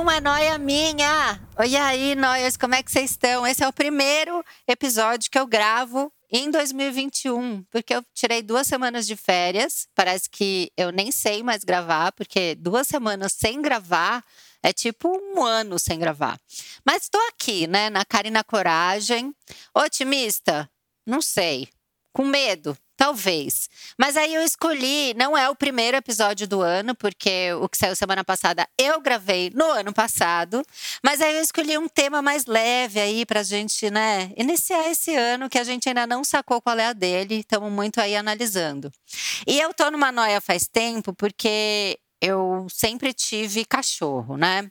Uma 0.00 0.20
noia 0.20 0.58
minha! 0.58 1.40
Oi 1.56 1.76
aí, 1.76 2.14
noias, 2.14 2.56
como 2.56 2.74
é 2.74 2.82
que 2.82 2.90
vocês 2.90 3.12
estão? 3.12 3.46
Esse 3.46 3.62
é 3.62 3.68
o 3.68 3.72
primeiro 3.72 4.44
episódio 4.66 5.30
que 5.30 5.38
eu 5.38 5.46
gravo 5.46 6.12
em 6.30 6.50
2021, 6.50 7.62
porque 7.70 7.94
eu 7.94 8.04
tirei 8.12 8.42
duas 8.42 8.66
semanas 8.66 9.06
de 9.06 9.14
férias. 9.14 9.86
Parece 9.94 10.28
que 10.28 10.72
eu 10.76 10.90
nem 10.90 11.12
sei 11.12 11.42
mais 11.42 11.62
gravar, 11.62 12.12
porque 12.12 12.56
duas 12.56 12.88
semanas 12.88 13.32
sem 13.32 13.62
gravar 13.62 14.24
é 14.62 14.72
tipo 14.72 15.08
um 15.08 15.44
ano 15.44 15.78
sem 15.78 15.98
gravar. 15.98 16.40
Mas 16.84 17.04
estou 17.04 17.20
aqui, 17.28 17.66
né, 17.66 17.88
na 17.88 18.04
cara 18.04 18.26
e 18.26 18.30
na 18.32 18.42
coragem. 18.42 19.34
Otimista? 19.74 20.68
Não 21.06 21.22
sei. 21.22 21.68
Com 22.14 22.24
medo? 22.24 22.76
Talvez. 22.96 23.68
Mas 23.98 24.16
aí 24.16 24.32
eu 24.32 24.42
escolhi, 24.44 25.14
não 25.14 25.36
é 25.36 25.50
o 25.50 25.56
primeiro 25.56 25.96
episódio 25.96 26.46
do 26.46 26.62
ano, 26.62 26.94
porque 26.94 27.52
o 27.54 27.68
que 27.68 27.76
saiu 27.76 27.96
semana 27.96 28.22
passada 28.22 28.68
eu 28.78 29.00
gravei 29.00 29.50
no 29.52 29.64
ano 29.64 29.92
passado. 29.92 30.62
Mas 31.02 31.20
aí 31.20 31.36
eu 31.36 31.42
escolhi 31.42 31.76
um 31.76 31.88
tema 31.88 32.22
mais 32.22 32.46
leve 32.46 33.00
aí 33.00 33.26
pra 33.26 33.42
gente, 33.42 33.90
né, 33.90 34.30
iniciar 34.36 34.88
esse 34.88 35.12
ano 35.16 35.50
que 35.50 35.58
a 35.58 35.64
gente 35.64 35.88
ainda 35.88 36.06
não 36.06 36.22
sacou 36.22 36.62
qual 36.62 36.78
é 36.78 36.86
a 36.86 36.92
dele. 36.92 37.40
Estamos 37.40 37.70
muito 37.72 38.00
aí 38.00 38.14
analisando. 38.14 38.92
E 39.44 39.60
eu 39.60 39.74
tô 39.74 39.90
numa 39.90 40.12
noia 40.12 40.40
faz 40.40 40.68
tempo, 40.68 41.12
porque 41.12 41.98
eu 42.20 42.68
sempre 42.70 43.12
tive 43.12 43.64
cachorro, 43.64 44.36
né? 44.36 44.70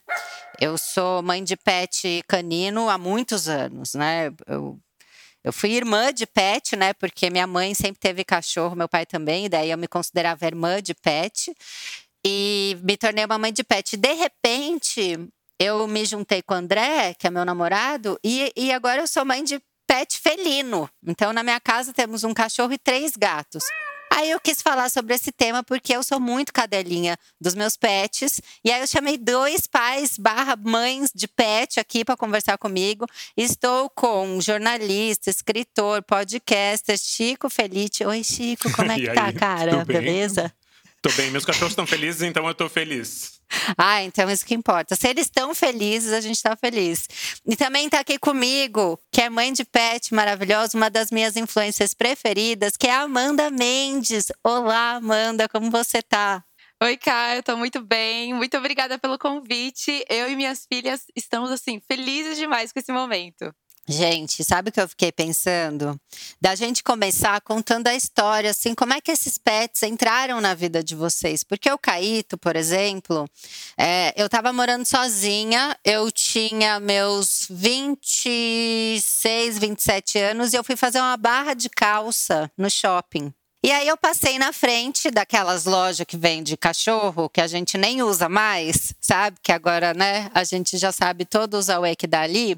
Eu 0.62 0.78
sou 0.78 1.22
mãe 1.22 1.44
de 1.44 1.58
pet 1.58 2.24
canino 2.26 2.90
há 2.90 2.98
muitos 2.98 3.50
anos, 3.50 3.96
né? 3.96 4.32
Eu 4.48 4.80
eu 5.44 5.52
fui 5.52 5.72
irmã 5.72 6.14
de 6.14 6.26
pet, 6.26 6.76
né? 6.76 6.94
Porque 6.94 7.30
minha 7.30 7.46
mãe 7.46 7.74
sempre 7.74 8.00
teve 8.00 8.24
cachorro, 8.24 8.76
meu 8.76 8.88
pai 8.88 9.06
também, 9.06 9.46
e 9.46 9.50
daí 9.50 9.72
eu 9.72 9.78
me 9.78 9.88
considerava 9.88 10.46
irmã 10.46 10.82
de 10.82 10.94
pet. 10.94 11.54
E 12.26 12.78
me 12.82 12.96
tornei 12.96 13.26
uma 13.26 13.38
mãe 13.38 13.52
de 13.52 13.64
pet. 13.64 13.98
De 13.98 14.14
repente, 14.14 15.20
eu 15.60 15.86
me 15.88 16.06
juntei 16.06 16.42
com 16.42 16.54
o 16.54 16.58
André, 16.58 17.14
que 17.14 17.28
é 17.28 17.30
meu 17.30 17.44
namorado, 17.44 18.18
e, 18.24 18.54
e 18.56 18.72
agora 18.72 19.02
eu 19.02 19.08
sou 19.08 19.26
mãe 19.26 19.44
de 19.44 19.62
pet 19.86 20.18
felino. 20.18 20.90
Então, 21.06 21.34
na 21.34 21.44
minha 21.44 21.60
casa 21.60 21.92
temos 21.92 22.24
um 22.24 22.34
cachorro 22.34 22.72
e 22.72 22.78
três 22.78 23.12
gatos. 23.18 23.64
Aí 24.16 24.30
eu 24.30 24.40
quis 24.40 24.62
falar 24.62 24.90
sobre 24.90 25.16
esse 25.16 25.32
tema 25.32 25.64
porque 25.64 25.92
eu 25.92 26.04
sou 26.04 26.20
muito 26.20 26.54
cadelinha 26.54 27.18
dos 27.42 27.56
meus 27.56 27.76
pets. 27.76 28.40
E 28.64 28.72
aí 28.72 28.80
eu 28.80 28.86
chamei 28.86 29.18
dois 29.18 29.66
pais 29.66 30.20
barra 30.20 30.56
mães 30.56 31.10
de 31.16 31.28
pet 31.28 31.80
aqui 31.80 32.06
para 32.06 32.16
conversar 32.16 32.60
comigo. 32.60 33.08
Estou 33.36 33.90
com 33.90 34.40
jornalista, 34.40 35.32
escritor, 35.32 36.04
podcaster, 36.04 36.96
Chico 36.96 37.50
Felite. 37.50 38.06
Oi, 38.06 38.24
Chico, 38.24 38.72
como 38.74 38.92
é 38.92 39.00
que 39.02 39.12
tá, 39.14 39.34
cara? 39.34 39.84
Beleza? 39.84 40.54
Tô 41.04 41.12
bem, 41.18 41.30
meus 41.32 41.44
cachorros 41.44 41.74
estão 41.74 41.86
felizes, 41.86 42.22
então 42.22 42.48
eu 42.48 42.56
tô 42.56 42.70
feliz. 42.70 43.42
Ah, 43.78 44.02
então 44.04 44.30
isso 44.30 44.46
que 44.46 44.54
importa. 44.54 44.96
Se 44.96 45.06
eles 45.10 45.26
estão 45.26 45.54
felizes, 45.54 46.14
a 46.14 46.22
gente 46.22 46.38
está 46.38 46.56
feliz. 46.56 47.10
E 47.46 47.58
também 47.58 47.88
está 47.88 48.00
aqui 48.00 48.18
comigo, 48.18 48.98
que 49.12 49.22
é 49.22 49.30
mãe 49.30 49.52
de 49.52 49.66
pet 49.66 50.14
maravilhosa, 50.14 50.78
uma 50.78 50.90
das 50.90 51.12
minhas 51.12 51.36
influências 51.36 51.94
preferidas, 51.94 52.78
que 52.78 52.88
é 52.88 52.96
a 52.96 53.02
Amanda 53.02 53.52
Mendes. 53.52 54.32
Olá, 54.42 54.92
Amanda, 54.92 55.50
como 55.50 55.70
você 55.70 56.02
tá? 56.02 56.42
Oi, 56.82 56.96
Caio, 56.96 57.40
eu 57.40 57.44
tô 57.44 57.58
muito 57.58 57.82
bem. 57.82 58.34
Muito 58.34 58.58
obrigada 58.58 58.98
pelo 58.98 59.20
convite. 59.20 60.06
Eu 60.10 60.30
e 60.30 60.38
minhas 60.38 60.66
filhas 60.66 61.04
estamos 61.14 61.52
assim 61.52 61.82
felizes 61.86 62.38
demais 62.38 62.72
com 62.72 62.80
esse 62.80 62.94
momento. 62.94 63.54
Gente, 63.88 64.44
sabe 64.46 64.70
o 64.70 64.72
que 64.72 64.80
eu 64.80 64.88
fiquei 64.88 65.12
pensando? 65.12 66.00
Da 66.40 66.56
gente 66.56 66.82
começar 66.82 67.42
contando 67.42 67.88
a 67.88 67.96
história, 67.96 68.52
assim, 68.52 68.74
como 68.74 68.94
é 68.94 69.02
que 69.02 69.12
esses 69.12 69.38
pets 69.38 69.84
entraram 69.84 70.40
na 70.40 70.54
vida 70.54 70.82
de 70.82 70.96
vocês? 70.96 71.44
Porque 71.44 71.70
o 71.70 71.78
Caíto, 71.78 72.38
por 72.38 72.56
exemplo, 72.56 73.30
é, 73.78 74.14
eu 74.16 74.30
tava 74.30 74.54
morando 74.54 74.86
sozinha, 74.86 75.78
eu 75.84 76.10
tinha 76.10 76.80
meus 76.80 77.46
26, 77.50 79.60
27 79.60 80.18
anos 80.18 80.54
e 80.54 80.56
eu 80.56 80.64
fui 80.64 80.78
fazer 80.78 81.00
uma 81.00 81.18
barra 81.18 81.54
de 81.54 81.70
calça 81.70 82.50
no 82.58 82.70
shopping. 82.70 83.34
E 83.66 83.72
aí 83.72 83.88
eu 83.88 83.96
passei 83.96 84.38
na 84.38 84.52
frente 84.52 85.10
daquelas 85.10 85.64
lojas 85.64 86.06
que 86.06 86.18
vende 86.18 86.58
cachorro, 86.58 87.30
que 87.30 87.40
a 87.40 87.48
gente 87.48 87.78
nem 87.78 88.04
usa 88.04 88.28
mais, 88.28 88.94
sabe? 89.00 89.38
Que 89.42 89.54
agora, 89.54 89.94
né, 89.94 90.30
a 90.34 90.44
gente 90.44 90.78
já 90.78 90.92
sabe 90.92 91.24
todo 91.24 91.54
usar 91.54 91.80
o 91.80 91.96
que 91.96 92.06
dá 92.06 92.24
ali. 92.24 92.58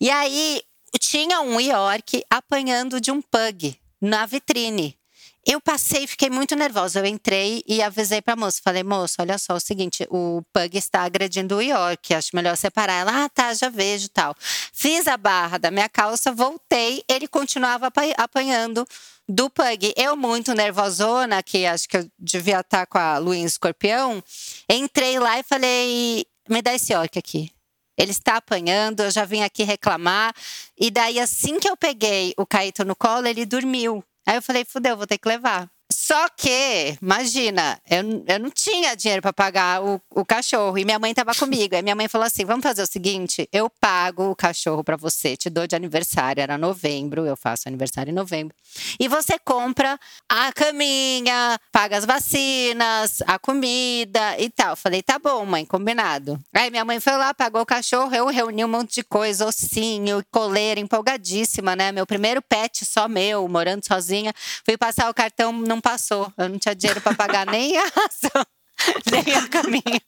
E 0.00 0.10
aí 0.10 0.60
tinha 0.98 1.40
um 1.40 1.60
York 1.60 2.24
apanhando 2.28 3.00
de 3.00 3.12
um 3.12 3.22
pug 3.22 3.78
na 4.00 4.26
vitrine. 4.26 4.98
Eu 5.46 5.60
passei, 5.60 6.06
fiquei 6.06 6.28
muito 6.28 6.54
nervosa. 6.54 6.98
Eu 6.98 7.06
entrei 7.06 7.62
e 7.66 7.80
avisei 7.80 8.20
pra 8.20 8.36
moça. 8.36 8.60
Falei, 8.62 8.82
moça, 8.82 9.16
olha 9.20 9.38
só, 9.38 9.54
o 9.54 9.60
seguinte, 9.60 10.06
o 10.10 10.42
Pug 10.52 10.76
está 10.76 11.02
agredindo 11.02 11.56
o 11.56 11.62
York. 11.62 12.12
Acho 12.12 12.36
melhor 12.36 12.56
separar. 12.56 13.00
Ela, 13.00 13.24
ah, 13.24 13.28
tá, 13.28 13.54
já 13.54 13.70
vejo 13.70 14.08
tal. 14.10 14.34
Fiz 14.38 15.06
a 15.06 15.16
barra 15.16 15.58
da 15.58 15.70
minha 15.70 15.88
calça, 15.88 16.30
voltei, 16.30 17.02
ele 17.08 17.26
continuava 17.26 17.90
apanhando 18.18 18.86
do 19.30 19.48
Pug. 19.48 19.94
Eu, 19.96 20.16
muito 20.16 20.52
nervosona, 20.54 21.42
que 21.42 21.64
acho 21.64 21.88
que 21.88 21.96
eu 21.96 22.10
devia 22.18 22.60
estar 22.60 22.86
com 22.86 22.98
a 22.98 23.18
Luinha 23.18 23.46
Escorpião, 23.46 24.22
entrei 24.68 25.18
lá 25.18 25.38
e 25.38 25.42
falei: 25.42 26.26
me 26.48 26.60
dá 26.60 26.74
esse 26.74 26.92
York 26.92 27.18
aqui. 27.18 27.50
Ele 27.96 28.10
está 28.10 28.36
apanhando, 28.36 29.00
eu 29.00 29.10
já 29.10 29.24
vim 29.24 29.42
aqui 29.42 29.62
reclamar. 29.62 30.34
E 30.78 30.90
daí, 30.90 31.20
assim 31.20 31.60
que 31.60 31.68
eu 31.68 31.76
peguei 31.76 32.32
o 32.36 32.46
Caíto 32.46 32.84
no 32.84 32.96
colo, 32.96 33.26
ele 33.26 33.44
dormiu. 33.44 34.02
Aí 34.26 34.36
eu 34.36 34.42
falei, 34.42 34.64
fudeu, 34.64 34.96
vou 34.96 35.06
ter 35.06 35.18
que 35.18 35.28
levar. 35.28 35.70
Só 35.92 36.28
que, 36.28 36.96
imagina, 37.02 37.80
eu, 37.88 38.24
eu 38.26 38.38
não 38.38 38.50
tinha 38.50 38.94
dinheiro 38.94 39.20
para 39.20 39.32
pagar 39.32 39.82
o, 39.82 40.00
o 40.10 40.24
cachorro 40.24 40.78
e 40.78 40.84
minha 40.84 40.98
mãe 40.98 41.10
estava 41.10 41.34
comigo. 41.34 41.74
Aí 41.74 41.82
minha 41.82 41.96
mãe 41.96 42.06
falou 42.06 42.26
assim: 42.26 42.44
vamos 42.44 42.62
fazer 42.62 42.82
o 42.82 42.86
seguinte: 42.86 43.48
eu 43.52 43.68
pago 43.68 44.30
o 44.30 44.36
cachorro 44.36 44.84
para 44.84 44.96
você, 44.96 45.36
te 45.36 45.50
dou 45.50 45.66
de 45.66 45.74
aniversário. 45.74 46.40
Era 46.40 46.56
novembro, 46.56 47.26
eu 47.26 47.36
faço 47.36 47.68
aniversário 47.68 48.10
em 48.10 48.14
novembro. 48.14 48.56
E 48.98 49.08
você 49.08 49.38
compra 49.38 49.98
a 50.28 50.52
caminha, 50.52 51.58
paga 51.72 51.96
as 51.96 52.04
vacinas, 52.04 53.22
a 53.26 53.38
comida 53.38 54.38
e 54.38 54.48
tal. 54.48 54.76
Falei: 54.76 55.02
tá 55.02 55.18
bom, 55.18 55.44
mãe, 55.44 55.64
combinado. 55.64 56.38
Aí 56.54 56.70
minha 56.70 56.84
mãe 56.84 57.00
foi 57.00 57.16
lá, 57.16 57.34
pagou 57.34 57.62
o 57.62 57.66
cachorro, 57.66 58.14
eu 58.14 58.26
reuni 58.26 58.64
um 58.64 58.68
monte 58.68 58.96
de 58.96 59.02
coisa, 59.02 59.46
ossinho, 59.46 60.24
coleira, 60.30 60.78
empolgadíssima, 60.78 61.74
né? 61.74 61.90
Meu 61.90 62.06
primeiro 62.06 62.40
pet 62.42 62.84
só 62.84 63.08
meu, 63.08 63.48
morando 63.48 63.84
sozinha. 63.84 64.32
Fui 64.64 64.76
passar 64.76 65.10
o 65.10 65.14
cartão, 65.14 65.52
passou. 65.80 66.32
Eu 66.36 66.48
não 66.48 66.58
tinha 66.58 66.74
dinheiro 66.74 67.00
para 67.00 67.16
pagar 67.16 67.46
nem 67.46 67.76
a 67.76 67.84
ração, 67.84 68.46
nem 69.10 69.34
a 69.34 69.48
caminha. 69.48 70.00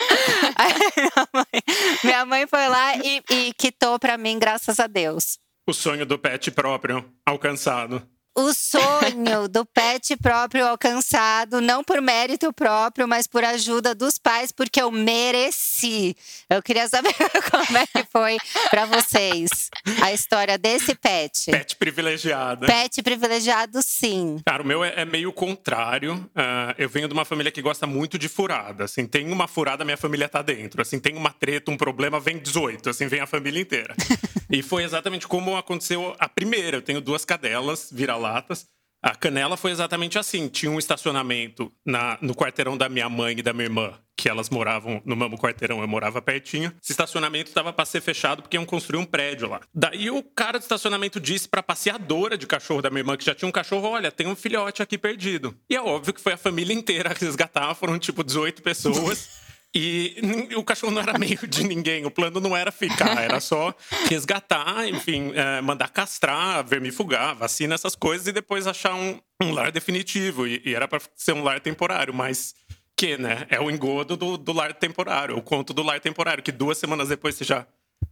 minha, 0.96 1.28
mãe, 1.34 1.62
minha 2.02 2.26
mãe 2.26 2.46
foi 2.46 2.68
lá 2.68 2.96
e, 2.96 3.22
e 3.30 3.52
quitou 3.54 3.98
para 3.98 4.16
mim, 4.16 4.38
graças 4.38 4.80
a 4.80 4.86
Deus. 4.86 5.38
O 5.68 5.74
sonho 5.74 6.06
do 6.06 6.18
pet 6.18 6.50
próprio 6.50 7.12
alcançado 7.24 8.02
o 8.36 8.52
sonho 8.52 9.48
do 9.48 9.66
pet 9.66 10.16
próprio 10.16 10.66
alcançado, 10.66 11.60
não 11.60 11.82
por 11.82 12.00
mérito 12.00 12.52
próprio, 12.52 13.08
mas 13.08 13.26
por 13.26 13.44
ajuda 13.44 13.94
dos 13.94 14.18
pais, 14.18 14.52
porque 14.52 14.80
eu 14.80 14.90
mereci. 14.90 16.16
Eu 16.48 16.62
queria 16.62 16.88
saber 16.88 17.14
como 17.50 17.78
é 17.78 17.86
que 17.86 18.04
foi 18.10 18.36
para 18.70 18.86
vocês 18.86 19.70
a 20.02 20.12
história 20.12 20.56
desse 20.56 20.94
pet. 20.94 21.50
Pet 21.50 21.76
privilegiado. 21.76 22.66
Pet 22.66 23.02
privilegiado, 23.02 23.80
sim. 23.82 24.40
Cara, 24.46 24.62
o 24.62 24.66
meu 24.66 24.84
é, 24.84 24.94
é 24.96 25.04
meio 25.04 25.32
contrário. 25.32 26.14
Uh, 26.14 26.74
eu 26.78 26.88
venho 26.88 27.08
de 27.08 27.14
uma 27.14 27.24
família 27.24 27.50
que 27.50 27.60
gosta 27.60 27.86
muito 27.86 28.18
de 28.18 28.28
furada. 28.28 28.84
Assim, 28.84 29.06
tem 29.06 29.30
uma 29.32 29.48
furada, 29.48 29.84
minha 29.84 29.96
família 29.96 30.28
tá 30.28 30.42
dentro. 30.42 30.80
Assim, 30.80 30.98
tem 30.98 31.16
uma 31.16 31.30
treta, 31.30 31.70
um 31.70 31.76
problema, 31.76 32.20
vem 32.20 32.38
18. 32.38 32.90
Assim, 32.90 33.08
vem 33.08 33.20
a 33.20 33.26
família 33.26 33.60
inteira. 33.60 33.94
e 34.48 34.62
foi 34.62 34.84
exatamente 34.84 35.26
como 35.26 35.56
aconteceu 35.56 36.14
a 36.18 36.28
primeira. 36.28 36.76
Eu 36.76 36.82
tenho 36.82 37.00
duas 37.00 37.24
cadelas, 37.24 37.88
vira 37.92 38.19
lá 38.20 38.34
latas 38.34 38.66
A 39.02 39.14
Canela 39.14 39.56
foi 39.56 39.70
exatamente 39.70 40.18
assim. 40.18 40.48
Tinha 40.48 40.70
um 40.70 40.78
estacionamento 40.78 41.72
na, 41.84 42.18
no 42.20 42.34
quarteirão 42.34 42.76
da 42.76 42.88
minha 42.88 43.08
mãe 43.08 43.38
e 43.38 43.42
da 43.42 43.52
minha 43.52 43.64
irmã, 43.64 43.94
que 44.16 44.28
elas 44.28 44.50
moravam 44.50 45.00
no 45.04 45.16
mesmo 45.16 45.38
quarteirão, 45.38 45.80
eu 45.80 45.88
morava 45.88 46.20
pertinho. 46.20 46.72
Esse 46.82 46.92
estacionamento 46.92 47.48
estava 47.48 47.72
para 47.72 47.86
ser 47.86 48.02
fechado 48.02 48.42
porque 48.42 48.56
iam 48.56 48.66
construir 48.66 49.00
um 49.00 49.06
prédio 49.06 49.48
lá. 49.48 49.60
Daí 49.74 50.10
o 50.10 50.22
cara 50.22 50.58
do 50.58 50.62
estacionamento 50.62 51.18
disse 51.18 51.48
para 51.48 51.62
passeadora 51.62 52.36
de 52.36 52.46
cachorro 52.46 52.82
da 52.82 52.90
minha 52.90 53.00
irmã 53.00 53.16
que 53.16 53.24
já 53.24 53.34
tinha 53.34 53.48
um 53.48 53.52
cachorro, 53.52 53.88
olha, 53.88 54.12
tem 54.12 54.26
um 54.26 54.36
filhote 54.36 54.82
aqui 54.82 54.98
perdido. 54.98 55.56
E 55.68 55.74
é 55.74 55.80
óbvio 55.80 56.12
que 56.12 56.20
foi 56.20 56.34
a 56.34 56.36
família 56.36 56.74
inteira 56.74 57.14
resgatar, 57.18 57.74
foram 57.74 57.98
tipo 57.98 58.22
18 58.22 58.62
pessoas. 58.62 59.40
E 59.72 60.16
o 60.56 60.64
cachorro 60.64 60.92
não 60.92 61.00
era 61.00 61.16
meio 61.16 61.46
de 61.46 61.62
ninguém, 61.62 62.04
o 62.04 62.10
plano 62.10 62.40
não 62.40 62.56
era 62.56 62.72
ficar, 62.72 63.22
era 63.22 63.38
só 63.38 63.72
resgatar, 64.08 64.88
enfim, 64.88 65.32
é, 65.34 65.60
mandar 65.60 65.90
castrar, 65.90 66.66
vermifugar, 66.66 67.36
vacina, 67.36 67.74
essas 67.74 67.94
coisas, 67.94 68.26
e 68.26 68.32
depois 68.32 68.66
achar 68.66 68.94
um, 68.94 69.20
um 69.40 69.52
lar 69.52 69.70
definitivo. 69.70 70.46
E, 70.46 70.60
e 70.64 70.74
era 70.74 70.88
para 70.88 71.00
ser 71.14 71.34
um 71.34 71.44
lar 71.44 71.60
temporário, 71.60 72.12
mas 72.12 72.54
que, 72.96 73.16
né? 73.16 73.46
É 73.48 73.60
o 73.60 73.70
engodo 73.70 74.16
do, 74.16 74.36
do 74.36 74.52
lar 74.52 74.74
temporário, 74.74 75.36
o 75.36 75.42
conto 75.42 75.72
do 75.72 75.82
lar 75.82 76.00
temporário, 76.00 76.42
que 76.42 76.52
duas 76.52 76.76
semanas 76.76 77.08
depois 77.08 77.36
você 77.36 77.44
já 77.44 77.66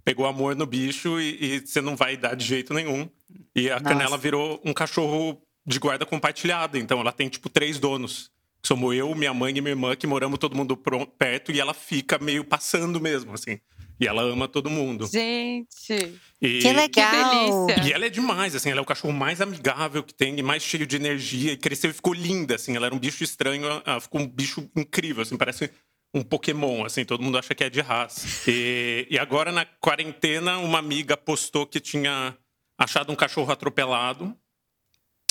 pegou 0.04 0.26
amor 0.26 0.54
no 0.54 0.64
bicho 0.64 1.20
e, 1.20 1.56
e 1.56 1.66
você 1.66 1.80
não 1.80 1.96
vai 1.96 2.16
dar 2.16 2.34
de 2.34 2.44
jeito 2.44 2.72
nenhum. 2.72 3.08
E 3.54 3.68
a 3.68 3.80
Nossa. 3.80 3.84
Canela 3.84 4.16
virou 4.16 4.60
um 4.64 4.72
cachorro 4.72 5.42
de 5.66 5.78
guarda 5.78 6.06
compartilhada, 6.06 6.78
então 6.78 7.00
ela 7.00 7.12
tem 7.12 7.28
tipo 7.28 7.50
três 7.50 7.78
donos. 7.78 8.30
Somos 8.62 8.94
eu, 8.94 9.14
minha 9.14 9.32
mãe 9.32 9.56
e 9.56 9.60
minha 9.60 9.72
irmã 9.72 9.94
que 9.94 10.06
moramos 10.06 10.38
todo 10.38 10.56
mundo 10.56 10.76
perto 11.18 11.52
e 11.52 11.60
ela 11.60 11.72
fica 11.72 12.18
meio 12.18 12.44
passando 12.44 13.00
mesmo, 13.00 13.32
assim. 13.32 13.58
E 14.00 14.06
ela 14.06 14.22
ama 14.22 14.46
todo 14.46 14.70
mundo. 14.70 15.06
Gente! 15.06 16.20
E, 16.40 16.60
que 16.60 16.72
legal! 16.72 17.66
Que 17.66 17.88
e 17.88 17.92
ela 17.92 18.06
é 18.06 18.08
demais, 18.08 18.54
assim. 18.54 18.70
Ela 18.70 18.78
é 18.78 18.82
o 18.82 18.86
cachorro 18.86 19.12
mais 19.12 19.40
amigável 19.40 20.04
que 20.04 20.14
tem 20.14 20.38
e 20.38 20.42
mais 20.42 20.62
cheio 20.62 20.86
de 20.86 20.94
energia. 20.94 21.52
E 21.52 21.56
cresceu 21.56 21.90
e 21.90 21.92
ficou 21.92 22.14
linda, 22.14 22.54
assim. 22.54 22.76
Ela 22.76 22.86
era 22.86 22.94
um 22.94 22.98
bicho 22.98 23.24
estranho, 23.24 23.66
ela 23.84 24.00
ficou 24.00 24.20
um 24.20 24.26
bicho 24.26 24.70
incrível, 24.76 25.22
assim. 25.22 25.36
Parece 25.36 25.70
um 26.14 26.22
Pokémon, 26.22 26.84
assim. 26.84 27.04
Todo 27.04 27.24
mundo 27.24 27.38
acha 27.38 27.54
que 27.56 27.64
é 27.64 27.70
de 27.70 27.80
raça. 27.80 28.28
E, 28.48 29.08
e 29.10 29.18
agora, 29.18 29.50
na 29.50 29.64
quarentena, 29.64 30.58
uma 30.58 30.78
amiga 30.78 31.16
postou 31.16 31.66
que 31.66 31.80
tinha 31.80 32.36
achado 32.78 33.12
um 33.12 33.16
cachorro 33.16 33.50
atropelado. 33.50 34.32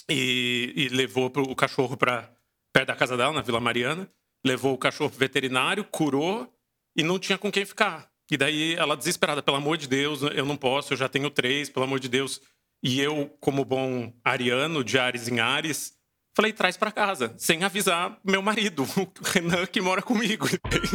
E, 0.10 0.74
e 0.76 0.88
levou 0.90 1.32
o 1.36 1.56
cachorro 1.56 1.96
para 1.96 2.37
perto 2.78 2.90
da 2.90 2.96
casa 2.96 3.18
dela, 3.18 3.34
na 3.34 3.42
Vila 3.42 3.60
Mariana. 3.60 4.08
Levou 4.46 4.74
o 4.76 4.78
cachorro 4.78 5.10
pro 5.10 5.18
veterinário, 5.18 5.84
curou 5.84 6.48
e 6.96 7.02
não 7.02 7.18
tinha 7.18 7.36
com 7.36 7.52
quem 7.52 7.66
ficar. 7.66 8.08
E 8.30 8.38
daí 8.38 8.76
ela 8.76 8.96
desesperada, 8.96 9.42
pelo 9.42 9.58
amor 9.58 9.78
de 9.78 9.88
Deus, 9.88 10.22
eu 10.22 10.46
não 10.46 10.56
posso, 10.56 10.94
eu 10.94 10.98
já 10.98 11.10
tenho 11.10 11.32
três, 11.32 11.70
pelo 11.70 11.86
amor 11.86 12.00
de 12.00 12.08
Deus. 12.08 12.40
E 12.84 13.02
eu, 13.02 13.36
como 13.40 13.66
bom 13.66 14.14
ariano, 14.24 14.84
de 14.84 15.00
Ares 15.00 15.28
em 15.28 15.40
Ares, 15.40 15.94
falei, 16.36 16.54
traz 16.54 16.78
para 16.78 16.92
casa, 16.92 17.34
sem 17.36 17.64
avisar 17.64 18.16
meu 18.24 18.44
marido, 18.44 18.84
o 18.84 19.12
Renan, 19.24 19.66
que 19.66 19.82
mora 19.82 20.04
comigo. 20.04 20.48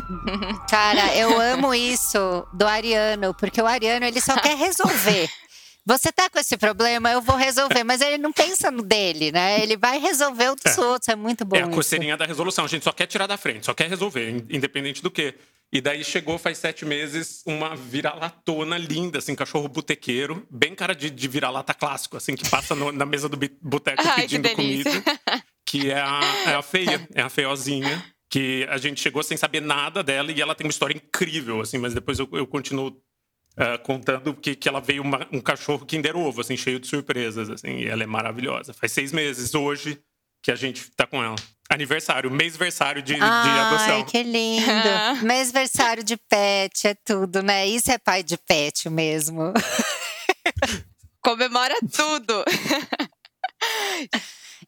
Cara, 0.70 1.16
eu 1.16 1.40
amo 1.40 1.74
isso 1.74 2.46
do 2.52 2.64
ariano, 2.64 3.34
porque 3.34 3.60
o 3.60 3.66
ariano, 3.66 4.06
ele 4.06 4.20
só 4.20 4.36
quer 4.40 4.56
resolver. 4.56 5.28
Você 5.84 6.12
tá 6.12 6.30
com 6.30 6.38
esse 6.38 6.56
problema, 6.56 7.10
eu 7.10 7.20
vou 7.20 7.36
resolver. 7.36 7.82
Mas 7.82 8.00
ele 8.00 8.18
não 8.18 8.32
pensa 8.32 8.70
no 8.70 8.82
dele, 8.82 9.32
né? 9.32 9.60
Ele 9.60 9.76
vai 9.76 9.98
resolver 9.98 10.50
o 10.50 10.54
dos 10.54 10.78
é. 10.78 10.80
outros. 10.80 11.08
É 11.08 11.16
muito 11.16 11.44
bom. 11.44 11.56
É 11.56 11.62
a 11.62 11.68
coceirinha 11.68 12.16
da 12.16 12.24
resolução. 12.24 12.64
A 12.64 12.68
gente 12.68 12.84
só 12.84 12.92
quer 12.92 13.06
tirar 13.06 13.26
da 13.26 13.36
frente, 13.36 13.66
só 13.66 13.74
quer 13.74 13.88
resolver, 13.88 14.44
independente 14.48 15.02
do 15.02 15.10
que. 15.10 15.34
E 15.72 15.80
daí 15.80 16.04
chegou 16.04 16.38
faz 16.38 16.58
sete 16.58 16.84
meses 16.84 17.42
uma 17.46 17.74
vira-latona 17.74 18.76
linda, 18.76 19.18
assim, 19.18 19.34
cachorro 19.34 19.68
botequeiro, 19.68 20.46
bem 20.50 20.74
cara 20.74 20.94
de, 20.94 21.08
de 21.08 21.28
vira-lata 21.28 21.72
clássico, 21.72 22.16
assim, 22.16 22.36
que 22.36 22.48
passa 22.48 22.74
no, 22.74 22.92
na 22.92 23.06
mesa 23.06 23.26
do 23.26 23.38
boteco 23.60 24.02
pedindo 24.14 24.46
que 24.50 24.54
comida. 24.54 24.90
Que 25.64 25.90
é 25.90 25.98
a, 25.98 26.20
é 26.48 26.54
a 26.54 26.62
feia, 26.62 27.08
é 27.14 27.22
a 27.22 27.30
feiozinha. 27.30 28.04
Que 28.28 28.66
a 28.70 28.78
gente 28.78 29.00
chegou 29.00 29.22
sem 29.22 29.36
saber 29.36 29.60
nada 29.60 30.02
dela 30.02 30.30
e 30.32 30.40
ela 30.40 30.54
tem 30.54 30.66
uma 30.66 30.70
história 30.70 30.94
incrível, 30.94 31.60
assim, 31.60 31.78
mas 31.78 31.92
depois 31.92 32.18
eu, 32.18 32.28
eu 32.32 32.46
continuo 32.46 32.98
uh, 33.52 33.82
contando 33.82 34.34
que, 34.34 34.54
que 34.54 34.68
ela 34.68 34.80
veio 34.80 35.02
uma, 35.02 35.26
um 35.32 35.40
cachorro 35.40 35.86
Kinder 35.86 36.16
Ovo, 36.16 36.40
assim, 36.40 36.56
cheio 36.56 36.80
de 36.80 36.86
surpresas, 36.86 37.50
assim, 37.50 37.78
e 37.78 37.86
ela 37.86 38.02
é 38.02 38.06
maravilhosa. 38.06 38.72
Faz 38.72 38.92
seis 38.92 39.12
meses 39.12 39.54
hoje 39.54 40.00
que 40.42 40.50
a 40.50 40.56
gente 40.56 40.90
tá 40.90 41.06
com 41.06 41.22
ela. 41.22 41.36
Aniversário, 41.70 42.30
mêsversário 42.30 43.00
de, 43.00 43.14
de 43.14 43.20
adoção. 43.22 43.96
Ai, 43.96 44.04
que 44.04 44.22
lindo. 44.22 44.64
mêsversário 45.24 46.02
de 46.02 46.16
pet, 46.16 46.88
é 46.88 46.94
tudo, 46.94 47.42
né? 47.42 47.66
Isso 47.66 47.90
é 47.90 47.98
pai 47.98 48.22
de 48.22 48.36
pet 48.36 48.90
mesmo. 48.90 49.52
Comemora 51.22 51.74
tudo. 51.94 52.44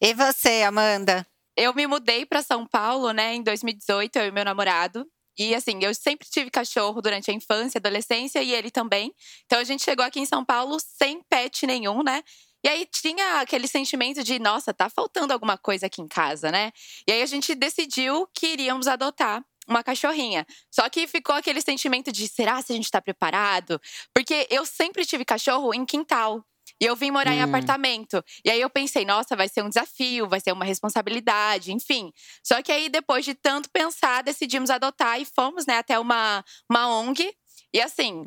e 0.01 0.15
você, 0.15 0.63
Amanda? 0.63 1.27
Eu 1.57 1.75
me 1.75 1.87
mudei 1.87 2.25
para 2.25 2.43
São 2.43 2.67
Paulo, 2.67 3.13
né, 3.13 3.35
em 3.35 3.43
2018, 3.43 4.17
eu 4.17 4.27
e 4.27 4.31
meu 4.31 4.45
namorado. 4.45 5.07
E 5.39 5.55
assim, 5.55 5.79
eu 5.83 5.95
sempre 5.95 6.29
tive 6.29 6.51
cachorro 6.51 7.01
durante 7.01 7.31
a 7.31 7.35
infância, 7.35 7.79
adolescência 7.79 8.43
e 8.43 8.53
ele 8.53 8.71
também. 8.71 9.13
Então 9.47 9.59
a 9.59 9.65
gente 9.65 9.83
chegou 9.83 10.05
aqui 10.05 10.21
em 10.21 10.27
São 10.27 10.45
Paulo 10.45 10.79
sem 10.81 11.23
pet 11.23 11.67
nenhum, 11.67 12.03
né? 12.03 12.23
E 12.65 12.69
aí 12.69 12.87
tinha 12.87 13.41
aquele 13.41 13.69
sentimento 13.69 14.25
de, 14.25 14.39
nossa, 14.39 14.73
tá 14.73 14.89
faltando 14.89 15.35
alguma 15.35 15.59
coisa 15.59 15.87
aqui 15.87 16.01
em 16.01 16.09
casa, 16.09 16.51
né? 16.51 16.73
E 17.07 17.13
aí 17.13 17.21
a 17.21 17.27
gente 17.27 17.55
decidiu 17.55 18.27
que 18.35 18.47
iríamos 18.47 18.87
adotar 18.87 19.45
uma 19.69 19.83
cachorrinha. 19.83 20.47
Só 20.71 20.89
que 20.89 21.07
ficou 21.07 21.35
aquele 21.35 21.61
sentimento 21.61 22.11
de 22.11 22.27
será 22.29 22.63
se 22.63 22.73
a 22.73 22.77
gente 22.77 22.91
tá 22.91 23.03
preparado? 23.03 23.81
Porque 24.15 24.47
eu 24.51 24.65
sempre 24.65 25.05
tive 25.05 25.25
cachorro 25.25 25.75
em 25.75 25.85
quintal. 25.85 26.45
E 26.85 26.87
eu 26.87 26.95
vim 26.95 27.11
morar 27.11 27.31
hum. 27.31 27.37
em 27.37 27.41
apartamento. 27.41 28.23
E 28.45 28.51
aí 28.51 28.61
eu 28.61 28.69
pensei, 28.69 29.07
nossa, 29.07 29.35
vai 29.35 29.49
ser 29.49 29.65
um 29.65 29.71
desafio, 29.71 30.29
vai 30.29 30.39
ser 30.39 30.53
uma 30.53 30.67
responsabilidade, 30.67 31.73
enfim. 31.73 32.13
Só 32.43 32.61
que 32.61 32.71
aí, 32.71 32.91
depois 32.91 33.25
de 33.25 33.33
tanto 33.33 33.71
pensar, 33.71 34.23
decidimos 34.23 34.69
adotar 34.69 35.19
e 35.19 35.25
fomos, 35.25 35.65
né, 35.65 35.79
até 35.79 35.99
uma, 35.99 36.45
uma 36.71 36.87
ONG. 37.01 37.35
E 37.73 37.81
assim, 37.81 38.27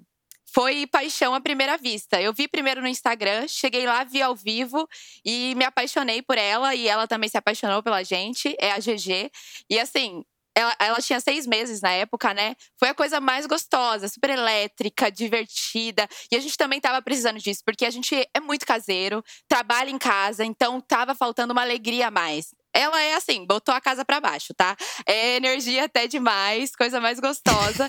foi 0.51 0.87
paixão 0.87 1.35
à 1.35 1.39
primeira 1.39 1.77
vista. 1.77 2.19
Eu 2.19 2.33
vi 2.33 2.47
primeiro 2.47 2.81
no 2.81 2.87
Instagram, 2.87 3.47
cheguei 3.47 3.85
lá, 3.85 4.03
vi 4.03 4.23
ao 4.23 4.35
vivo 4.35 4.89
e 5.23 5.53
me 5.53 5.63
apaixonei 5.63 6.23
por 6.23 6.35
ela 6.35 6.73
e 6.73 6.87
ela 6.87 7.05
também 7.05 7.29
se 7.29 7.37
apaixonou 7.37 7.83
pela 7.83 8.01
gente, 8.01 8.55
é 8.59 8.71
a 8.71 8.79
GG. 8.79 9.29
E 9.69 9.79
assim, 9.79 10.23
ela, 10.57 10.75
ela, 10.79 10.97
tinha 10.99 11.19
seis 11.19 11.45
meses 11.45 11.81
na 11.81 11.91
época, 11.91 12.33
né? 12.33 12.55
Foi 12.79 12.89
a 12.89 12.93
coisa 12.95 13.21
mais 13.21 13.45
gostosa, 13.45 14.07
super 14.07 14.31
elétrica, 14.31 15.11
divertida. 15.11 16.07
E 16.31 16.35
a 16.35 16.39
gente 16.39 16.57
também 16.57 16.81
tava 16.81 16.99
precisando 16.99 17.37
disso, 17.37 17.61
porque 17.63 17.85
a 17.85 17.91
gente 17.91 18.15
é 18.33 18.39
muito 18.39 18.65
caseiro, 18.65 19.23
trabalha 19.47 19.91
em 19.91 19.99
casa, 19.99 20.43
então 20.43 20.81
tava 20.81 21.13
faltando 21.13 21.53
uma 21.53 21.61
alegria 21.61 22.07
a 22.07 22.11
mais 22.11 22.49
ela 22.77 23.01
é 23.01 23.15
assim, 23.15 23.43
botou 23.43 23.73
a 23.73 23.81
casa 23.81 24.05
para 24.05 24.21
baixo, 24.21 24.53
tá? 24.55 24.77
É 25.03 25.35
energia 25.35 25.85
até 25.85 26.05
demais, 26.05 26.75
coisa 26.75 27.01
mais 27.01 27.19
gostosa. 27.19 27.87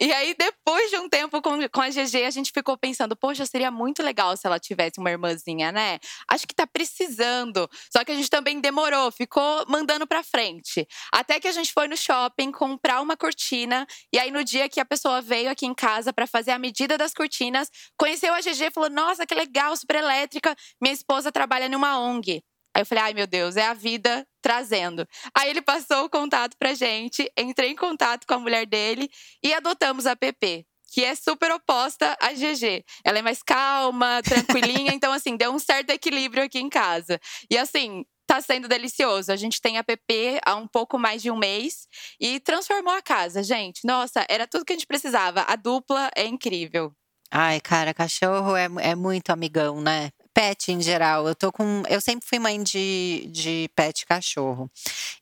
e 0.00 0.10
aí, 0.10 0.34
depois 0.34 0.90
de 0.90 0.96
um 0.96 1.10
tempo 1.10 1.42
com, 1.42 1.68
com 1.68 1.80
a 1.82 1.90
GG, 1.90 2.24
a 2.24 2.30
gente 2.30 2.50
ficou 2.50 2.78
pensando, 2.78 3.14
poxa, 3.14 3.44
seria 3.44 3.70
muito 3.70 4.02
legal 4.02 4.34
se 4.38 4.46
ela 4.46 4.58
tivesse 4.58 4.98
uma 4.98 5.10
irmãzinha, 5.10 5.70
né? 5.70 5.98
Acho 6.26 6.46
que 6.46 6.54
tá 6.54 6.66
precisando. 6.66 7.68
Só 7.94 8.02
que 8.02 8.12
a 8.12 8.14
gente 8.14 8.30
também 8.30 8.60
demorou, 8.60 9.12
ficou 9.12 9.66
mandando 9.68 10.06
pra 10.06 10.22
frente. 10.22 10.88
Até 11.12 11.38
que 11.38 11.46
a 11.46 11.52
gente 11.52 11.70
foi 11.70 11.86
no 11.86 11.96
shopping 11.96 12.50
comprar 12.50 13.02
uma 13.02 13.18
cortina. 13.18 13.86
E 14.10 14.18
aí, 14.18 14.30
no 14.30 14.42
dia 14.42 14.70
que 14.70 14.80
a 14.80 14.86
pessoa 14.86 15.20
veio 15.20 15.50
aqui 15.50 15.66
em 15.66 15.74
casa 15.74 16.14
para 16.14 16.26
fazer 16.26 16.52
a 16.52 16.58
medida 16.58 16.96
das 16.96 17.12
cortinas, 17.12 17.68
conheceu 17.98 18.32
a 18.32 18.40
GG 18.40 18.68
e 18.68 18.70
falou: 18.70 18.88
Nossa, 18.88 19.26
que 19.26 19.34
legal, 19.34 19.76
super 19.76 19.96
elétrica. 19.96 20.56
Minha 20.80 20.94
esposa 20.94 21.30
trabalha 21.30 21.68
numa 21.68 21.98
ONG. 22.00 22.42
Aí 22.74 22.82
eu 22.82 22.86
falei, 22.86 23.04
ai 23.04 23.14
meu 23.14 23.26
Deus, 23.26 23.56
é 23.56 23.66
a 23.66 23.74
vida 23.74 24.26
trazendo. 24.40 25.06
Aí 25.36 25.50
ele 25.50 25.62
passou 25.62 26.04
o 26.04 26.10
contato 26.10 26.56
pra 26.58 26.74
gente, 26.74 27.30
entrei 27.36 27.70
em 27.70 27.76
contato 27.76 28.26
com 28.26 28.34
a 28.34 28.38
mulher 28.38 28.66
dele 28.66 29.10
e 29.42 29.52
adotamos 29.52 30.06
a 30.06 30.16
PP. 30.16 30.64
Que 30.92 31.04
é 31.04 31.14
super 31.14 31.52
oposta 31.52 32.16
à 32.20 32.32
GG. 32.32 32.84
Ela 33.04 33.20
é 33.20 33.22
mais 33.22 33.44
calma, 33.44 34.20
tranquilinha, 34.24 34.90
então, 34.94 35.12
assim, 35.12 35.36
deu 35.36 35.52
um 35.52 35.58
certo 35.58 35.90
equilíbrio 35.90 36.42
aqui 36.42 36.58
em 36.58 36.68
casa. 36.68 37.20
E, 37.48 37.56
assim, 37.56 38.04
tá 38.26 38.40
sendo 38.40 38.66
delicioso. 38.66 39.30
A 39.30 39.36
gente 39.36 39.60
tem 39.60 39.78
a 39.78 39.84
PP 39.84 40.40
há 40.44 40.56
um 40.56 40.66
pouco 40.66 40.98
mais 40.98 41.22
de 41.22 41.30
um 41.30 41.36
mês 41.36 41.86
e 42.20 42.40
transformou 42.40 42.92
a 42.94 43.02
casa, 43.02 43.42
gente. 43.42 43.84
Nossa, 43.84 44.26
era 44.28 44.48
tudo 44.48 44.64
que 44.64 44.72
a 44.72 44.76
gente 44.76 44.86
precisava. 44.86 45.44
A 45.48 45.54
dupla 45.54 46.10
é 46.16 46.26
incrível. 46.26 46.92
Ai, 47.30 47.60
cara, 47.60 47.94
cachorro 47.94 48.56
é, 48.56 48.68
é 48.80 48.94
muito 48.96 49.30
amigão, 49.30 49.80
né? 49.80 50.10
Pet 50.40 50.72
em 50.72 50.80
geral. 50.80 51.28
Eu 51.28 51.34
tô 51.34 51.52
com. 51.52 51.82
Eu 51.86 52.00
sempre 52.00 52.26
fui 52.26 52.38
mãe 52.38 52.62
de, 52.62 53.28
de 53.30 53.70
pet 53.76 54.06
cachorro. 54.06 54.70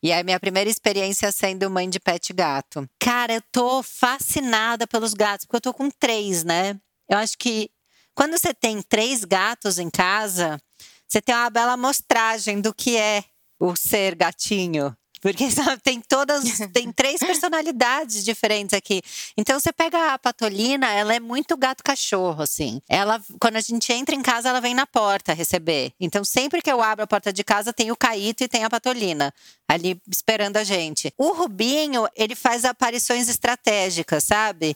E 0.01 0.11
é 0.11 0.19
a 0.19 0.23
minha 0.23 0.39
primeira 0.39 0.69
experiência 0.69 1.29
sendo 1.31 1.69
mãe 1.69 1.89
de 1.89 1.99
pet 1.99 2.31
gato. 2.31 2.89
Cara, 2.97 3.33
eu 3.33 3.43
tô 3.51 3.83
fascinada 3.83 4.87
pelos 4.87 5.13
gatos, 5.13 5.45
porque 5.45 5.57
eu 5.57 5.61
tô 5.61 5.73
com 5.73 5.89
três, 5.89 6.45
né? 6.45 6.79
Eu 7.09 7.17
acho 7.17 7.37
que 7.37 7.69
quando 8.15 8.37
você 8.37 8.53
tem 8.53 8.81
três 8.81 9.25
gatos 9.25 9.77
em 9.77 9.89
casa, 9.89 10.57
você 11.05 11.21
tem 11.21 11.35
uma 11.35 11.49
bela 11.49 11.75
mostragem 11.75 12.61
do 12.61 12.73
que 12.73 12.95
é 12.95 13.25
o 13.59 13.75
ser 13.75 14.15
gatinho. 14.15 14.95
Porque 15.21 15.47
tem 15.83 16.01
todas, 16.01 16.43
tem 16.73 16.91
três 16.91 17.19
personalidades 17.19 18.23
diferentes 18.23 18.73
aqui. 18.73 19.01
Então 19.37 19.59
você 19.59 19.71
pega 19.71 20.13
a 20.13 20.19
Patolina, 20.19 20.91
ela 20.91 21.13
é 21.13 21.19
muito 21.19 21.57
gato 21.57 21.83
cachorro, 21.83 22.43
assim. 22.43 22.81
Ela, 22.87 23.21
quando 23.39 23.57
a 23.57 23.61
gente 23.61 23.91
entra 23.91 24.15
em 24.15 24.21
casa, 24.21 24.49
ela 24.49 24.61
vem 24.61 24.73
na 24.73 24.87
porta 24.87 25.33
receber. 25.33 25.93
Então 25.99 26.23
sempre 26.23 26.61
que 26.61 26.71
eu 26.71 26.81
abro 26.81 27.03
a 27.03 27.07
porta 27.07 27.31
de 27.33 27.43
casa, 27.43 27.73
tem 27.73 27.91
o 27.91 27.97
Caíto 27.97 28.43
e 28.43 28.47
tem 28.47 28.63
a 28.63 28.69
Patolina 28.69 29.33
ali 29.67 30.01
esperando 30.09 30.57
a 30.57 30.63
gente. 30.63 31.13
O 31.17 31.31
Rubinho, 31.31 32.07
ele 32.15 32.35
faz 32.35 32.65
aparições 32.65 33.29
estratégicas, 33.29 34.23
sabe? 34.23 34.75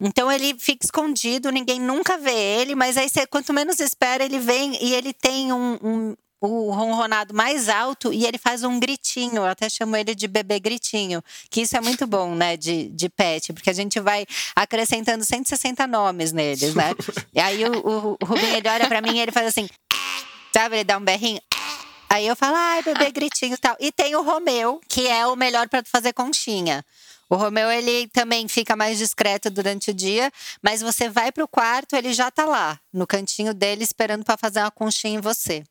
Então 0.00 0.30
ele 0.30 0.56
fica 0.58 0.86
escondido, 0.86 1.50
ninguém 1.50 1.80
nunca 1.80 2.16
vê 2.16 2.32
ele, 2.32 2.74
mas 2.76 2.96
aí 2.96 3.08
você, 3.08 3.26
quanto 3.26 3.52
menos 3.52 3.80
espera, 3.80 4.24
ele 4.24 4.38
vem 4.38 4.78
e 4.80 4.94
ele 4.94 5.12
tem 5.12 5.52
um, 5.52 5.78
um 5.82 6.16
o 6.40 6.70
ronronado 6.70 7.34
mais 7.34 7.68
alto 7.68 8.12
e 8.12 8.24
ele 8.24 8.38
faz 8.38 8.62
um 8.62 8.78
gritinho. 8.78 9.36
Eu 9.36 9.46
até 9.46 9.68
chamo 9.68 9.96
ele 9.96 10.14
de 10.14 10.28
bebê 10.28 10.60
gritinho, 10.60 11.22
que 11.50 11.62
isso 11.62 11.76
é 11.76 11.80
muito 11.80 12.06
bom, 12.06 12.34
né, 12.34 12.56
de, 12.56 12.88
de 12.90 13.08
pet, 13.08 13.52
porque 13.52 13.70
a 13.70 13.74
gente 13.74 13.98
vai 14.00 14.26
acrescentando 14.54 15.24
160 15.24 15.86
nomes 15.86 16.32
neles, 16.32 16.74
né? 16.74 16.92
E 17.34 17.40
aí 17.40 17.64
o, 17.64 18.16
o, 18.20 18.24
Rubinho 18.24 18.56
ele 18.56 18.68
olha 18.68 18.86
para 18.86 19.00
mim 19.00 19.16
e 19.16 19.20
ele 19.20 19.32
faz 19.32 19.46
assim, 19.48 19.68
sabe? 20.52 20.76
Ele 20.76 20.84
dá 20.84 20.98
um 20.98 21.04
berrinho. 21.04 21.40
Aí 22.10 22.26
eu 22.26 22.34
falo, 22.34 22.56
ai, 22.56 22.82
bebê 22.82 23.10
gritinho 23.10 23.54
e 23.54 23.58
tal. 23.58 23.76
E 23.78 23.92
tem 23.92 24.16
o 24.16 24.22
Romeu, 24.22 24.80
que 24.88 25.06
é 25.06 25.26
o 25.26 25.36
melhor 25.36 25.68
para 25.68 25.82
fazer 25.84 26.12
conchinha. 26.12 26.84
O 27.28 27.36
Romeu, 27.36 27.70
ele 27.70 28.08
também 28.08 28.48
fica 28.48 28.74
mais 28.74 28.96
discreto 28.96 29.50
durante 29.50 29.90
o 29.90 29.94
dia, 29.94 30.32
mas 30.62 30.80
você 30.80 31.10
vai 31.10 31.30
para 31.30 31.44
o 31.44 31.48
quarto, 31.48 31.94
ele 31.94 32.14
já 32.14 32.30
tá 32.30 32.46
lá, 32.46 32.80
no 32.90 33.06
cantinho 33.06 33.52
dele, 33.52 33.84
esperando 33.84 34.24
para 34.24 34.38
fazer 34.38 34.60
uma 34.60 34.70
conchinha 34.70 35.18
em 35.18 35.20
você. 35.20 35.62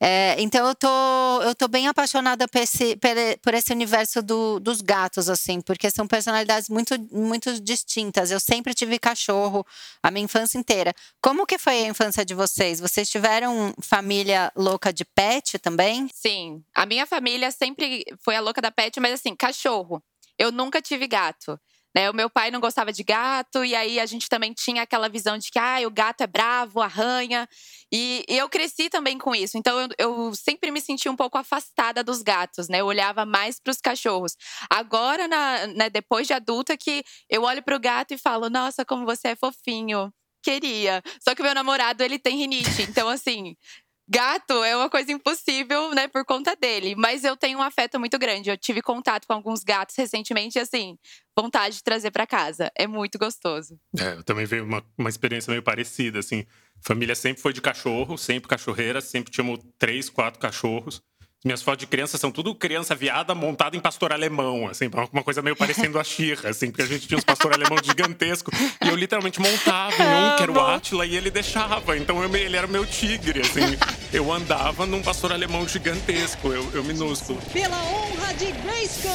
É, 0.00 0.34
então 0.38 0.66
eu 0.66 0.74
tô, 0.74 1.42
eu 1.42 1.54
tô 1.54 1.68
bem 1.68 1.88
apaixonada 1.88 2.46
por 2.48 2.60
esse, 2.60 2.98
por 3.42 3.54
esse 3.54 3.72
universo 3.72 4.22
do, 4.22 4.58
dos 4.60 4.80
gatos, 4.80 5.28
assim, 5.28 5.60
porque 5.60 5.90
são 5.90 6.06
personalidades 6.06 6.68
muito, 6.68 6.94
muito 7.12 7.60
distintas. 7.60 8.30
Eu 8.30 8.40
sempre 8.40 8.74
tive 8.74 8.98
cachorro 8.98 9.64
a 10.02 10.10
minha 10.10 10.24
infância 10.24 10.58
inteira. 10.58 10.92
Como 11.22 11.46
que 11.46 11.58
foi 11.58 11.84
a 11.84 11.88
infância 11.88 12.24
de 12.24 12.34
vocês? 12.34 12.80
Vocês 12.80 13.08
tiveram 13.08 13.72
família 13.80 14.52
louca 14.56 14.92
de 14.92 15.04
pet 15.04 15.58
também? 15.58 16.08
Sim, 16.12 16.62
a 16.74 16.84
minha 16.84 17.06
família 17.06 17.50
sempre 17.50 18.04
foi 18.20 18.36
a 18.36 18.40
louca 18.40 18.60
da 18.60 18.70
pet, 18.70 18.98
mas 19.00 19.14
assim, 19.14 19.34
cachorro. 19.34 20.02
Eu 20.36 20.50
nunca 20.50 20.82
tive 20.82 21.06
gato. 21.06 21.58
Né? 21.94 22.10
O 22.10 22.14
meu 22.14 22.28
pai 22.28 22.50
não 22.50 22.60
gostava 22.60 22.92
de 22.92 23.02
gato, 23.02 23.64
e 23.64 23.74
aí 23.74 24.00
a 24.00 24.06
gente 24.06 24.28
também 24.28 24.52
tinha 24.52 24.82
aquela 24.82 25.08
visão 25.08 25.38
de 25.38 25.50
que 25.50 25.58
ah, 25.58 25.78
o 25.86 25.90
gato 25.90 26.22
é 26.22 26.26
bravo, 26.26 26.80
arranha. 26.80 27.48
E, 27.92 28.24
e 28.28 28.36
eu 28.36 28.48
cresci 28.48 28.90
também 28.90 29.16
com 29.18 29.34
isso. 29.34 29.56
Então 29.56 29.80
eu, 29.80 29.88
eu, 29.98 30.34
sempre 30.34 30.70
me 30.70 30.80
senti 30.80 31.08
um 31.08 31.16
pouco 31.16 31.38
afastada 31.38 32.02
dos 32.02 32.22
gatos, 32.22 32.68
né? 32.68 32.80
Eu 32.80 32.86
olhava 32.86 33.24
mais 33.24 33.60
para 33.60 33.70
os 33.70 33.80
cachorros. 33.80 34.36
Agora, 34.68 35.28
na, 35.28 35.66
né, 35.68 35.90
depois 35.90 36.26
de 36.26 36.32
adulta, 36.32 36.76
que 36.76 37.04
eu 37.30 37.42
olho 37.42 37.62
para 37.62 37.76
o 37.76 37.80
gato 37.80 38.12
e 38.12 38.18
falo: 38.18 38.50
Nossa, 38.50 38.84
como 38.84 39.04
você 39.06 39.28
é 39.28 39.36
fofinho 39.36 40.12
queria. 40.44 41.02
Só 41.26 41.34
que 41.34 41.40
o 41.40 41.44
meu 41.44 41.54
namorado, 41.54 42.02
ele 42.02 42.18
tem 42.18 42.36
rinite. 42.36 42.82
Então, 42.82 43.08
assim, 43.08 43.56
Gato 44.06 44.62
é 44.62 44.76
uma 44.76 44.90
coisa 44.90 45.10
impossível, 45.12 45.94
né, 45.94 46.06
por 46.08 46.24
conta 46.24 46.54
dele. 46.54 46.94
Mas 46.94 47.24
eu 47.24 47.36
tenho 47.36 47.58
um 47.58 47.62
afeto 47.62 47.98
muito 47.98 48.18
grande. 48.18 48.50
Eu 48.50 48.56
tive 48.56 48.82
contato 48.82 49.26
com 49.26 49.32
alguns 49.32 49.64
gatos 49.64 49.96
recentemente 49.96 50.58
assim, 50.58 50.98
vontade 51.36 51.76
de 51.76 51.82
trazer 51.82 52.10
para 52.10 52.26
casa. 52.26 52.70
É 52.76 52.86
muito 52.86 53.18
gostoso. 53.18 53.78
É, 53.98 54.14
eu 54.14 54.22
também 54.22 54.44
veio 54.44 54.64
uma, 54.64 54.84
uma 54.98 55.08
experiência 55.08 55.50
meio 55.50 55.62
parecida, 55.62 56.18
assim. 56.18 56.44
Família 56.80 57.14
sempre 57.14 57.40
foi 57.40 57.52
de 57.52 57.62
cachorro, 57.62 58.18
sempre 58.18 58.48
cachorreira, 58.48 59.00
sempre 59.00 59.32
tínhamos 59.32 59.60
três, 59.78 60.10
quatro 60.10 60.38
cachorros. 60.38 61.02
Minhas 61.44 61.60
fotos 61.60 61.80
de 61.80 61.86
criança 61.86 62.16
são 62.16 62.32
tudo 62.32 62.54
criança 62.54 62.94
viada 62.94 63.34
montada 63.34 63.76
em 63.76 63.80
pastor 63.80 64.14
alemão, 64.14 64.66
assim, 64.66 64.88
uma 65.12 65.22
coisa 65.22 65.42
meio 65.42 65.54
parecendo 65.54 65.98
a 65.98 66.02
Xirra, 66.02 66.48
assim, 66.48 66.70
porque 66.70 66.80
a 66.80 66.86
gente 66.86 67.06
tinha 67.06 67.18
uns 67.18 67.24
pastor 67.24 67.52
alemão 67.52 67.76
gigantescos 67.84 68.58
e 68.82 68.88
eu 68.88 68.96
literalmente 68.96 69.38
montava 69.38 69.94
em 69.94 70.32
um, 70.32 70.36
que 70.36 70.42
era 70.42 70.50
o 70.50 70.58
Átila, 70.58 71.04
e 71.04 71.14
ele 71.14 71.30
deixava. 71.30 71.98
Então 71.98 72.22
eu, 72.22 72.34
ele 72.34 72.56
era 72.56 72.66
meu 72.66 72.86
tigre, 72.86 73.42
assim. 73.42 73.60
Eu 74.10 74.32
andava 74.32 74.86
num 74.86 75.02
pastor 75.02 75.32
alemão 75.32 75.68
gigantesco, 75.68 76.48
eu, 76.50 76.66
eu 76.72 76.82
minúsculo. 76.82 77.38
Pela 77.52 77.76
honra 77.76 78.32
de 78.32 78.50
Grayskull! 78.50 79.12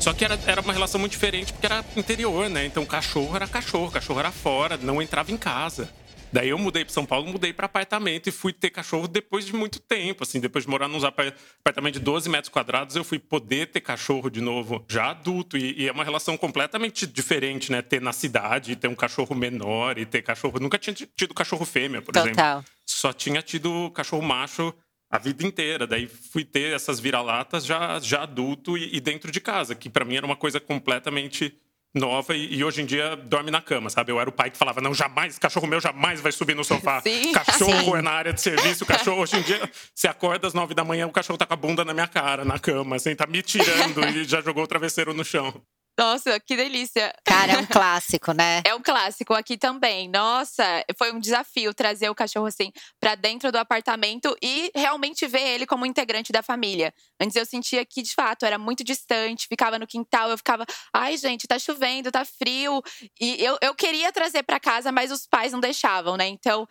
Só 0.00 0.14
que 0.14 0.24
era, 0.24 0.40
era 0.46 0.62
uma 0.62 0.72
relação 0.72 0.98
muito 0.98 1.12
diferente, 1.12 1.52
porque 1.52 1.66
era 1.66 1.84
interior, 1.94 2.48
né? 2.48 2.64
Então 2.64 2.86
cachorro 2.86 3.36
era 3.36 3.46
cachorro, 3.46 3.90
cachorro 3.90 4.20
era 4.20 4.30
fora, 4.30 4.78
não 4.78 5.02
entrava 5.02 5.30
em 5.30 5.36
casa. 5.36 5.90
Daí 6.32 6.48
eu 6.48 6.58
mudei 6.58 6.84
para 6.84 6.92
São 6.92 7.04
Paulo, 7.04 7.26
mudei 7.26 7.52
para 7.52 7.66
apartamento 7.66 8.28
e 8.28 8.32
fui 8.32 8.52
ter 8.52 8.70
cachorro 8.70 9.08
depois 9.08 9.44
de 9.44 9.54
muito 9.54 9.80
tempo, 9.80 10.22
assim, 10.22 10.40
depois 10.40 10.64
de 10.64 10.70
morar 10.70 10.88
num 10.88 11.00
apartamento 11.04 11.94
de 11.94 12.00
12 12.00 12.28
metros 12.28 12.48
quadrados, 12.48 12.94
eu 12.96 13.02
fui 13.02 13.18
poder 13.18 13.66
ter 13.66 13.80
cachorro 13.80 14.30
de 14.30 14.40
novo, 14.40 14.84
já 14.88 15.10
adulto 15.10 15.56
e, 15.56 15.82
e 15.82 15.88
é 15.88 15.92
uma 15.92 16.04
relação 16.04 16.36
completamente 16.36 17.06
diferente, 17.06 17.72
né? 17.72 17.82
Ter 17.82 18.00
na 18.00 18.12
cidade, 18.12 18.76
ter 18.76 18.88
um 18.88 18.94
cachorro 18.94 19.34
menor 19.34 19.98
e 19.98 20.06
ter 20.06 20.22
cachorro, 20.22 20.60
nunca 20.60 20.78
tinha 20.78 20.94
tido 20.94 21.34
cachorro 21.34 21.64
fêmea, 21.64 22.00
por 22.00 22.12
Total. 22.12 22.30
exemplo. 22.30 22.64
Só 22.86 23.12
tinha 23.12 23.42
tido 23.42 23.90
cachorro 23.90 24.22
macho 24.22 24.74
a 25.10 25.18
vida 25.18 25.44
inteira. 25.44 25.86
Daí 25.86 26.06
fui 26.06 26.44
ter 26.44 26.74
essas 26.74 27.00
vira-latas 27.00 27.66
já, 27.66 27.98
já 27.98 28.22
adulto 28.22 28.78
e, 28.78 28.96
e, 28.96 29.00
dentro 29.00 29.30
de 29.32 29.40
casa, 29.40 29.74
que 29.74 29.90
para 29.90 30.04
mim 30.04 30.16
era 30.16 30.24
uma 30.24 30.36
coisa 30.36 30.60
completamente 30.60 31.58
nova 31.94 32.34
e, 32.34 32.62
hoje 32.62 32.82
em 32.82 32.86
dia 32.86 33.16
dorme 33.16 33.50
na 33.50 33.60
cama, 33.60 33.90
sabe? 33.90 34.12
Eu 34.12 34.20
era 34.20 34.28
o 34.28 34.32
pai 34.32 34.50
que 34.50 34.56
falava, 34.56 34.80
não, 34.80 34.94
jamais, 34.94 35.38
cachorro 35.38 35.66
meu 35.66 35.80
jamais 35.80 36.20
vai 36.20 36.32
subir 36.32 36.54
no 36.54 36.64
sofá. 36.64 37.00
Sim. 37.04 37.32
Cachorro 37.32 37.92
Sim. 37.92 37.96
é 37.96 38.02
na 38.02 38.12
área 38.12 38.32
de 38.32 38.40
serviço, 38.40 38.86
cachorro 38.86 39.22
hoje 39.22 39.36
em 39.36 39.42
dia, 39.42 39.70
você 39.94 40.08
acorda 40.08 40.46
às 40.46 40.54
nove 40.54 40.74
da 40.74 40.84
manhã, 40.84 41.06
o 41.06 41.12
cachorro 41.12 41.38
tá 41.38 41.46
com 41.46 41.54
a 41.54 41.56
bunda 41.56 41.84
na 41.84 41.92
minha 41.92 42.08
cara, 42.08 42.44
na 42.44 42.58
cama, 42.58 42.96
assim, 42.96 43.14
tá 43.14 43.26
me 43.26 43.42
tirando 43.42 44.04
e 44.16 44.24
já 44.24 44.40
jogou 44.40 44.64
o 44.64 44.66
travesseiro 44.66 45.12
no 45.12 45.24
chão. 45.24 45.62
Nossa, 45.98 46.40
que 46.40 46.56
delícia. 46.56 47.12
Cara, 47.24 47.52
é 47.52 47.58
um 47.58 47.66
clássico, 47.68 48.32
né? 48.32 48.62
É 48.64 48.74
um 48.74 48.80
clássico 48.80 49.34
aqui 49.34 49.58
também. 49.58 50.08
Nossa, 50.08 50.64
foi 50.96 51.12
um 51.12 51.20
desafio 51.20 51.74
trazer 51.74 52.08
o 52.08 52.14
cachorro 52.14 52.46
assim 52.46 52.72
para 52.98 53.14
dentro 53.14 53.52
do 53.52 53.58
apartamento 53.58 54.34
e 54.42 54.70
realmente 54.74 55.26
ver 55.26 55.42
ele 55.42 55.66
como 55.66 55.84
integrante 55.84 56.32
da 56.32 56.42
família. 56.42 56.92
Antes 57.20 57.36
eu 57.36 57.44
sentia 57.44 57.84
que 57.84 58.02
de 58.02 58.14
fato 58.14 58.46
era 58.46 58.58
muito 58.58 58.82
distante, 58.82 59.46
ficava 59.46 59.78
no 59.78 59.86
quintal, 59.86 60.30
eu 60.30 60.38
ficava, 60.38 60.64
ai 60.92 61.16
gente, 61.16 61.46
tá 61.46 61.58
chovendo, 61.58 62.10
tá 62.10 62.24
frio. 62.24 62.82
E 63.20 63.42
eu, 63.44 63.58
eu 63.60 63.74
queria 63.74 64.10
trazer 64.12 64.42
para 64.42 64.58
casa, 64.58 64.90
mas 64.90 65.10
os 65.10 65.26
pais 65.26 65.52
não 65.52 65.60
deixavam, 65.60 66.16
né? 66.16 66.26
Então 66.28 66.66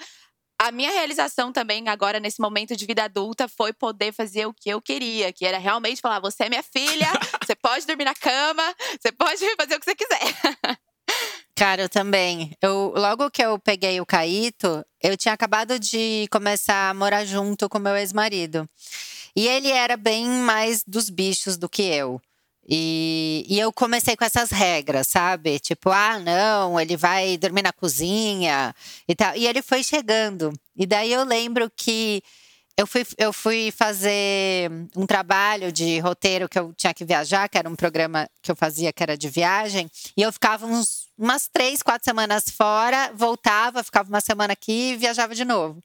a 0.59 0.71
minha 0.73 0.91
realização 0.91 1.53
também 1.53 1.87
agora 1.87 2.19
nesse 2.19 2.41
momento 2.41 2.75
de 2.75 2.85
vida 2.85 3.05
adulta 3.05 3.47
foi 3.47 3.71
poder 3.71 4.11
fazer 4.11 4.45
o 4.45 4.53
que 4.53 4.69
eu 4.69 4.81
queria, 4.81 5.31
que 5.31 5.45
era 5.45 5.57
realmente 5.57 6.01
falar: 6.01 6.19
você 6.19 6.43
é 6.43 6.49
minha 6.49 6.63
filha, 6.63 7.07
você 7.41 7.55
pode 7.55 7.87
dormir 7.87 8.03
na 8.03 8.13
cama, 8.13 8.75
você 8.99 9.11
pode 9.11 9.39
fazer 9.55 9.75
o 9.75 9.79
que 9.79 9.85
você 9.85 9.95
quiser. 9.95 10.79
Cara, 11.55 11.83
eu 11.83 11.89
também. 11.89 12.55
Eu, 12.61 12.93
logo 12.95 13.31
que 13.31 13.43
eu 13.43 13.57
peguei 13.57 13.99
o 13.99 14.05
Caíto, 14.05 14.85
eu 15.01 15.17
tinha 15.17 15.33
acabado 15.33 15.79
de 15.79 16.27
começar 16.31 16.89
a 16.89 16.93
morar 16.93 17.25
junto 17.25 17.67
com 17.67 17.79
meu 17.79 17.95
ex-marido. 17.95 18.67
E 19.35 19.47
ele 19.47 19.69
era 19.69 19.95
bem 19.95 20.25
mais 20.27 20.83
dos 20.85 21.09
bichos 21.09 21.57
do 21.57 21.69
que 21.69 21.83
eu. 21.83 22.21
E, 22.71 23.45
e, 23.49 23.59
eu 23.59 23.73
comecei 23.73 24.15
com 24.15 24.23
essas 24.23 24.51
regras, 24.51 25.07
sabe? 25.07 25.57
Tipo, 25.59 25.89
ah, 25.89 26.19
não, 26.19 26.79
ele 26.79 26.95
vai 26.95 27.35
dormir 27.35 27.63
na 27.63 27.73
cozinha 27.73 28.75
e 29.07 29.15
tal. 29.15 29.35
E 29.35 29.47
ele 29.47 29.63
foi 29.63 29.83
chegando. 29.83 30.53
E 30.77 30.85
daí 30.85 31.11
eu 31.11 31.23
lembro 31.23 31.71
que 31.75 32.21
eu 32.77 32.85
fui, 32.85 33.05
eu 33.17 33.33
fui 33.33 33.71
fazer 33.71 34.71
um 34.95 35.05
trabalho 35.07 35.71
de 35.71 35.99
roteiro 35.99 36.47
que 36.47 36.59
eu 36.59 36.71
tinha 36.77 36.93
que 36.93 37.03
viajar, 37.03 37.49
que 37.49 37.57
era 37.57 37.67
um 37.67 37.75
programa 37.75 38.29
que 38.41 38.51
eu 38.51 38.55
fazia 38.55 38.93
que 38.93 39.01
era 39.01 39.17
de 39.17 39.29
viagem. 39.29 39.89
E 40.15 40.21
eu 40.21 40.31
ficava 40.31 40.67
uns, 40.67 41.07
umas 41.17 41.47
três, 41.47 41.81
quatro 41.81 42.05
semanas 42.05 42.45
fora, 42.49 43.11
voltava, 43.15 43.83
ficava 43.83 44.07
uma 44.07 44.21
semana 44.21 44.53
aqui 44.53 44.91
e 44.91 44.95
viajava 44.95 45.33
de 45.33 45.43
novo. 45.43 45.83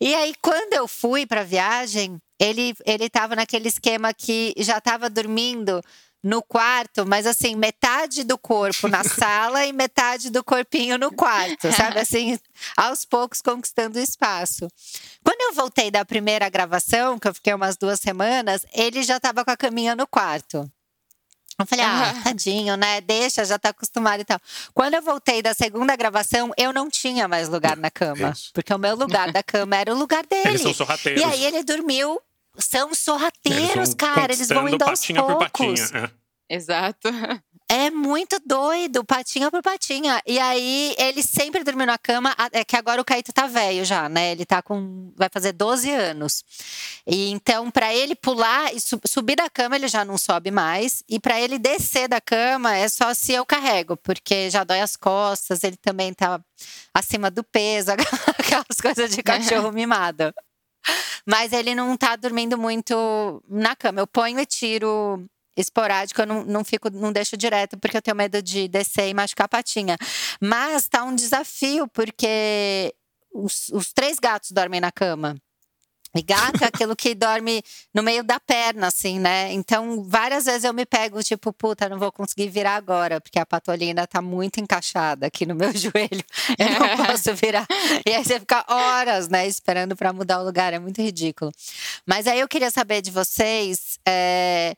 E 0.00 0.14
aí, 0.14 0.34
quando 0.40 0.72
eu 0.72 0.88
fui 0.88 1.26
para 1.26 1.44
viagem, 1.44 2.20
ele 2.38 2.74
ele 2.84 3.04
estava 3.04 3.34
naquele 3.36 3.68
esquema 3.68 4.12
que 4.14 4.54
já 4.58 4.78
estava 4.78 5.10
dormindo 5.10 5.82
no 6.22 6.42
quarto, 6.42 7.06
mas 7.06 7.26
assim, 7.26 7.54
metade 7.54 8.24
do 8.24 8.36
corpo 8.36 8.88
na 8.88 9.02
sala 9.04 9.64
e 9.64 9.72
metade 9.72 10.30
do 10.30 10.42
corpinho 10.42 10.98
no 10.98 11.12
quarto, 11.12 11.72
sabe? 11.72 12.00
Assim, 12.00 12.38
aos 12.76 13.04
poucos 13.04 13.40
conquistando 13.40 13.98
espaço. 13.98 14.68
Quando 15.24 15.40
eu 15.42 15.54
voltei 15.54 15.90
da 15.90 16.04
primeira 16.04 16.48
gravação, 16.48 17.18
que 17.18 17.28
eu 17.28 17.34
fiquei 17.34 17.54
umas 17.54 17.76
duas 17.76 18.00
semanas, 18.00 18.66
ele 18.72 19.02
já 19.02 19.16
estava 19.18 19.44
com 19.44 19.50
a 19.50 19.56
caminha 19.56 19.94
no 19.94 20.06
quarto. 20.06 20.70
Eu 21.60 21.66
falei, 21.66 21.84
ah, 21.84 22.14
tadinho, 22.22 22.76
né? 22.76 23.00
Deixa, 23.00 23.44
já 23.44 23.58
tá 23.58 23.70
acostumado 23.70 24.20
e 24.20 24.24
tal. 24.24 24.40
Quando 24.72 24.94
eu 24.94 25.02
voltei 25.02 25.42
da 25.42 25.52
segunda 25.52 25.96
gravação, 25.96 26.52
eu 26.56 26.72
não 26.72 26.88
tinha 26.88 27.26
mais 27.26 27.48
lugar 27.48 27.76
na 27.76 27.90
cama. 27.90 28.32
Porque 28.54 28.72
o 28.72 28.78
meu 28.78 28.94
lugar 28.94 29.32
da 29.32 29.42
cama 29.42 29.76
era 29.76 29.92
o 29.92 29.98
lugar 29.98 30.24
dele. 30.24 30.50
Eles 30.50 30.62
são 30.62 30.72
sorrateiros. 30.72 31.20
E 31.20 31.24
aí 31.24 31.44
ele 31.44 31.64
dormiu. 31.64 32.20
São 32.56 32.94
sorrateiros, 32.94 33.68
Eles 33.68 33.88
vão 33.88 33.96
cara. 33.96 34.32
Eles 34.32 34.48
vão 34.48 34.68
indo 34.68 34.82
aos 34.82 35.00
patinha 35.00 35.22
por 35.22 35.36
poucos. 35.36 35.80
patinha. 35.80 36.12
é. 36.50 36.54
Exato. 36.56 37.08
É 37.70 37.90
muito 37.90 38.40
doido, 38.46 39.04
patinha 39.04 39.50
por 39.50 39.60
patinha. 39.62 40.22
E 40.26 40.38
aí, 40.38 40.94
ele 40.96 41.22
sempre 41.22 41.62
dormiu 41.62 41.84
na 41.84 41.98
cama. 41.98 42.34
É 42.50 42.64
que 42.64 42.74
agora 42.74 42.98
o 42.98 43.04
Caíto 43.04 43.30
tá 43.30 43.46
velho 43.46 43.84
já, 43.84 44.08
né? 44.08 44.32
Ele 44.32 44.46
tá 44.46 44.62
com. 44.62 45.12
Vai 45.14 45.28
fazer 45.30 45.52
12 45.52 45.92
anos. 45.92 46.42
E 47.06 47.30
então, 47.30 47.70
para 47.70 47.94
ele 47.94 48.14
pular 48.14 48.74
e 48.74 48.78
subir 49.06 49.36
da 49.36 49.50
cama, 49.50 49.76
ele 49.76 49.86
já 49.86 50.02
não 50.02 50.16
sobe 50.16 50.50
mais. 50.50 51.02
E 51.06 51.20
para 51.20 51.38
ele 51.38 51.58
descer 51.58 52.08
da 52.08 52.22
cama, 52.22 52.74
é 52.74 52.88
só 52.88 53.12
se 53.12 53.32
eu 53.32 53.44
carrego, 53.44 53.98
porque 53.98 54.48
já 54.48 54.64
dói 54.64 54.80
as 54.80 54.96
costas, 54.96 55.62
ele 55.62 55.76
também 55.76 56.14
tá 56.14 56.40
acima 56.94 57.30
do 57.30 57.44
peso, 57.44 57.90
aquelas 58.38 58.80
coisas 58.80 59.10
de 59.14 59.20
cachorro 59.22 59.70
mimado. 59.72 60.32
Mas 61.28 61.52
ele 61.52 61.74
não 61.74 61.94
tá 61.94 62.16
dormindo 62.16 62.56
muito 62.56 63.42
na 63.46 63.76
cama. 63.76 64.00
Eu 64.00 64.06
ponho 64.06 64.40
e 64.40 64.46
tiro 64.46 65.22
esporádico, 65.54 66.22
eu 66.22 66.26
não, 66.26 66.44
não 66.44 66.64
fico, 66.64 66.88
não 66.88 67.12
deixo 67.12 67.36
direto, 67.36 67.76
porque 67.78 67.96
eu 67.96 68.02
tenho 68.02 68.16
medo 68.16 68.40
de 68.40 68.66
descer 68.68 69.08
e 69.08 69.14
machucar 69.14 69.44
a 69.44 69.48
patinha. 69.48 69.98
Mas 70.40 70.88
tá 70.88 71.04
um 71.04 71.14
desafio, 71.14 71.86
porque 71.88 72.94
os, 73.30 73.68
os 73.70 73.92
três 73.92 74.18
gatos 74.18 74.52
dormem 74.52 74.80
na 74.80 74.90
cama. 74.90 75.36
E 76.16 76.22
gato 76.22 76.64
é 76.64 76.66
aquilo 76.66 76.96
que 76.96 77.14
dorme 77.14 77.62
no 77.94 78.02
meio 78.02 78.24
da 78.24 78.40
perna, 78.40 78.88
assim, 78.88 79.18
né? 79.18 79.52
Então, 79.52 80.02
várias 80.02 80.46
vezes 80.46 80.64
eu 80.64 80.72
me 80.72 80.86
pego, 80.86 81.22
tipo, 81.22 81.52
puta, 81.52 81.88
não 81.88 81.98
vou 81.98 82.10
conseguir 82.10 82.48
virar 82.48 82.76
agora, 82.76 83.20
porque 83.20 83.38
a 83.38 83.46
patolina 83.46 84.06
tá 84.06 84.22
muito 84.22 84.58
encaixada 84.58 85.26
aqui 85.26 85.44
no 85.44 85.54
meu 85.54 85.70
joelho. 85.76 86.24
Eu 86.58 86.70
não 86.70 87.06
posso 87.06 87.34
virar. 87.34 87.66
E 88.06 88.12
aí 88.12 88.24
você 88.24 88.40
fica 88.40 88.64
horas, 88.68 89.28
né, 89.28 89.46
esperando 89.46 89.94
para 89.94 90.12
mudar 90.12 90.40
o 90.40 90.44
lugar. 90.44 90.72
É 90.72 90.78
muito 90.78 91.00
ridículo. 91.02 91.52
Mas 92.06 92.26
aí 92.26 92.40
eu 92.40 92.48
queria 92.48 92.70
saber 92.70 93.02
de 93.02 93.10
vocês. 93.10 93.98
É 94.06 94.74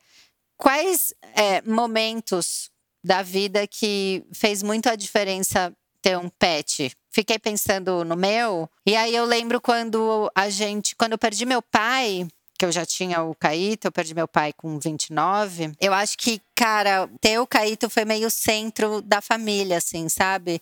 Quais 0.60 1.14
é, 1.34 1.62
momentos 1.62 2.70
da 3.02 3.22
vida 3.22 3.66
que 3.66 4.22
fez 4.30 4.62
muito 4.62 4.90
a 4.90 4.94
diferença 4.94 5.74
ter 6.02 6.18
um 6.18 6.28
pet? 6.28 6.94
Fiquei 7.10 7.38
pensando 7.38 8.04
no 8.04 8.16
meu, 8.16 8.68
e 8.86 8.94
aí 8.94 9.14
eu 9.14 9.24
lembro 9.24 9.60
quando 9.60 10.30
a 10.34 10.48
gente, 10.48 10.94
quando 10.94 11.12
eu 11.12 11.18
perdi 11.18 11.44
meu 11.44 11.60
pai, 11.60 12.28
que 12.56 12.64
eu 12.64 12.70
já 12.70 12.84
tinha 12.84 13.22
o 13.22 13.34
Caíto, 13.34 13.88
eu 13.88 13.92
perdi 13.92 14.14
meu 14.14 14.28
pai 14.28 14.52
com 14.52 14.78
29. 14.78 15.72
Eu 15.80 15.94
acho 15.94 16.18
que, 16.18 16.42
cara, 16.54 17.08
ter 17.20 17.38
o 17.40 17.46
Caíto 17.46 17.88
foi 17.88 18.04
meio 18.04 18.30
centro 18.30 19.00
da 19.00 19.20
família, 19.22 19.78
assim, 19.78 20.08
sabe? 20.10 20.60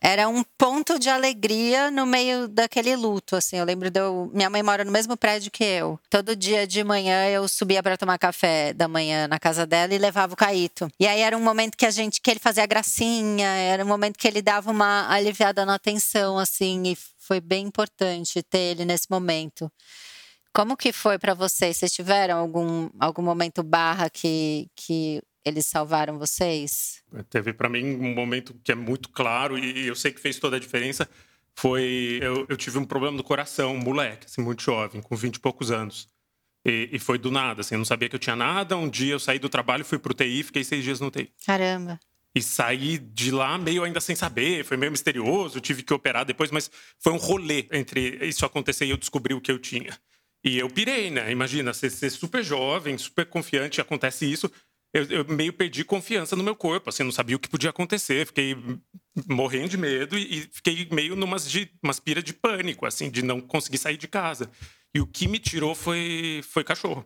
Era 0.00 0.28
um 0.28 0.42
ponto 0.56 0.98
de 0.98 1.08
alegria 1.08 1.90
no 1.90 2.06
meio 2.06 2.48
daquele 2.48 2.94
luto, 2.96 3.36
assim. 3.36 3.56
Eu 3.56 3.64
lembro 3.64 3.90
de 3.90 4.00
eu, 4.00 4.30
minha 4.32 4.48
mãe 4.48 4.62
mora 4.62 4.84
no 4.84 4.92
mesmo 4.92 5.16
prédio 5.16 5.50
que 5.50 5.64
eu. 5.64 5.98
Todo 6.08 6.36
dia 6.36 6.66
de 6.66 6.82
manhã 6.84 7.26
eu 7.26 7.48
subia 7.48 7.82
para 7.82 7.96
tomar 7.96 8.18
café 8.18 8.72
da 8.72 8.88
manhã 8.88 9.26
na 9.28 9.38
casa 9.38 9.66
dela 9.66 9.94
e 9.94 9.98
levava 9.98 10.34
o 10.34 10.36
Caíto. 10.36 10.88
E 10.98 11.06
aí 11.06 11.20
era 11.20 11.36
um 11.36 11.42
momento 11.42 11.76
que 11.76 11.86
a 11.86 11.90
gente 11.90 12.20
que 12.20 12.30
ele 12.30 12.40
fazia 12.40 12.66
gracinha, 12.66 13.48
era 13.48 13.84
um 13.84 13.88
momento 13.88 14.18
que 14.18 14.28
ele 14.28 14.42
dava 14.42 14.70
uma 14.70 15.08
aliviada 15.10 15.64
na 15.64 15.74
atenção, 15.74 16.38
assim, 16.38 16.82
e 16.86 16.98
foi 17.18 17.40
bem 17.40 17.66
importante 17.66 18.42
ter 18.42 18.58
ele 18.58 18.84
nesse 18.84 19.10
momento. 19.10 19.70
Como 20.52 20.76
que 20.76 20.92
foi 20.92 21.18
para 21.18 21.34
vocês? 21.34 21.76
Vocês 21.76 21.92
tiveram 21.92 22.38
algum, 22.38 22.88
algum 22.98 23.22
momento 23.22 23.62
barra 23.62 24.08
que, 24.10 24.68
que 24.74 25.22
eles 25.44 25.66
salvaram 25.66 26.18
vocês? 26.18 27.02
Teve 27.30 27.52
para 27.52 27.68
mim 27.68 27.96
um 27.96 28.14
momento 28.14 28.54
que 28.62 28.72
é 28.72 28.74
muito 28.74 29.08
claro 29.08 29.58
e 29.58 29.86
eu 29.86 29.94
sei 29.94 30.12
que 30.12 30.20
fez 30.20 30.38
toda 30.38 30.56
a 30.56 30.60
diferença. 30.60 31.08
Foi. 31.54 32.18
Eu, 32.22 32.46
eu 32.48 32.56
tive 32.56 32.78
um 32.78 32.84
problema 32.84 33.16
no 33.16 33.24
coração, 33.24 33.74
um 33.74 33.80
moleque, 33.80 34.26
assim, 34.26 34.40
muito 34.40 34.62
jovem, 34.62 35.02
com 35.02 35.16
20 35.16 35.36
e 35.36 35.40
poucos 35.40 35.70
anos. 35.70 36.08
E, 36.64 36.90
e, 36.92 36.98
foi 36.98 37.18
do 37.18 37.30
nada, 37.30 37.62
assim, 37.62 37.74
eu 37.74 37.78
não 37.78 37.84
sabia 37.84 38.08
que 38.08 38.14
eu 38.14 38.20
tinha 38.20 38.36
nada. 38.36 38.76
Um 38.76 38.88
dia 38.88 39.12
eu 39.12 39.18
saí 39.18 39.38
do 39.38 39.48
trabalho, 39.48 39.84
fui 39.84 39.98
pro 39.98 40.14
TI, 40.14 40.42
fiquei 40.42 40.62
seis 40.62 40.84
dias 40.84 41.00
no 41.00 41.10
TI. 41.10 41.32
Caramba. 41.44 41.98
E 42.34 42.42
saí 42.42 42.98
de 42.98 43.30
lá 43.30 43.56
meio 43.58 43.82
ainda 43.82 44.00
sem 44.00 44.14
saber, 44.14 44.64
foi 44.64 44.76
meio 44.76 44.92
misterioso, 44.92 45.60
tive 45.60 45.82
que 45.82 45.92
operar 45.92 46.24
depois, 46.24 46.50
mas 46.50 46.70
foi 46.98 47.12
um 47.12 47.16
rolê 47.16 47.66
entre 47.72 48.24
isso 48.26 48.44
acontecer 48.44 48.84
e 48.84 48.90
eu 48.90 48.96
descobri 48.96 49.34
o 49.34 49.40
que 49.40 49.50
eu 49.50 49.58
tinha. 49.58 49.98
E 50.44 50.58
eu 50.58 50.70
pirei, 50.70 51.10
né? 51.10 51.32
Imagina, 51.32 51.72
você 51.72 51.90
ser 51.90 52.10
super 52.10 52.44
jovem, 52.44 52.96
super 52.96 53.26
confiante, 53.26 53.80
acontece 53.80 54.30
isso 54.30 54.50
eu, 54.92 55.04
eu, 55.04 55.24
meio 55.28 55.52
perdi 55.52 55.84
confiança 55.84 56.34
no 56.34 56.42
meu 56.42 56.56
corpo, 56.56 56.88
assim, 56.88 57.02
não 57.02 57.12
sabia 57.12 57.36
o 57.36 57.38
que 57.38 57.48
podia 57.48 57.70
acontecer, 57.70 58.26
fiquei 58.26 58.56
morrendo 59.28 59.68
de 59.68 59.76
medo 59.76 60.16
e, 60.16 60.38
e 60.38 60.40
fiquei 60.52 60.88
meio 60.90 61.14
numas 61.14 61.50
de 61.50 61.70
umas 61.82 62.00
pira 62.00 62.22
de 62.22 62.32
pânico, 62.32 62.86
assim, 62.86 63.10
de 63.10 63.22
não 63.22 63.40
conseguir 63.40 63.78
sair 63.78 63.96
de 63.96 64.08
casa. 64.08 64.50
E 64.94 65.00
o 65.00 65.06
que 65.06 65.28
me 65.28 65.38
tirou 65.38 65.74
foi 65.74 66.40
foi 66.42 66.64
cachorro. 66.64 67.04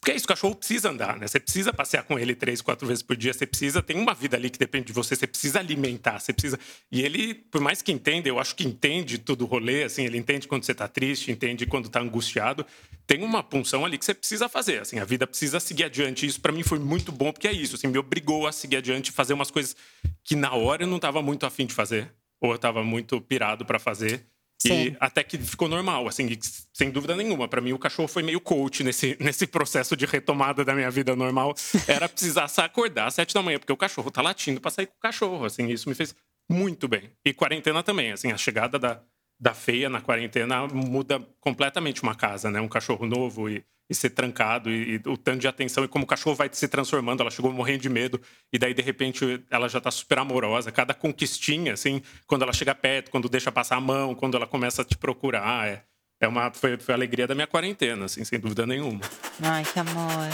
Porque 0.00 0.12
é 0.12 0.16
isso, 0.16 0.24
o 0.24 0.28
cachorro 0.28 0.54
precisa 0.54 0.88
andar, 0.88 1.18
né? 1.18 1.28
Você 1.28 1.38
precisa 1.38 1.74
passear 1.74 2.02
com 2.04 2.18
ele 2.18 2.34
três, 2.34 2.62
quatro 2.62 2.86
vezes 2.86 3.02
por 3.02 3.14
dia. 3.14 3.34
Você 3.34 3.46
precisa, 3.46 3.82
tem 3.82 3.98
uma 3.98 4.14
vida 4.14 4.34
ali 4.34 4.48
que 4.48 4.58
depende 4.58 4.86
de 4.86 4.92
você. 4.94 5.14
Você 5.14 5.26
precisa 5.26 5.58
alimentar, 5.58 6.18
você 6.18 6.32
precisa. 6.32 6.58
E 6.90 7.02
ele, 7.02 7.34
por 7.34 7.60
mais 7.60 7.82
que 7.82 7.92
entenda, 7.92 8.26
eu 8.26 8.38
acho 8.38 8.56
que 8.56 8.66
entende 8.66 9.18
tudo 9.18 9.44
o 9.44 9.46
rolê, 9.46 9.82
assim, 9.82 10.06
ele 10.06 10.16
entende 10.16 10.48
quando 10.48 10.64
você 10.64 10.74
tá 10.74 10.88
triste, 10.88 11.30
entende 11.30 11.66
quando 11.66 11.90
tá 11.90 12.00
angustiado. 12.00 12.64
Tem 13.06 13.22
uma 13.22 13.42
punção 13.42 13.84
ali 13.84 13.98
que 13.98 14.04
você 14.06 14.14
precisa 14.14 14.48
fazer, 14.48 14.80
assim, 14.80 14.98
a 14.98 15.04
vida 15.04 15.26
precisa 15.26 15.60
seguir 15.60 15.84
adiante. 15.84 16.24
Isso 16.24 16.40
para 16.40 16.52
mim 16.52 16.62
foi 16.62 16.78
muito 16.78 17.12
bom, 17.12 17.30
porque 17.30 17.48
é 17.48 17.52
isso, 17.52 17.76
assim, 17.76 17.88
me 17.88 17.98
obrigou 17.98 18.46
a 18.46 18.52
seguir 18.52 18.76
adiante, 18.76 19.12
fazer 19.12 19.34
umas 19.34 19.50
coisas 19.50 19.76
que 20.24 20.34
na 20.34 20.54
hora 20.54 20.84
eu 20.84 20.86
não 20.86 20.98
tava 20.98 21.20
muito 21.20 21.44
afim 21.44 21.66
de 21.66 21.74
fazer, 21.74 22.10
ou 22.40 22.52
eu 22.52 22.58
tava 22.58 22.82
muito 22.82 23.20
pirado 23.20 23.66
para 23.66 23.78
fazer. 23.78 24.24
E 24.68 24.96
até 25.00 25.22
que 25.22 25.38
ficou 25.38 25.68
normal, 25.68 26.06
assim, 26.06 26.28
sem 26.72 26.90
dúvida 26.90 27.16
nenhuma. 27.16 27.48
Para 27.48 27.60
mim, 27.60 27.72
o 27.72 27.78
cachorro 27.78 28.08
foi 28.08 28.22
meio 28.22 28.40
coach 28.40 28.84
nesse, 28.84 29.16
nesse 29.20 29.46
processo 29.46 29.96
de 29.96 30.04
retomada 30.04 30.64
da 30.64 30.74
minha 30.74 30.90
vida 30.90 31.16
normal. 31.16 31.54
Era 31.88 32.08
precisar 32.08 32.50
acordar 32.58 33.06
às 33.06 33.14
sete 33.14 33.32
da 33.32 33.42
manhã, 33.42 33.58
porque 33.58 33.72
o 33.72 33.76
cachorro 33.76 34.10
tá 34.10 34.20
latindo 34.20 34.60
para 34.60 34.70
sair 34.70 34.86
com 34.86 34.96
o 34.96 35.00
cachorro. 35.00 35.44
Assim, 35.44 35.68
isso 35.68 35.88
me 35.88 35.94
fez 35.94 36.14
muito 36.48 36.86
bem. 36.88 37.10
E 37.24 37.32
quarentena 37.32 37.82
também, 37.82 38.12
assim, 38.12 38.32
a 38.32 38.36
chegada 38.36 38.78
da, 38.78 39.02
da 39.40 39.54
feia 39.54 39.88
na 39.88 40.00
quarentena 40.00 40.66
muda 40.68 41.26
completamente 41.40 42.02
uma 42.02 42.14
casa, 42.14 42.50
né? 42.50 42.60
Um 42.60 42.68
cachorro 42.68 43.06
novo 43.06 43.48
e 43.48 43.64
e 43.90 43.94
ser 43.94 44.10
trancado 44.10 44.70
e, 44.70 45.02
e, 45.04 45.08
o 45.08 45.16
tanto 45.16 45.40
de 45.40 45.48
atenção 45.48 45.82
e 45.82 45.88
como 45.88 46.04
o 46.04 46.06
cachorro 46.06 46.36
vai 46.36 46.48
se 46.52 46.68
transformando. 46.68 47.22
Ela 47.22 47.30
chegou 47.30 47.52
morrendo 47.52 47.82
de 47.82 47.88
medo 47.88 48.20
e 48.52 48.58
daí 48.58 48.72
de 48.72 48.80
repente 48.80 49.44
ela 49.50 49.68
já 49.68 49.78
está 49.78 49.90
super 49.90 50.20
amorosa. 50.20 50.70
Cada 50.70 50.94
conquistinha, 50.94 51.72
assim, 51.72 52.00
quando 52.24 52.42
ela 52.42 52.52
chega 52.52 52.72
perto, 52.72 53.10
quando 53.10 53.28
deixa 53.28 53.50
passar 53.50 53.76
a 53.76 53.80
mão, 53.80 54.14
quando 54.14 54.36
ela 54.36 54.46
começa 54.46 54.82
a 54.82 54.84
te 54.84 54.96
procurar, 54.96 55.66
é, 55.66 55.82
é 56.20 56.28
uma 56.28 56.52
foi, 56.52 56.78
foi 56.78 56.94
a 56.94 56.96
alegria 56.96 57.26
da 57.26 57.34
minha 57.34 57.48
quarentena, 57.48 58.04
assim, 58.04 58.24
sem 58.24 58.38
dúvida 58.38 58.64
nenhuma. 58.64 59.00
Ai, 59.42 59.64
que 59.64 59.80
amor. 59.80 60.28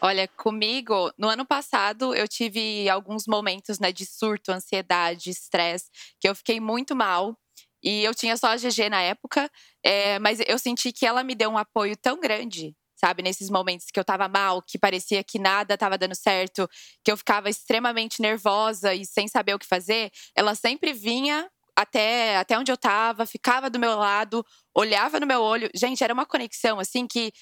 Olha, 0.00 0.28
comigo, 0.28 1.10
no 1.18 1.28
ano 1.28 1.44
passado, 1.46 2.14
eu 2.14 2.28
tive 2.28 2.88
alguns 2.88 3.24
momentos 3.26 3.80
né, 3.80 3.90
de 3.90 4.04
surto, 4.04 4.52
ansiedade, 4.52 5.30
estresse, 5.30 5.86
que 6.20 6.28
eu 6.28 6.34
fiquei 6.34 6.60
muito 6.60 6.94
mal. 6.94 7.36
E 7.82 8.02
eu 8.04 8.14
tinha 8.14 8.36
só 8.36 8.48
a 8.48 8.56
GG 8.56 8.88
na 8.90 9.00
época, 9.02 9.50
é, 9.84 10.18
mas 10.18 10.40
eu 10.46 10.58
senti 10.58 10.92
que 10.92 11.06
ela 11.06 11.22
me 11.22 11.34
deu 11.34 11.50
um 11.50 11.58
apoio 11.58 11.96
tão 11.96 12.20
grande, 12.20 12.74
sabe? 12.96 13.22
Nesses 13.22 13.50
momentos 13.50 13.86
que 13.92 13.98
eu 13.98 14.04
tava 14.04 14.28
mal, 14.28 14.60
que 14.62 14.78
parecia 14.78 15.22
que 15.22 15.38
nada 15.38 15.78
tava 15.78 15.96
dando 15.96 16.14
certo, 16.14 16.68
que 17.04 17.10
eu 17.10 17.16
ficava 17.16 17.48
extremamente 17.48 18.20
nervosa 18.20 18.94
e 18.94 19.06
sem 19.06 19.28
saber 19.28 19.54
o 19.54 19.58
que 19.58 19.66
fazer. 19.66 20.10
Ela 20.34 20.54
sempre 20.54 20.92
vinha 20.92 21.48
até, 21.76 22.36
até 22.38 22.58
onde 22.58 22.72
eu 22.72 22.76
tava, 22.76 23.24
ficava 23.24 23.70
do 23.70 23.78
meu 23.78 23.96
lado, 23.96 24.44
olhava 24.74 25.20
no 25.20 25.26
meu 25.26 25.40
olho. 25.40 25.70
Gente, 25.74 26.02
era 26.02 26.12
uma 26.12 26.26
conexão 26.26 26.80
assim 26.80 27.06
que. 27.06 27.32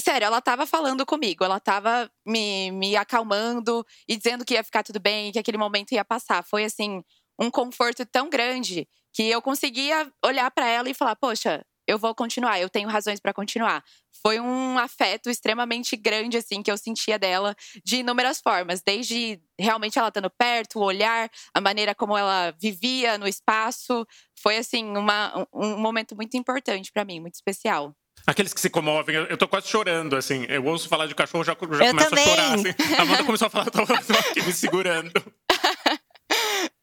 Sério, 0.00 0.26
ela 0.26 0.40
tava 0.40 0.64
falando 0.66 1.04
comigo, 1.04 1.44
ela 1.44 1.58
tava 1.58 2.08
me, 2.26 2.70
me 2.70 2.96
acalmando 2.96 3.84
e 4.08 4.16
dizendo 4.16 4.44
que 4.44 4.54
ia 4.54 4.62
ficar 4.62 4.84
tudo 4.84 5.00
bem, 5.00 5.32
que 5.32 5.38
aquele 5.40 5.58
momento 5.58 5.92
ia 5.92 6.04
passar. 6.04 6.44
Foi 6.44 6.64
assim, 6.64 7.02
um 7.38 7.50
conforto 7.50 8.06
tão 8.06 8.28
grande 8.30 8.88
que 9.18 9.28
eu 9.28 9.42
conseguia 9.42 10.08
olhar 10.24 10.48
para 10.48 10.68
ela 10.68 10.88
e 10.88 10.94
falar: 10.94 11.16
"Poxa, 11.16 11.66
eu 11.88 11.98
vou 11.98 12.14
continuar, 12.14 12.60
eu 12.60 12.68
tenho 12.68 12.88
razões 12.88 13.18
para 13.18 13.34
continuar". 13.34 13.82
Foi 14.22 14.38
um 14.38 14.78
afeto 14.78 15.28
extremamente 15.28 15.96
grande 15.96 16.36
assim 16.36 16.62
que 16.62 16.70
eu 16.70 16.78
sentia 16.78 17.18
dela 17.18 17.56
de 17.84 17.96
inúmeras 17.96 18.40
formas, 18.40 18.80
desde 18.80 19.40
realmente 19.58 19.98
ela 19.98 20.06
estando 20.06 20.30
perto, 20.30 20.78
o 20.78 20.84
olhar, 20.84 21.28
a 21.52 21.60
maneira 21.60 21.96
como 21.96 22.16
ela 22.16 22.54
vivia 22.60 23.18
no 23.18 23.26
espaço, 23.26 24.06
foi 24.40 24.56
assim 24.56 24.84
uma, 24.96 25.48
um 25.52 25.76
momento 25.78 26.14
muito 26.14 26.36
importante 26.36 26.92
para 26.92 27.04
mim, 27.04 27.18
muito 27.18 27.34
especial. 27.34 27.92
Aqueles 28.24 28.54
que 28.54 28.60
se 28.60 28.70
comovem, 28.70 29.16
eu 29.16 29.36
tô 29.36 29.48
quase 29.48 29.66
chorando, 29.68 30.14
assim. 30.14 30.44
Eu 30.48 30.64
ouço 30.64 30.88
falar 30.88 31.06
de 31.06 31.14
cachorro, 31.14 31.42
já, 31.42 31.52
já 31.52 31.56
começo 31.56 32.10
também. 32.10 32.24
a 32.24 32.28
chorar. 32.28 32.54
Assim. 32.54 32.74
A 32.96 33.02
Amanda 33.02 33.24
começou 33.24 33.46
a 33.46 33.50
falar, 33.50 33.70
tô, 33.70 33.84
tô 33.84 33.92
aqui 33.92 34.42
me 34.42 34.52
segurando. 34.52 35.12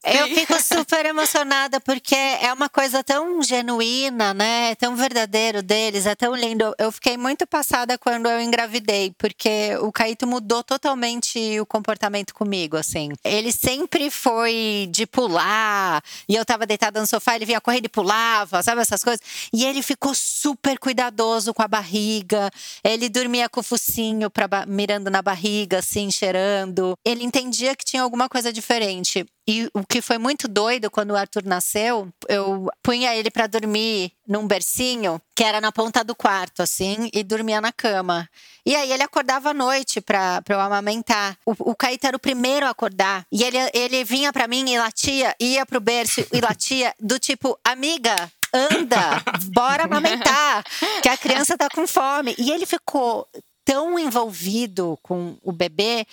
Eu 0.06 0.28
fico 0.28 0.54
super 0.62 1.06
emocionada 1.06 1.80
porque 1.82 2.15
é 2.15 2.54
uma 2.54 2.70
coisa 2.70 3.04
tão 3.04 3.41
genuína, 3.41 4.34
né? 4.34 4.76
Tão 4.76 4.96
verdadeiro 4.96 5.63
deles, 5.63 6.06
é 6.06 6.13
tão 6.13 6.36
lindo. 6.36 6.76
Eu 6.78 6.91
fiquei 6.91 7.18
muito 7.18 7.48
passada 7.48 7.98
quando 7.98 8.28
eu 8.28 8.39
engravidei, 8.39 9.13
porque 9.18 9.76
o 9.82 9.91
Caíto 9.91 10.28
mudou 10.28 10.63
totalmente 10.63 11.60
o 11.60 11.65
comportamento 11.65 12.34
comigo, 12.34 12.78
assim. 12.78 13.10
Ele 13.24 13.52
sempre 13.52 14.12
foi 14.12 14.88
de 14.91 15.08
pular, 15.08 16.04
e 16.30 16.36
eu 16.36 16.46
tava 16.46 16.65
deitada 16.68 17.02
no 17.02 17.08
sofá, 17.08 17.36
ele 17.36 17.46
vinha 17.46 17.60
correndo 17.62 17.86
e 17.86 17.89
pulava, 17.89 18.62
sabe 18.62 18.82
essas 18.82 19.04
coisas? 19.04 19.22
E 19.52 19.65
ele 19.65 19.82
ficou 19.82 20.13
super 20.13 20.78
cuidadoso 20.78 21.54
com 21.54 21.63
a 21.63 21.68
barriga. 21.68 22.52
Ele 22.84 23.10
dormia 23.10 23.50
com 23.50 23.60
o 23.60 23.63
focinho 23.63 24.30
pra, 24.30 24.48
mirando 24.68 25.10
na 25.10 25.22
barriga, 25.22 25.80
assim, 25.80 26.12
cheirando. 26.12 26.98
Ele 27.04 27.24
entendia 27.24 27.76
que 27.76 27.84
tinha 27.84 28.04
alguma 28.04 28.30
coisa 28.30 28.54
diferente. 28.54 29.26
E 29.47 29.69
o 29.73 29.86
que 29.86 30.01
foi 30.01 30.17
muito 30.17 30.47
doido 30.47 30.89
quando 30.89 31.12
o 31.12 31.15
Arthur 31.15 31.43
nasceu, 31.45 32.12
eu 32.27 32.67
punha 32.81 33.15
ele 33.15 33.29
para 33.29 33.45
dormir 33.45 34.12
num 34.27 34.47
bercinho 34.47 35.21
que 35.36 35.43
era 35.43 35.62
na 35.62 35.71
ponta 35.71 36.03
do 36.03 36.15
quarto, 36.15 36.63
assim, 36.63 37.10
e 37.13 37.23
dormia 37.23 37.62
na 37.62 37.71
cama. 37.71 38.27
E 38.65 38.75
aí 38.75 38.91
ele 38.91 39.03
acordava 39.03 39.51
à 39.51 39.53
noite 39.53 40.01
pra, 40.01 40.41
pra 40.41 40.55
eu 40.55 40.60
amamentar. 40.62 41.38
O, 41.45 41.71
o 41.71 41.75
Caíto 41.75 42.08
era 42.08 42.17
o 42.17 42.19
primeiro 42.19 42.65
a 42.65 42.71
acordar. 42.71 43.25
E 43.31 43.43
ele, 43.43 43.58
ele 43.73 44.03
vinha 44.03 44.34
para 44.34 44.47
mim 44.47 44.67
e 44.67 44.79
latia, 44.79 45.36
ia 45.39 45.65
pro 45.65 45.79
berço 45.79 46.25
e 46.34 46.41
latia, 46.41 46.95
do 46.99 47.19
tipo, 47.19 47.60
amiga, 47.63 48.31
anda, 48.51 49.21
bora 49.53 49.84
amamentar, 49.84 50.63
que 51.03 51.10
a 51.10 51.17
criança 51.17 51.55
tá 51.55 51.69
com 51.69 51.86
fome. 51.86 52.34
E 52.39 52.49
ele 52.51 52.65
ficou 52.65 53.27
tão 53.63 53.99
envolvido 53.99 54.97
com 55.03 55.38
o 55.43 55.51
bebê 55.51 56.08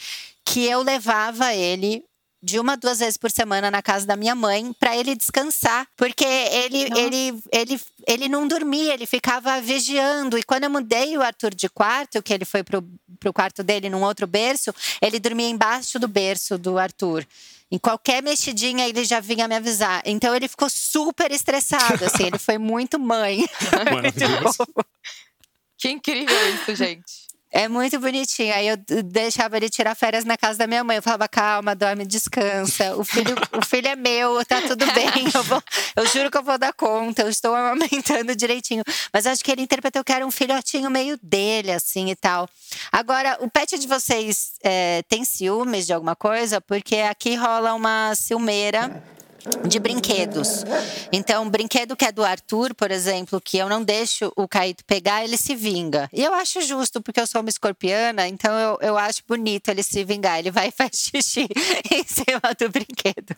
que 0.44 0.64
eu 0.66 0.82
levava 0.82 1.54
ele 1.54 2.04
de 2.42 2.58
uma 2.58 2.76
duas 2.76 2.98
vezes 2.98 3.16
por 3.16 3.30
semana 3.30 3.70
na 3.70 3.80
casa 3.80 4.04
da 4.04 4.16
minha 4.16 4.34
mãe 4.34 4.72
para 4.72 4.96
ele 4.96 5.14
descansar, 5.14 5.86
porque 5.96 6.24
ele 6.24 6.88
ele 6.98 7.42
ele 7.52 7.80
ele 8.06 8.28
não 8.28 8.48
dormia, 8.48 8.94
ele 8.94 9.06
ficava 9.06 9.60
vigiando. 9.60 10.36
E 10.36 10.42
quando 10.42 10.64
eu 10.64 10.70
mudei 10.70 11.16
o 11.16 11.22
Arthur 11.22 11.54
de 11.54 11.68
quarto, 11.68 12.22
que 12.22 12.32
ele 12.32 12.44
foi 12.44 12.64
pro, 12.64 12.82
pro 13.20 13.32
quarto 13.32 13.62
dele 13.62 13.88
num 13.88 14.02
outro 14.02 14.26
berço, 14.26 14.74
ele 15.00 15.20
dormia 15.20 15.48
embaixo 15.48 15.98
do 15.98 16.08
berço 16.08 16.58
do 16.58 16.78
Arthur. 16.78 17.24
Em 17.70 17.78
qualquer 17.78 18.22
mexidinha 18.22 18.86
ele 18.86 19.04
já 19.04 19.20
vinha 19.20 19.48
me 19.48 19.54
avisar. 19.54 20.02
Então 20.04 20.34
ele 20.34 20.48
ficou 20.48 20.68
super 20.68 21.30
estressado, 21.30 22.04
assim, 22.04 22.26
ele 22.26 22.38
foi 22.38 22.58
muito 22.58 22.98
mãe. 22.98 23.48
que 25.78 25.88
incrível 25.88 26.54
isso, 26.54 26.74
gente. 26.74 27.31
É 27.54 27.68
muito 27.68 28.00
bonitinho. 28.00 28.54
Aí 28.54 28.66
eu 28.66 28.76
deixava 29.04 29.58
ele 29.58 29.68
tirar 29.68 29.94
férias 29.94 30.24
na 30.24 30.38
casa 30.38 30.58
da 30.58 30.66
minha 30.66 30.82
mãe. 30.82 30.96
Eu 30.96 31.02
falava, 31.02 31.28
calma, 31.28 31.74
dorme, 31.74 32.06
descansa. 32.06 32.96
O 32.96 33.04
filho, 33.04 33.36
o 33.52 33.62
filho 33.64 33.88
é 33.88 33.94
meu, 33.94 34.42
tá 34.46 34.62
tudo 34.62 34.86
bem. 34.92 35.12
Eu, 35.34 35.42
vou, 35.42 35.62
eu 35.96 36.06
juro 36.06 36.30
que 36.30 36.38
eu 36.38 36.42
vou 36.42 36.56
dar 36.56 36.72
conta. 36.72 37.22
Eu 37.22 37.28
estou 37.28 37.54
amamentando 37.54 38.34
direitinho. 38.34 38.82
Mas 39.12 39.26
acho 39.26 39.44
que 39.44 39.52
ele 39.52 39.60
interpretou 39.60 40.02
que 40.02 40.12
era 40.12 40.26
um 40.26 40.30
filhotinho 40.30 40.90
meio 40.90 41.18
dele, 41.22 41.72
assim 41.72 42.10
e 42.10 42.16
tal. 42.16 42.48
Agora, 42.90 43.36
o 43.40 43.50
pet 43.50 43.78
de 43.78 43.86
vocês 43.86 44.52
é, 44.62 45.02
tem 45.06 45.22
ciúmes 45.22 45.86
de 45.86 45.92
alguma 45.92 46.16
coisa? 46.16 46.58
Porque 46.58 46.96
aqui 46.96 47.34
rola 47.34 47.74
uma 47.74 48.14
ciumeira 48.14 49.02
de 49.66 49.78
brinquedos. 49.78 50.64
Então, 51.12 51.44
um 51.44 51.50
brinquedo 51.50 51.96
que 51.96 52.04
é 52.04 52.12
do 52.12 52.24
Arthur, 52.24 52.74
por 52.74 52.90
exemplo, 52.90 53.40
que 53.40 53.58
eu 53.58 53.68
não 53.68 53.82
deixo 53.82 54.32
o 54.36 54.46
Caíto 54.46 54.84
pegar, 54.84 55.24
ele 55.24 55.36
se 55.36 55.54
vinga. 55.54 56.08
E 56.12 56.22
eu 56.22 56.32
acho 56.34 56.60
justo, 56.62 57.02
porque 57.02 57.20
eu 57.20 57.26
sou 57.26 57.40
uma 57.40 57.50
escorpiana, 57.50 58.28
então 58.28 58.52
eu, 58.58 58.78
eu 58.80 58.98
acho 58.98 59.22
bonito 59.26 59.68
ele 59.68 59.82
se 59.82 60.04
vingar. 60.04 60.38
Ele 60.38 60.50
vai 60.50 60.68
e 60.68 60.72
faz 60.72 60.90
xixi 60.94 61.48
em 61.90 62.04
cima 62.04 62.54
do 62.58 62.68
brinquedo. 62.68 63.36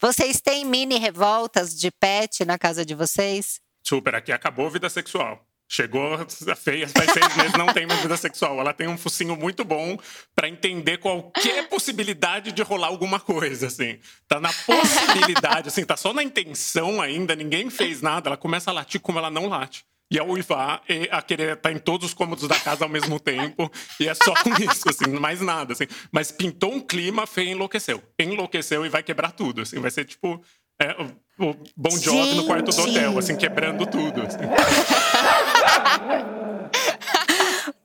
Vocês 0.00 0.40
têm 0.40 0.64
mini 0.64 0.98
revoltas 0.98 1.74
de 1.78 1.90
pet 1.90 2.44
na 2.44 2.58
casa 2.58 2.84
de 2.84 2.94
vocês? 2.94 3.60
Super, 3.82 4.14
aqui 4.14 4.32
acabou 4.32 4.66
a 4.66 4.70
vida 4.70 4.88
sexual. 4.88 5.46
Chegou 5.72 6.18
feia, 6.56 6.88
faz 6.88 7.12
seis 7.12 7.28
meses, 7.38 7.52
não 7.52 7.72
tem 7.72 7.86
mais 7.86 8.00
vida 8.00 8.16
sexual. 8.16 8.58
Ela 8.58 8.72
tem 8.72 8.88
um 8.88 8.98
focinho 8.98 9.36
muito 9.36 9.64
bom 9.64 9.96
para 10.34 10.48
entender 10.48 10.98
qualquer 10.98 11.68
possibilidade 11.68 12.50
de 12.50 12.60
rolar 12.60 12.88
alguma 12.88 13.20
coisa, 13.20 13.68
assim. 13.68 14.00
Tá 14.26 14.40
na 14.40 14.52
possibilidade, 14.52 15.68
assim, 15.68 15.84
tá 15.84 15.96
só 15.96 16.12
na 16.12 16.24
intenção 16.24 17.00
ainda, 17.00 17.36
ninguém 17.36 17.70
fez 17.70 18.02
nada. 18.02 18.30
Ela 18.30 18.36
começa 18.36 18.68
a 18.68 18.74
latir 18.74 19.00
como 19.00 19.20
ela 19.20 19.30
não 19.30 19.46
late. 19.46 19.84
E 20.10 20.18
a 20.18 20.24
uivar 20.24 20.82
e 20.88 21.08
a 21.08 21.22
querer 21.22 21.52
estar 21.52 21.68
tá 21.68 21.72
em 21.72 21.78
todos 21.78 22.08
os 22.08 22.14
cômodos 22.14 22.48
da 22.48 22.58
casa 22.58 22.84
ao 22.84 22.88
mesmo 22.88 23.20
tempo. 23.20 23.70
E 24.00 24.08
é 24.08 24.14
só 24.14 24.34
com 24.42 24.50
isso, 24.60 24.88
assim, 24.88 25.06
mais 25.20 25.40
nada, 25.40 25.72
assim. 25.72 25.86
Mas 26.10 26.32
pintou 26.32 26.74
um 26.74 26.80
clima, 26.80 27.28
feio 27.28 27.50
enlouqueceu. 27.50 28.02
Enlouqueceu 28.18 28.84
e 28.84 28.88
vai 28.88 29.04
quebrar 29.04 29.30
tudo, 29.30 29.62
assim. 29.62 29.78
Vai 29.78 29.92
ser 29.92 30.04
tipo 30.04 30.44
é, 30.82 30.96
o, 31.38 31.54
Bon 31.76 31.90
Jovi 31.90 32.34
no 32.34 32.46
quarto 32.46 32.72
do 32.72 32.82
hotel, 32.82 33.18
assim, 33.18 33.36
quebrando 33.36 33.86
tudo. 33.86 34.22
Assim. 34.22 34.38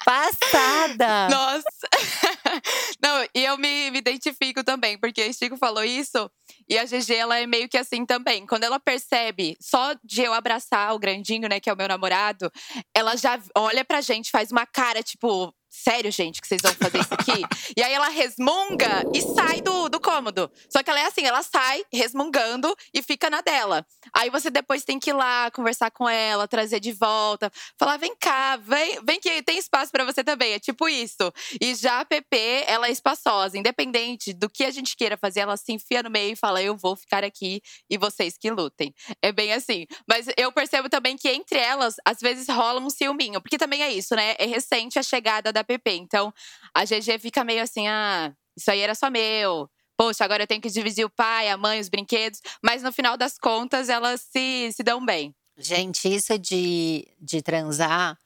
Passada! 0.06 1.30
Nossa! 1.30 1.64
Não, 3.02 3.26
e 3.34 3.44
eu 3.44 3.58
me, 3.58 3.90
me 3.90 3.98
identifico 3.98 4.64
também, 4.64 5.00
porque 5.00 5.28
o 5.28 5.34
Chico 5.34 5.58
falou 5.58 5.84
isso 5.84 6.30
e 6.70 6.78
a 6.78 6.86
GG, 6.86 7.16
ela 7.16 7.40
é 7.40 7.48
meio 7.48 7.68
que 7.68 7.78
assim 7.78 8.06
também. 8.06 8.46
Quando 8.46 8.64
ela 8.64 8.80
percebe, 8.80 9.58
só 9.60 9.96
de 10.04 10.22
eu 10.22 10.34
abraçar 10.34 10.94
o 10.94 11.00
grandinho, 11.00 11.50
né, 11.50 11.60
que 11.60 11.70
é 11.70 11.74
o 11.74 11.78
meu 11.78 11.88
namorado, 11.88 12.52
ela 12.94 13.16
já 13.16 13.40
olha 13.56 13.84
pra 13.84 14.02
gente, 14.02 14.30
faz 14.30 14.52
uma 14.52 14.66
cara 14.66 15.02
tipo, 15.02 15.54
sério, 15.84 16.12
gente, 16.12 16.42
que 16.42 16.48
vocês 16.48 16.62
vão 16.62 16.74
fazer 16.74 17.00
isso 17.00 17.14
aqui? 17.14 17.44
e 17.76 17.84
aí 17.84 17.94
ela 17.94 18.08
resmunga 18.10 19.04
e 19.14 19.22
sai 19.22 19.62
do, 19.62 19.90
do 19.90 20.00
cômodo. 20.00 20.50
Só 20.70 20.82
que 20.82 20.90
ela 20.90 21.00
é 21.00 21.06
assim, 21.06 21.26
ela 21.26 21.44
sai 21.44 21.84
resmungando 21.92 22.74
e 22.94 23.02
fica 23.02 23.30
na 23.30 23.42
dela. 23.42 23.86
Aí 24.14 24.30
você 24.30 24.50
depois 24.50 24.84
tem 24.84 25.00
que 25.00 25.10
ir 25.10 25.14
lá 25.14 25.52
conversar 25.52 25.92
com 25.92 26.08
ela, 26.08 26.48
trazer 26.48 26.80
de 26.80 26.94
volta, 26.94 27.52
falar: 27.78 27.98
vem 27.98 28.16
cá, 28.16 28.58
vem, 28.58 29.00
vem 29.04 29.20
que 29.20 29.44
tem 29.44 29.58
espaço 29.58 29.92
para 29.92 30.06
você 30.06 30.24
também. 30.24 30.54
É 30.54 30.60
tipo 30.60 30.88
isso. 30.88 31.32
E 31.60 31.76
já 31.76 32.00
a 32.00 32.06
PP, 32.06 32.66
ela 32.68 32.88
é 32.88 32.92
espaçosa, 32.92 33.58
independente 33.58 34.34
do 34.34 34.50
que 34.50 34.64
a 34.64 34.72
gente 34.72 34.96
queira 34.96 35.18
fazer, 35.18 35.42
ela 35.42 35.58
se 35.58 35.74
enfia 35.74 36.02
no 36.02 36.10
meio 36.10 36.34
e 36.34 36.36
fala: 36.36 36.62
eu 36.62 36.76
vou 36.78 36.96
ficar 36.96 37.24
aqui 37.24 37.62
e 37.90 37.98
vocês 37.98 38.38
que 38.38 38.50
lutem. 38.50 38.94
É 39.22 39.32
bem 39.32 39.52
assim. 39.54 39.86
Mas 40.08 40.28
eu 40.38 40.52
percebo 40.52 40.90
também 40.90 41.18
que 41.18 41.30
entre 41.30 41.60
elas, 41.60 41.96
às 42.06 42.20
vezes 42.20 42.48
rola 42.48 42.80
um 42.80 42.90
ciúminho, 42.90 43.42
porque 43.42 43.58
também 43.58 43.84
é 43.84 43.92
isso, 43.92 44.16
né? 44.16 44.36
É 44.38 44.46
recente 44.46 44.98
a 44.98 45.04
chegada 45.04 45.52
da 45.52 45.64
PP. 45.66 45.92
Então, 45.92 46.34
a 46.74 46.86
GG 46.86 47.20
fica 47.20 47.44
meio 47.44 47.64
assim: 47.64 47.88
ah, 47.88 48.34
isso 48.56 48.72
aí 48.72 48.80
era 48.80 48.96
só 48.96 49.10
meu. 49.10 49.70
Poxa, 49.98 50.26
agora 50.26 50.44
eu 50.44 50.48
tenho 50.48 50.62
que 50.62 50.70
dividir 50.70 51.06
o 51.06 51.10
pai, 51.10 51.50
a 51.50 51.58
mãe, 51.58 51.80
os 51.80 51.90
brinquedos. 51.90 52.42
Mas 52.62 52.84
no 52.84 52.92
final 52.92 53.18
das 53.18 53.38
contas, 53.38 53.90
elas 53.90 54.22
se, 54.22 54.72
se 54.74 54.84
dão 54.84 55.06
bem. 55.06 55.34
Gente, 55.58 56.14
isso 56.14 56.38
de, 56.38 57.08
de 57.20 57.42
transar, 57.42 58.18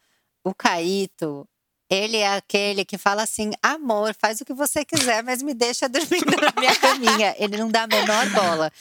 o 0.43 0.53
Caíto, 0.53 1.47
ele 1.89 2.17
é 2.17 2.35
aquele 2.35 2.85
que 2.85 2.97
fala 2.97 3.23
assim: 3.23 3.51
amor, 3.61 4.15
faz 4.19 4.41
o 4.41 4.45
que 4.45 4.53
você 4.53 4.85
quiser, 4.85 5.23
mas 5.23 5.41
me 5.41 5.53
deixa 5.53 5.89
dormindo 5.89 6.35
na 6.39 6.53
minha 6.59 6.75
caminha. 6.75 7.35
Ele 7.37 7.57
não 7.57 7.69
dá 7.69 7.83
a 7.83 7.87
menor 7.87 8.29
bola. 8.29 8.71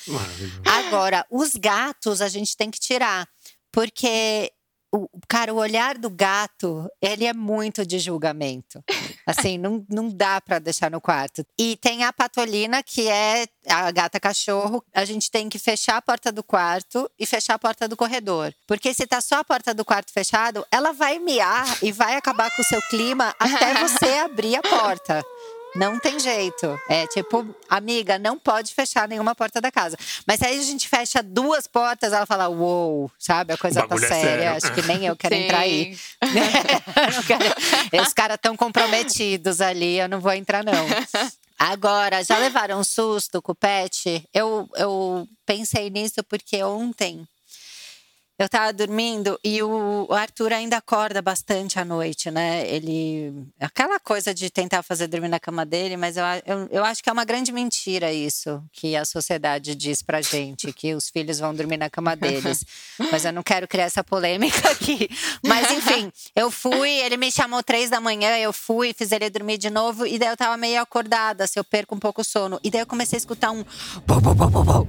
Agora, 0.64 1.26
os 1.30 1.54
gatos 1.54 2.20
a 2.20 2.28
gente 2.28 2.56
tem 2.56 2.70
que 2.70 2.78
tirar. 2.78 3.28
Porque 3.72 4.52
o, 4.92 5.08
cara, 5.28 5.52
o 5.52 5.58
olhar 5.58 5.98
do 5.98 6.08
gato, 6.08 6.88
ele 7.00 7.26
é 7.26 7.32
muito 7.32 7.86
de 7.86 7.98
julgamento. 7.98 8.82
Assim, 9.26 9.58
não, 9.58 9.84
não 9.88 10.08
dá 10.08 10.40
para 10.40 10.58
deixar 10.58 10.90
no 10.90 11.00
quarto. 11.00 11.44
E 11.58 11.76
tem 11.76 12.04
a 12.04 12.12
patolina, 12.12 12.82
que 12.82 13.08
é 13.08 13.46
a 13.68 13.90
gata 13.90 14.18
cachorro. 14.18 14.82
A 14.94 15.04
gente 15.04 15.30
tem 15.30 15.48
que 15.48 15.58
fechar 15.58 15.98
a 15.98 16.02
porta 16.02 16.32
do 16.32 16.42
quarto 16.42 17.10
e 17.18 17.26
fechar 17.26 17.54
a 17.54 17.58
porta 17.58 17.86
do 17.86 17.96
corredor. 17.96 18.54
Porque 18.66 18.94
se 18.94 19.06
tá 19.06 19.20
só 19.20 19.40
a 19.40 19.44
porta 19.44 19.74
do 19.74 19.84
quarto 19.84 20.12
fechado, 20.12 20.66
ela 20.70 20.92
vai 20.92 21.18
miar 21.18 21.66
e 21.82 21.92
vai 21.92 22.16
acabar 22.16 22.50
com 22.50 22.62
o 22.62 22.64
seu 22.64 22.80
clima 22.88 23.34
até 23.38 23.74
você 23.74 24.14
abrir 24.24 24.56
a 24.56 24.62
porta. 24.62 25.22
Não 25.78 25.96
tem 25.96 26.18
jeito. 26.18 26.78
É 26.88 27.06
tipo, 27.06 27.54
amiga, 27.68 28.18
não 28.18 28.36
pode 28.36 28.74
fechar 28.74 29.06
nenhuma 29.06 29.32
porta 29.32 29.60
da 29.60 29.70
casa. 29.70 29.96
Mas 30.26 30.42
aí 30.42 30.58
a 30.58 30.62
gente 30.62 30.88
fecha 30.88 31.22
duas 31.22 31.68
portas, 31.68 32.12
ela 32.12 32.26
fala, 32.26 32.48
uou, 32.48 33.02
wow, 33.02 33.12
sabe? 33.16 33.52
A 33.52 33.56
coisa 33.56 33.86
tá 33.86 33.96
séria. 33.96 34.16
É 34.16 34.20
sério. 34.20 34.56
Acho 34.56 34.74
que 34.74 34.82
nem 34.82 35.06
eu 35.06 35.14
quero 35.14 35.36
Sim. 35.36 35.42
entrar 35.42 35.60
aí. 35.60 35.96
quero... 37.28 38.02
Os 38.02 38.12
caras 38.12 38.38
tão 38.42 38.56
comprometidos 38.56 39.60
ali, 39.60 40.00
eu 40.00 40.08
não 40.08 40.18
vou 40.18 40.32
entrar, 40.32 40.64
não. 40.64 40.74
Agora, 41.56 42.24
já 42.24 42.38
levaram 42.38 42.80
um 42.80 42.84
susto 42.84 43.40
com 43.40 43.52
o 43.52 43.54
pet? 43.54 44.28
Eu, 44.34 44.68
eu 44.74 45.28
pensei 45.46 45.90
nisso 45.90 46.24
porque 46.24 46.62
ontem 46.62 47.26
eu 48.38 48.48
tava 48.48 48.72
dormindo 48.72 49.38
e 49.42 49.60
o 49.62 50.06
Arthur 50.10 50.52
ainda 50.52 50.76
acorda 50.76 51.20
bastante 51.20 51.78
à 51.80 51.84
noite, 51.84 52.30
né? 52.30 52.68
Ele. 52.68 53.32
Aquela 53.58 53.98
coisa 53.98 54.32
de 54.32 54.48
tentar 54.48 54.84
fazer 54.84 55.08
dormir 55.08 55.26
na 55.26 55.40
cama 55.40 55.66
dele, 55.66 55.96
mas 55.96 56.16
eu, 56.16 56.24
eu, 56.46 56.68
eu 56.70 56.84
acho 56.84 57.02
que 57.02 57.10
é 57.10 57.12
uma 57.12 57.24
grande 57.24 57.50
mentira 57.50 58.12
isso 58.12 58.62
que 58.72 58.94
a 58.94 59.04
sociedade 59.04 59.74
diz 59.74 60.02
pra 60.02 60.22
gente, 60.22 60.72
que 60.72 60.94
os 60.94 61.08
filhos 61.08 61.40
vão 61.40 61.52
dormir 61.52 61.78
na 61.78 61.90
cama 61.90 62.14
deles. 62.14 62.64
mas 63.10 63.24
eu 63.24 63.32
não 63.32 63.42
quero 63.42 63.66
criar 63.66 63.86
essa 63.86 64.04
polêmica 64.04 64.70
aqui. 64.70 65.10
Mas 65.44 65.68
enfim, 65.72 66.12
eu 66.36 66.48
fui, 66.48 66.90
ele 66.90 67.16
me 67.16 67.32
chamou 67.32 67.60
três 67.62 67.90
da 67.90 68.00
manhã, 68.00 68.36
eu 68.38 68.52
fui, 68.52 68.94
fiz 68.96 69.10
ele 69.10 69.28
dormir 69.30 69.58
de 69.58 69.68
novo, 69.68 70.06
e 70.06 70.16
daí 70.16 70.28
eu 70.28 70.36
tava 70.36 70.56
meio 70.56 70.80
acordada, 70.80 71.44
se 71.44 71.52
assim, 71.52 71.58
eu 71.58 71.64
perco 71.64 71.96
um 71.96 71.98
pouco 71.98 72.20
o 72.20 72.24
sono. 72.24 72.60
E 72.62 72.70
daí 72.70 72.82
eu 72.82 72.86
comecei 72.86 73.16
a 73.16 73.18
escutar 73.18 73.50
um. 73.50 73.64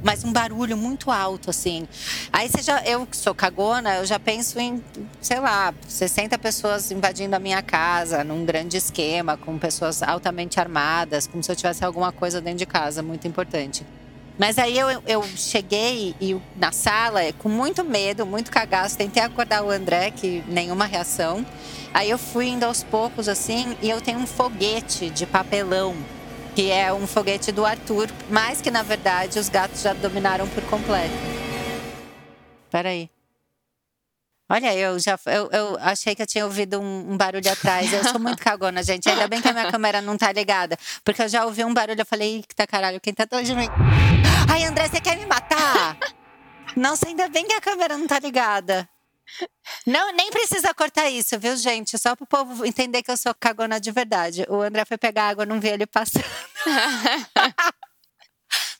Mas 0.04 0.24
um 0.24 0.32
barulho 0.32 0.78
muito 0.78 1.10
alto, 1.10 1.50
assim. 1.50 1.88
Aí 2.32 2.48
você 2.48 2.62
já. 2.62 2.84
Eu 2.86 3.08
que 3.08 3.18
sou 3.18 3.34
cagona, 3.40 3.96
eu 3.96 4.06
já 4.06 4.20
penso 4.20 4.60
em, 4.60 4.84
sei 5.22 5.40
lá, 5.40 5.74
60 5.88 6.38
pessoas 6.38 6.92
invadindo 6.92 7.34
a 7.34 7.40
minha 7.40 7.62
casa, 7.62 8.22
num 8.22 8.44
grande 8.44 8.76
esquema, 8.76 9.38
com 9.38 9.58
pessoas 9.58 10.04
altamente 10.04 10.60
armadas, 10.60 11.26
como 11.26 11.42
se 11.42 11.50
eu 11.50 11.56
tivesse 11.56 11.86
alguma 11.86 12.12
coisa 12.12 12.42
dentro 12.42 12.60
de 12.60 12.66
casa, 12.66 13.02
muito 13.02 13.26
importante. 13.26 13.86
Mas 14.38 14.58
aí 14.58 14.78
eu, 14.78 14.90
eu 15.08 15.24
cheguei 15.38 16.16
e, 16.20 16.38
na 16.58 16.74
sala 16.74 17.22
com 17.38 17.48
muito 17.48 17.84
medo, 17.84 18.26
muito 18.26 18.52
cagaço. 18.52 18.98
Tentei 18.98 19.24
acordar 19.24 19.64
o 19.64 19.70
André, 19.70 20.12
que 20.12 20.44
nenhuma 20.48 20.86
reação. 20.86 21.46
Aí 21.94 22.10
eu 22.10 22.18
fui 22.18 22.48
indo 22.48 22.66
aos 22.66 22.84
poucos 22.84 23.30
assim 23.30 23.76
e 23.82 23.90
eu 23.90 24.02
tenho 24.02 24.20
um 24.20 24.28
foguete 24.28 25.10
de 25.10 25.26
papelão, 25.26 25.96
que 26.56 26.72
é 26.72 26.92
um 26.94 27.08
foguete 27.08 27.52
do 27.54 27.66
Arthur, 27.66 28.10
mas 28.30 28.62
que 28.62 28.70
na 28.70 28.84
verdade 28.84 29.40
os 29.40 29.48
gatos 29.48 29.82
já 29.82 29.94
dominaram 29.94 30.48
por 30.48 30.64
completo. 30.64 31.16
Peraí. 32.70 33.10
Olha, 34.52 34.76
eu 34.76 34.98
já 34.98 35.20
eu, 35.28 35.48
eu 35.52 35.78
achei 35.80 36.16
que 36.16 36.24
eu 36.24 36.28
tinha 36.28 36.44
ouvido 36.44 36.80
um, 36.80 37.12
um, 37.12 37.18
barulho 37.18 37.52
atrás. 37.52 37.94
Eu 37.94 38.04
sou 38.06 38.20
muito 38.20 38.42
cagona, 38.44 38.82
gente. 38.82 39.08
Ainda 39.08 39.28
bem 39.28 39.40
que 39.40 39.48
a 39.48 39.54
minha 39.54 39.72
câmera 39.72 40.02
não 40.02 40.18
tá 40.18 40.32
ligada. 40.32 40.76
Porque 41.04 41.22
eu 41.22 41.30
já 41.30 41.46
ouvi 41.46 41.64
um 41.64 41.72
barulho, 41.72 42.02
eu 42.02 42.06
falei, 42.06 42.44
tá 42.56 42.66
caralho, 42.66 43.00
quem 43.00 43.14
tá 43.14 43.24
atrás 43.24 43.48
de 43.48 43.56
mim? 43.56 43.68
Ai, 44.52 44.64
André, 44.64 44.88
você 44.88 45.00
quer 45.00 45.18
me 45.18 45.28
matar? 45.28 46.00
Nossa, 46.76 47.08
ainda 47.08 47.30
bem 47.30 47.46
que 47.46 47.54
a 47.54 47.62
câmera 47.62 47.96
não 47.96 48.08
tá 48.08 48.20
ligada. 48.20 48.90
Não, 49.86 50.12
nem 50.14 50.32
precisa 50.32 50.74
cortar 50.74 51.08
isso, 51.12 51.38
viu, 51.38 51.56
gente? 51.56 51.96
Só 52.00 52.16
pro 52.16 52.26
povo 52.26 52.66
entender 52.66 53.04
que 53.04 53.12
eu 53.12 53.18
sou 53.18 53.36
cagona 53.40 53.80
de 53.80 53.92
verdade. 53.92 54.48
O 54.50 54.62
André 54.62 54.84
foi 54.84 54.98
pegar 54.98 55.30
água, 55.30 55.46
não 55.46 55.60
vi 55.60 55.68
ele 55.68 55.86
passando. 55.86 56.26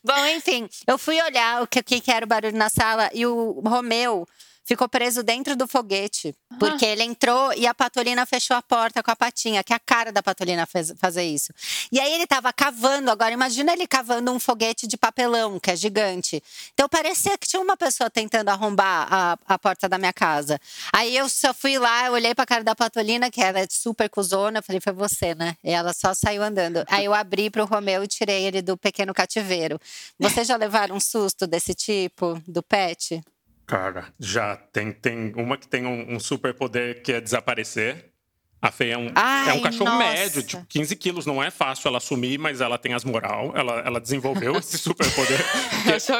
Bom, 0.02 0.26
enfim, 0.34 0.68
eu 0.86 0.98
fui 0.98 1.22
olhar 1.22 1.62
o 1.62 1.66
que, 1.66 1.82
que 1.82 2.10
era 2.10 2.24
o 2.24 2.28
barulho 2.28 2.56
na 2.56 2.68
sala 2.68 3.08
e 3.12 3.24
o 3.24 3.62
Romeu 3.64 4.26
ficou 4.70 4.88
preso 4.88 5.24
dentro 5.24 5.56
do 5.56 5.66
foguete. 5.66 6.32
Porque 6.56 6.86
ele 6.86 7.02
entrou 7.02 7.52
e 7.54 7.66
a 7.66 7.74
Patolina 7.74 8.24
fechou 8.24 8.56
a 8.56 8.62
porta 8.62 9.02
com 9.02 9.10
a 9.10 9.16
patinha, 9.16 9.64
que 9.64 9.72
é 9.72 9.76
a 9.76 9.80
cara 9.80 10.12
da 10.12 10.22
Patolina 10.22 10.64
fez, 10.64 10.92
fazer 10.96 11.24
isso. 11.24 11.52
E 11.90 11.98
aí 11.98 12.12
ele 12.12 12.24
tava 12.24 12.52
cavando, 12.52 13.10
agora 13.10 13.32
imagina 13.32 13.72
ele 13.72 13.84
cavando 13.84 14.30
um 14.30 14.38
foguete 14.38 14.86
de 14.86 14.96
papelão, 14.96 15.58
que 15.58 15.72
é 15.72 15.76
gigante. 15.76 16.40
Então 16.72 16.88
parecia 16.88 17.36
que 17.36 17.48
tinha 17.48 17.60
uma 17.60 17.76
pessoa 17.76 18.08
tentando 18.08 18.48
arrombar 18.48 19.08
a, 19.10 19.38
a 19.44 19.58
porta 19.58 19.88
da 19.88 19.98
minha 19.98 20.12
casa. 20.12 20.60
Aí 20.92 21.16
eu 21.16 21.28
só 21.28 21.52
fui 21.52 21.76
lá, 21.76 22.06
eu 22.06 22.12
olhei 22.12 22.32
pra 22.32 22.46
cara 22.46 22.62
da 22.62 22.76
Patolina, 22.76 23.28
que 23.28 23.42
era 23.42 23.66
super 23.68 24.08
cuzona, 24.08 24.62
falei, 24.62 24.80
foi 24.80 24.92
você, 24.92 25.34
né? 25.34 25.56
E 25.64 25.70
ela 25.70 25.92
só 25.92 26.14
saiu 26.14 26.44
andando. 26.44 26.84
Aí 26.86 27.06
eu 27.06 27.14
abri 27.14 27.50
pro 27.50 27.64
Romeu 27.64 28.04
e 28.04 28.08
tirei 28.08 28.44
ele 28.44 28.62
do 28.62 28.76
pequeno 28.76 29.12
cativeiro. 29.12 29.80
Vocês 30.16 30.46
já 30.46 30.54
levaram 30.54 30.94
um 30.94 31.00
susto 31.00 31.44
desse 31.44 31.74
tipo, 31.74 32.40
do 32.46 32.62
pet? 32.62 33.20
Cara, 33.70 34.08
já 34.18 34.56
tem, 34.56 34.90
tem 34.90 35.32
uma 35.36 35.56
que 35.56 35.68
tem 35.68 35.86
um, 35.86 36.16
um 36.16 36.18
super 36.18 36.52
poder 36.52 37.02
que 37.02 37.12
é 37.12 37.20
desaparecer. 37.20 38.10
A 38.60 38.72
Fê 38.72 38.88
é 38.88 38.98
um, 38.98 39.12
Ai, 39.14 39.50
é 39.50 39.52
um 39.52 39.60
cachorro 39.60 39.90
nossa. 39.90 40.12
médio, 40.12 40.42
tipo 40.42 40.66
15 40.66 40.96
quilos. 40.96 41.24
Não 41.24 41.40
é 41.40 41.52
fácil 41.52 41.86
ela 41.86 41.98
assumir, 41.98 42.36
mas 42.36 42.60
ela 42.60 42.76
tem 42.76 42.94
as 42.94 43.04
moral. 43.04 43.52
Ela, 43.54 43.80
ela 43.82 44.00
desenvolveu 44.00 44.56
esse 44.56 44.76
super 44.76 45.08
poder. 45.14 45.38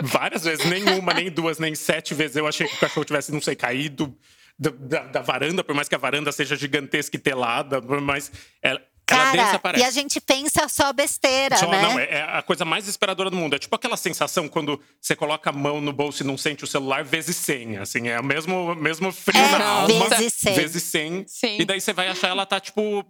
várias 0.05 0.45
vezes, 0.45 0.65
nenhuma, 0.65 1.13
nem 1.13 1.29
duas, 1.29 1.59
nem 1.59 1.75
sete 1.75 2.15
vezes 2.15 2.37
eu 2.37 2.47
achei 2.47 2.69
que 2.69 2.77
o 2.77 2.79
cachorro 2.79 3.05
tivesse, 3.05 3.33
não 3.33 3.41
sei, 3.41 3.57
caído 3.57 4.17
da, 4.57 4.71
da, 4.71 5.03
da 5.07 5.21
varanda, 5.21 5.65
por 5.65 5.75
mais 5.75 5.89
que 5.89 5.95
a 5.97 5.99
varanda 5.99 6.31
seja 6.31 6.55
gigantesca 6.55 7.17
e 7.17 7.19
telada, 7.19 7.81
mas 7.81 8.31
ela, 8.63 8.81
Cara, 9.11 9.79
e 9.79 9.83
a 9.83 9.91
gente 9.91 10.21
pensa 10.21 10.69
só 10.69 10.93
besteira, 10.93 11.57
só, 11.57 11.69
né? 11.69 11.83
Não, 11.83 11.99
é, 11.99 12.05
é 12.05 12.23
a 12.23 12.43
coisa 12.43 12.65
mais 12.65 12.85
desesperadora 12.85 13.29
do 13.29 13.37
mundo. 13.37 13.55
É 13.55 13.59
tipo 13.59 13.75
aquela 13.75 13.97
sensação 13.97 14.49
quando 14.49 14.81
você 15.01 15.17
coloca 15.17 15.51
a 15.51 15.53
mão 15.53 15.81
no 15.81 15.93
bolso 15.93 16.23
e 16.23 16.27
não 16.27 16.39
sente 16.39 16.65
o 16.65 16.67
celular 16.67 17.05
vezes 17.05 17.37
100. 17.37 17.79
Assim, 17.79 18.09
é 18.09 18.21
o 18.21 18.25
mesmo, 18.25 18.75
mesmo 18.77 19.13
frio 19.13 19.41
é, 19.41 19.59
na 19.59 19.67
alma. 19.67 20.09
Vezes 20.09 20.35
100. 20.35 20.55
Vezes 20.55 20.83
100. 20.85 21.25
Sim. 21.27 21.57
E 21.61 21.65
daí 21.65 21.81
você 21.81 21.93
vai 21.93 22.09
achar 22.09 22.29
ela 22.29 22.47
tá, 22.47 22.61
tipo, 22.61 23.05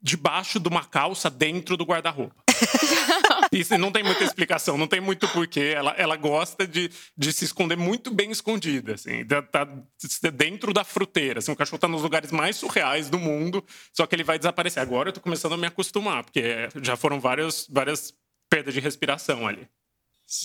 debaixo 0.00 0.58
de 0.58 0.68
uma 0.68 0.84
calça 0.84 1.28
dentro 1.28 1.76
do 1.76 1.84
guarda-roupa. 1.84 2.42
Isso 3.52 3.76
não 3.78 3.90
tem 3.90 4.02
muita 4.02 4.24
explicação, 4.24 4.78
não 4.78 4.86
tem 4.86 5.00
muito 5.00 5.28
porquê. 5.28 5.72
Ela, 5.74 5.94
ela 5.96 6.16
gosta 6.16 6.66
de, 6.66 6.90
de 7.16 7.32
se 7.32 7.44
esconder 7.44 7.76
muito 7.76 8.12
bem 8.12 8.30
escondida, 8.30 8.94
assim. 8.94 9.24
Tá, 9.26 9.42
tá 9.42 9.66
dentro 10.32 10.72
da 10.72 10.84
fruteira. 10.84 11.38
Assim, 11.38 11.52
o 11.52 11.56
cachorro 11.56 11.78
tá 11.78 11.88
nos 11.88 12.02
lugares 12.02 12.30
mais 12.30 12.56
surreais 12.56 13.08
do 13.08 13.18
mundo, 13.18 13.64
só 13.92 14.06
que 14.06 14.14
ele 14.14 14.24
vai 14.24 14.38
desaparecer. 14.38 14.82
Agora 14.82 15.08
eu 15.08 15.12
tô 15.12 15.20
começando 15.20 15.54
a 15.54 15.56
me 15.56 15.66
acostumar, 15.66 16.24
porque 16.24 16.68
já 16.82 16.96
foram 16.96 17.20
várias, 17.20 17.66
várias 17.68 18.14
perdas 18.48 18.74
de 18.74 18.80
respiração 18.80 19.46
ali. 19.46 19.68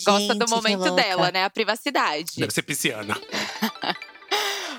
Gosta 0.03 0.33
do 0.33 0.47
Gente, 0.47 0.49
momento 0.49 0.95
dela, 0.95 1.31
né? 1.31 1.43
A 1.43 1.49
privacidade. 1.49 2.31
Deve 2.37 2.51
ser 2.51 2.63
pisciana. 2.63 3.15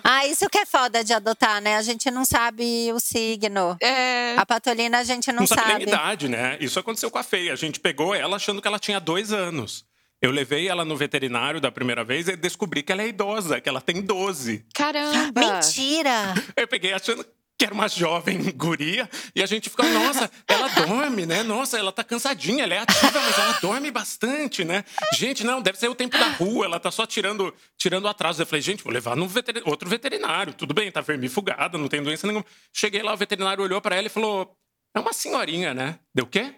Ah, 0.09 0.25
isso 0.25 0.49
que 0.49 0.59
é 0.59 0.64
foda 0.64 1.03
de 1.03 1.12
adotar, 1.12 1.61
né? 1.61 1.77
A 1.77 1.83
gente 1.83 2.09
não 2.12 2.25
sabe 2.25 2.92
o 2.92 3.01
signo. 3.01 3.77
É. 3.83 4.37
A 4.37 4.47
patolina 4.47 4.99
a 4.99 5.05
gente 5.05 5.33
não, 5.33 5.40
Não 5.40 5.47
sabe 5.49 5.64
nem 5.66 5.77
a 5.77 5.81
idade, 5.81 6.29
né? 6.29 6.57
Isso 6.61 6.79
aconteceu 6.79 7.11
com 7.11 7.19
a 7.19 7.25
Feia. 7.25 7.53
A 7.53 7.57
gente 7.57 7.81
pegou 7.81 8.14
ela 8.14 8.37
achando 8.37 8.62
que 8.62 8.69
ela 8.69 8.79
tinha 8.79 9.01
dois 9.01 9.33
anos. 9.33 9.85
Eu 10.23 10.31
levei 10.31 10.69
ela 10.69 10.85
no 10.85 10.97
veterinário 10.97 11.61
da 11.61 11.73
primeira 11.73 12.05
vez 12.05 12.29
e 12.29 12.37
descobri 12.37 12.85
que 12.85 12.92
ela 12.92 13.03
é 13.03 13.09
idosa, 13.09 13.61
que 13.61 13.69
ela 13.69 13.81
tem 13.81 14.01
12. 14.01 14.64
Caramba! 14.73 15.40
Mentira! 15.40 16.35
Eu 16.57 16.69
peguei 16.69 16.92
achando 16.92 17.27
que 17.59 17.64
era 17.64 17.73
uma 17.75 17.88
jovem 17.88 18.38
guria 18.55 19.09
e 19.35 19.42
a 19.42 19.47
gente 19.47 19.71
ficou, 19.71 19.88
nossa, 19.88 20.31
ela 20.47 20.69
dorme, 20.69 21.25
né? 21.25 21.42
Nossa, 21.42 21.79
ela 21.79 21.90
tá 21.90 22.05
cansadinha, 22.05 22.64
ela 22.64 22.75
é 22.75 22.79
ativa, 22.79 23.21
mas 23.21 23.38
ela 23.38 23.59
dorme 23.61 23.90
bastante, 23.90 24.64
né? 24.64 24.85
Gente, 25.14 25.42
não, 25.45 25.62
deve 25.62 25.79
ser 25.79 25.88
o 25.88 25.95
tempo 25.95 26.19
da 26.19 26.29
rua, 26.29 26.66
ela 26.66 26.79
tá 26.79 26.90
só 26.90 27.07
tirando, 27.07 27.55
tirando 27.79 28.07
atraso. 28.09 28.42
Eu 28.42 28.47
falei, 28.47 28.61
gente, 28.61 28.85
vou 28.85 28.92
levar 28.92 29.16
no 29.16 29.27
veterin- 29.27 29.62
outro 29.64 29.88
veterinário, 29.88 30.53
tudo 30.53 30.75
bem, 30.75 30.90
tá 30.92 31.01
vermifugada, 31.01 31.79
não 31.79 31.88
tem 31.88 32.03
doença 32.03 32.27
nenhuma. 32.27 32.45
Cheguei 32.73 33.03
lá, 33.03 33.14
o 33.14 33.16
veterinário 33.16 33.62
olhou 33.64 33.81
pra 33.81 33.97
ela 33.97 34.07
e 34.07 34.11
falou: 34.11 34.55
é 34.95 35.01
uma 35.01 35.12
senhorinha, 35.12 35.73
né? 35.73 35.99
Deu 36.14 36.25
o 36.25 36.29
quê? 36.29 36.55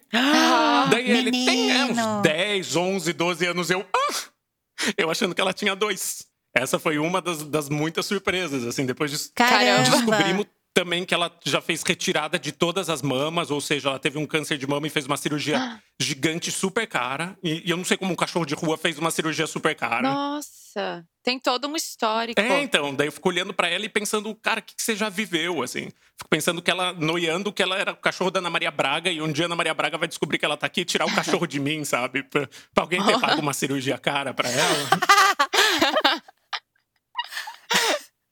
Daí 0.90 1.10
ele 1.10 1.30
tem 1.30 1.70
é, 1.70 1.84
uns 1.84 2.22
10, 2.22 2.76
11, 2.76 3.12
12 3.12 3.46
anos. 3.46 3.70
Eu, 3.70 3.86
ah! 3.94 4.14
Eu 4.96 5.10
achando 5.10 5.34
que 5.34 5.40
ela 5.40 5.52
tinha 5.52 5.74
dois. 5.76 6.26
Essa 6.54 6.78
foi 6.78 6.98
uma 6.98 7.20
das, 7.20 7.42
das 7.42 7.68
muitas 7.68 8.06
surpresas, 8.06 8.64
assim, 8.64 8.86
depois 8.86 9.10
disso. 9.10 9.30
Caramba! 9.34 9.90
Descobrimos 9.90 10.46
também 10.78 11.04
que 11.04 11.12
ela 11.12 11.28
já 11.44 11.60
fez 11.60 11.82
retirada 11.82 12.38
de 12.38 12.52
todas 12.52 12.88
as 12.88 13.02
mamas, 13.02 13.50
ou 13.50 13.60
seja, 13.60 13.88
ela 13.88 13.98
teve 13.98 14.16
um 14.16 14.24
câncer 14.24 14.56
de 14.56 14.64
mama 14.64 14.86
e 14.86 14.90
fez 14.90 15.06
uma 15.06 15.16
cirurgia 15.16 15.58
gigante 16.00 16.52
super 16.52 16.86
cara. 16.86 17.36
E, 17.42 17.66
e 17.66 17.70
eu 17.70 17.76
não 17.76 17.84
sei 17.84 17.96
como 17.96 18.12
um 18.12 18.16
cachorro 18.16 18.46
de 18.46 18.54
rua 18.54 18.78
fez 18.78 18.96
uma 18.96 19.10
cirurgia 19.10 19.48
super 19.48 19.74
cara. 19.74 20.02
Nossa, 20.02 21.04
tem 21.24 21.36
todo 21.40 21.66
um 21.66 21.74
histórico. 21.74 22.40
É, 22.40 22.62
então, 22.62 22.94
daí 22.94 23.08
eu 23.08 23.12
fico 23.12 23.28
olhando 23.28 23.52
pra 23.52 23.68
ela 23.68 23.84
e 23.84 23.88
pensando, 23.88 24.32
cara, 24.36 24.60
o 24.60 24.62
que, 24.62 24.76
que 24.76 24.80
você 24.80 24.94
já 24.94 25.08
viveu, 25.08 25.64
assim? 25.64 25.88
Fico 26.16 26.30
pensando 26.30 26.62
que 26.62 26.70
ela, 26.70 26.92
noiando 26.92 27.52
que 27.52 27.60
ela 27.60 27.76
era 27.76 27.90
o 27.90 27.96
cachorro 27.96 28.30
da 28.30 28.38
Ana 28.38 28.48
Maria 28.48 28.70
Braga 28.70 29.10
e 29.10 29.20
um 29.20 29.32
dia 29.32 29.46
a 29.46 29.48
Ana 29.48 29.56
Maria 29.56 29.74
Braga 29.74 29.98
vai 29.98 30.06
descobrir 30.06 30.38
que 30.38 30.44
ela 30.44 30.56
tá 30.56 30.68
aqui 30.68 30.82
e 30.82 30.84
tirar 30.84 31.06
o 31.06 31.12
cachorro 31.12 31.48
de 31.48 31.58
mim, 31.58 31.84
sabe? 31.84 32.22
Pra, 32.22 32.48
pra 32.72 32.84
alguém 32.84 33.04
ter 33.04 33.18
pago 33.18 33.40
uma 33.40 33.52
cirurgia 33.52 33.98
cara 33.98 34.32
pra 34.32 34.48
ela. 34.48 34.88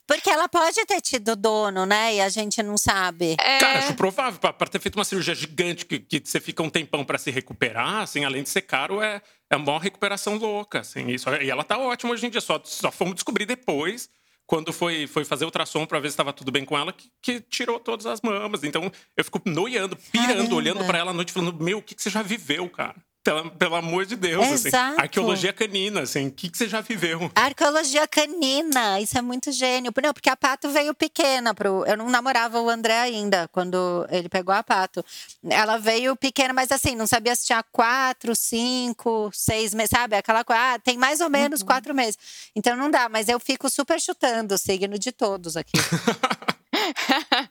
Porque 0.07 0.31
ela 0.31 0.49
pode 0.49 0.85
ter 0.87 1.01
tido 1.01 1.35
dono, 1.35 1.85
né? 1.85 2.15
E 2.15 2.21
a 2.21 2.29
gente 2.29 2.63
não 2.63 2.79
sabe. 2.79 3.37
É, 3.41 3.59
Cara, 3.59 3.79
acho 3.81 3.95
provável. 3.95 4.39
Pra, 4.39 4.53
pra 4.53 4.69
ter 4.69 4.81
feito 4.81 4.95
uma 4.95 5.05
cirurgia 5.05 5.35
gigante 5.35 5.85
que, 5.85 5.99
que 5.99 6.23
você 6.25 6.41
fica 6.41 6.63
um 6.63 6.71
tempão 6.71 7.05
pra 7.05 7.19
se 7.19 7.31
recuperar, 7.31 8.03
assim, 8.03 8.25
além 8.25 8.43
de 8.43 8.49
ser 8.49 8.63
caro, 8.63 9.03
é, 9.03 9.21
é 9.51 9.57
uma 9.57 9.81
recuperação 9.81 10.37
louca, 10.37 10.81
assim. 10.81 11.09
Isso, 11.09 11.29
e 11.43 11.51
ela 11.51 11.65
tá 11.65 11.77
ótima 11.77 12.13
hoje 12.13 12.27
em 12.27 12.31
dia. 12.31 12.41
Só, 12.41 12.61
só 12.65 12.93
fomos 12.93 13.15
descobrir 13.15 13.47
depois, 13.47 14.09
quando 14.47 14.73
foi, 14.73 15.09
foi 15.09 15.25
fazer 15.25 15.45
ultrassom 15.45 15.85
pra 15.85 15.99
ver 15.99 16.09
se 16.09 16.13
estava 16.13 16.33
tudo 16.33 16.53
bem 16.53 16.65
com 16.65 16.79
ela, 16.79 16.93
que, 16.93 17.11
que 17.21 17.41
tirou 17.41 17.81
todas 17.81 18.07
as 18.07 18.21
mamas. 18.21 18.63
Então, 18.63 18.91
eu 19.17 19.25
fico 19.25 19.43
noiando, 19.45 19.97
pirando, 19.97 20.37
Caramba. 20.37 20.55
olhando 20.55 20.85
pra 20.85 20.99
ela 20.99 21.11
à 21.11 21.15
noite, 21.15 21.33
falando, 21.33 21.63
meu, 21.63 21.79
o 21.79 21.83
que, 21.83 21.97
que 21.97 22.03
você 22.03 22.11
já 22.11 22.23
viveu, 22.23 22.71
cara? 22.71 22.95
Pelo, 23.27 23.51
pelo 23.51 23.75
amor 23.75 24.07
de 24.07 24.15
Deus, 24.15 24.47
assim. 24.47 24.69
Exato. 24.69 25.01
Arqueologia 25.01 25.53
canina, 25.53 26.03
assim. 26.03 26.29
O 26.29 26.31
que, 26.31 26.49
que 26.49 26.57
você 26.57 26.69
já 26.69 26.81
viveu? 26.81 27.29
Arqueologia 27.35 28.07
canina, 28.07 29.01
isso 29.01 29.19
é 29.19 29.21
muito 29.21 29.51
gênio. 29.51 29.93
Não, 30.01 30.13
porque 30.13 30.31
a 30.31 30.37
Pato 30.37 30.69
veio 30.69 30.95
pequena 30.95 31.53
pro. 31.53 31.85
Eu 31.87 31.97
não 31.97 32.09
namorava 32.09 32.61
o 32.61 32.71
André 32.71 32.97
ainda 32.97 33.49
quando 33.49 34.07
ele 34.11 34.29
pegou 34.29 34.55
a 34.55 34.63
Pato. 34.63 35.05
Ela 35.45 35.77
veio 35.77 36.15
pequena, 36.15 36.55
mas 36.55 36.71
assim, 36.71 36.95
não 36.95 37.09
sabia 37.09 37.35
se 37.35 37.47
tinha 37.47 37.65
quatro, 37.73 38.37
cinco, 38.37 39.29
seis 39.35 39.75
meses, 39.75 39.91
sabe? 39.91 40.15
Aquela 40.15 40.45
coisa, 40.45 40.75
ah, 40.75 40.79
tem 40.79 40.97
mais 40.97 41.21
ou 41.21 41.29
menos 41.29 41.65
quatro 41.65 41.93
meses. 41.93 42.17
Então 42.55 42.77
não 42.77 42.89
dá, 42.89 43.09
mas 43.09 43.29
eu 43.29 43.41
fico 43.41 43.69
super 43.69 44.01
chutando 44.01 44.55
o 44.55 44.59
signo 44.59 44.97
de 45.01 45.11
todos 45.11 45.57
aqui. 45.57 45.73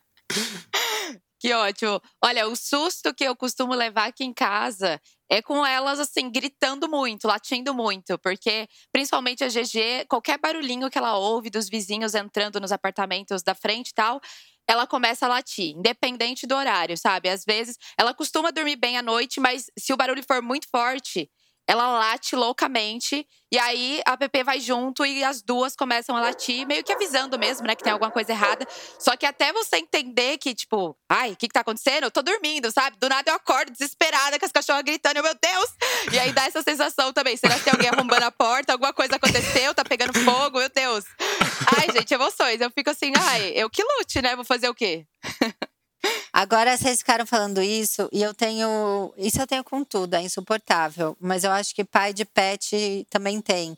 que 1.37 1.53
ótimo. 1.53 2.01
Olha, 2.23 2.47
o 2.47 2.55
susto 2.55 3.13
que 3.13 3.25
eu 3.25 3.35
costumo 3.35 3.73
levar 3.73 4.07
aqui 4.07 4.23
em 4.23 4.33
casa 4.33 5.01
é 5.29 5.41
com 5.41 5.65
elas, 5.65 5.99
assim, 5.99 6.29
gritando 6.31 6.87
muito, 6.89 7.27
latindo 7.27 7.73
muito. 7.73 8.17
Porque, 8.19 8.67
principalmente 8.91 9.43
a 9.43 9.49
GG, 9.49 10.05
qualquer 10.07 10.37
barulhinho 10.39 10.89
que 10.89 10.97
ela 10.97 11.17
ouve 11.17 11.49
dos 11.49 11.69
vizinhos 11.69 12.13
entrando 12.15 12.59
nos 12.59 12.71
apartamentos 12.71 13.43
da 13.43 13.55
frente 13.55 13.89
e 13.89 13.93
tal, 13.93 14.19
ela 14.67 14.87
começa 14.87 15.25
a 15.25 15.29
latir, 15.29 15.75
independente 15.75 16.47
do 16.47 16.55
horário, 16.55 16.97
sabe? 16.97 17.29
Às 17.29 17.43
vezes, 17.45 17.77
ela 17.97 18.13
costuma 18.13 18.51
dormir 18.51 18.75
bem 18.75 18.97
à 18.97 19.01
noite, 19.01 19.39
mas 19.39 19.67
se 19.77 19.93
o 19.93 19.97
barulho 19.97 20.23
for 20.23 20.41
muito 20.41 20.67
forte, 20.69 21.29
ela 21.67 21.87
late 21.99 22.35
loucamente. 22.35 23.27
E 23.51 23.57
aí 23.57 24.01
a 24.05 24.17
Pepe 24.17 24.43
vai 24.43 24.59
junto 24.59 25.05
e 25.05 25.23
as 25.23 25.41
duas 25.41 25.75
começam 25.75 26.15
a 26.15 26.21
latir, 26.21 26.67
meio 26.67 26.83
que 26.83 26.91
avisando 26.91 27.39
mesmo, 27.39 27.65
né, 27.65 27.75
que 27.75 27.83
tem 27.83 27.93
alguma 27.93 28.11
coisa 28.11 28.31
errada. 28.31 28.67
Só 28.99 29.15
que 29.15 29.25
até 29.25 29.53
você 29.53 29.77
entender 29.77 30.37
que, 30.37 30.53
tipo, 30.53 30.97
ai, 31.09 31.31
o 31.31 31.35
que, 31.35 31.47
que 31.47 31.53
tá 31.53 31.61
acontecendo? 31.61 32.03
Eu 32.03 32.11
tô 32.11 32.21
dormindo, 32.21 32.71
sabe? 32.71 32.97
Do 32.97 33.07
nada 33.07 33.31
eu 33.31 33.35
acordo 33.35 33.71
desesperada 33.71 34.37
com 34.37 34.45
as 34.45 34.51
cachorras 34.51 34.83
gritando, 34.83 35.23
meu 35.23 35.35
Deus! 35.41 35.69
E 36.11 36.19
aí 36.19 36.33
dá 36.33 36.45
essa 36.45 36.61
sensação 36.61 37.13
também. 37.13 37.37
Será 37.37 37.55
que 37.55 37.63
tem 37.63 37.73
alguém 37.73 37.89
arrombando 37.89 38.25
a 38.25 38.31
porta? 38.31 38.73
Alguma 38.73 38.93
coisa 38.93 39.15
aconteceu? 39.15 39.73
Tá 39.73 39.85
pegando 39.85 40.13
fogo? 40.19 40.59
Meu 40.59 40.69
Deus! 40.69 41.05
Ai, 41.77 41.91
gente, 41.93 42.13
emoções. 42.13 42.59
Eu 42.59 42.71
fico 42.71 42.89
assim, 42.89 43.13
ai, 43.15 43.53
eu 43.55 43.69
que 43.69 43.83
lute, 43.83 44.21
né? 44.21 44.35
Vou 44.35 44.45
fazer 44.45 44.69
o 44.69 44.75
quê? 44.75 45.05
Agora 46.31 46.77
vocês 46.77 46.99
ficaram 46.99 47.25
falando 47.25 47.61
isso 47.61 48.09
e 48.11 48.21
eu 48.21 48.33
tenho. 48.33 49.13
Isso 49.17 49.41
eu 49.41 49.47
tenho 49.47 49.63
com 49.63 49.83
tudo, 49.83 50.15
é 50.15 50.21
insuportável. 50.21 51.15
Mas 51.19 51.43
eu 51.43 51.51
acho 51.51 51.73
que 51.73 51.83
pai 51.83 52.13
de 52.13 52.25
pet 52.25 53.07
também 53.09 53.41
tem. 53.41 53.77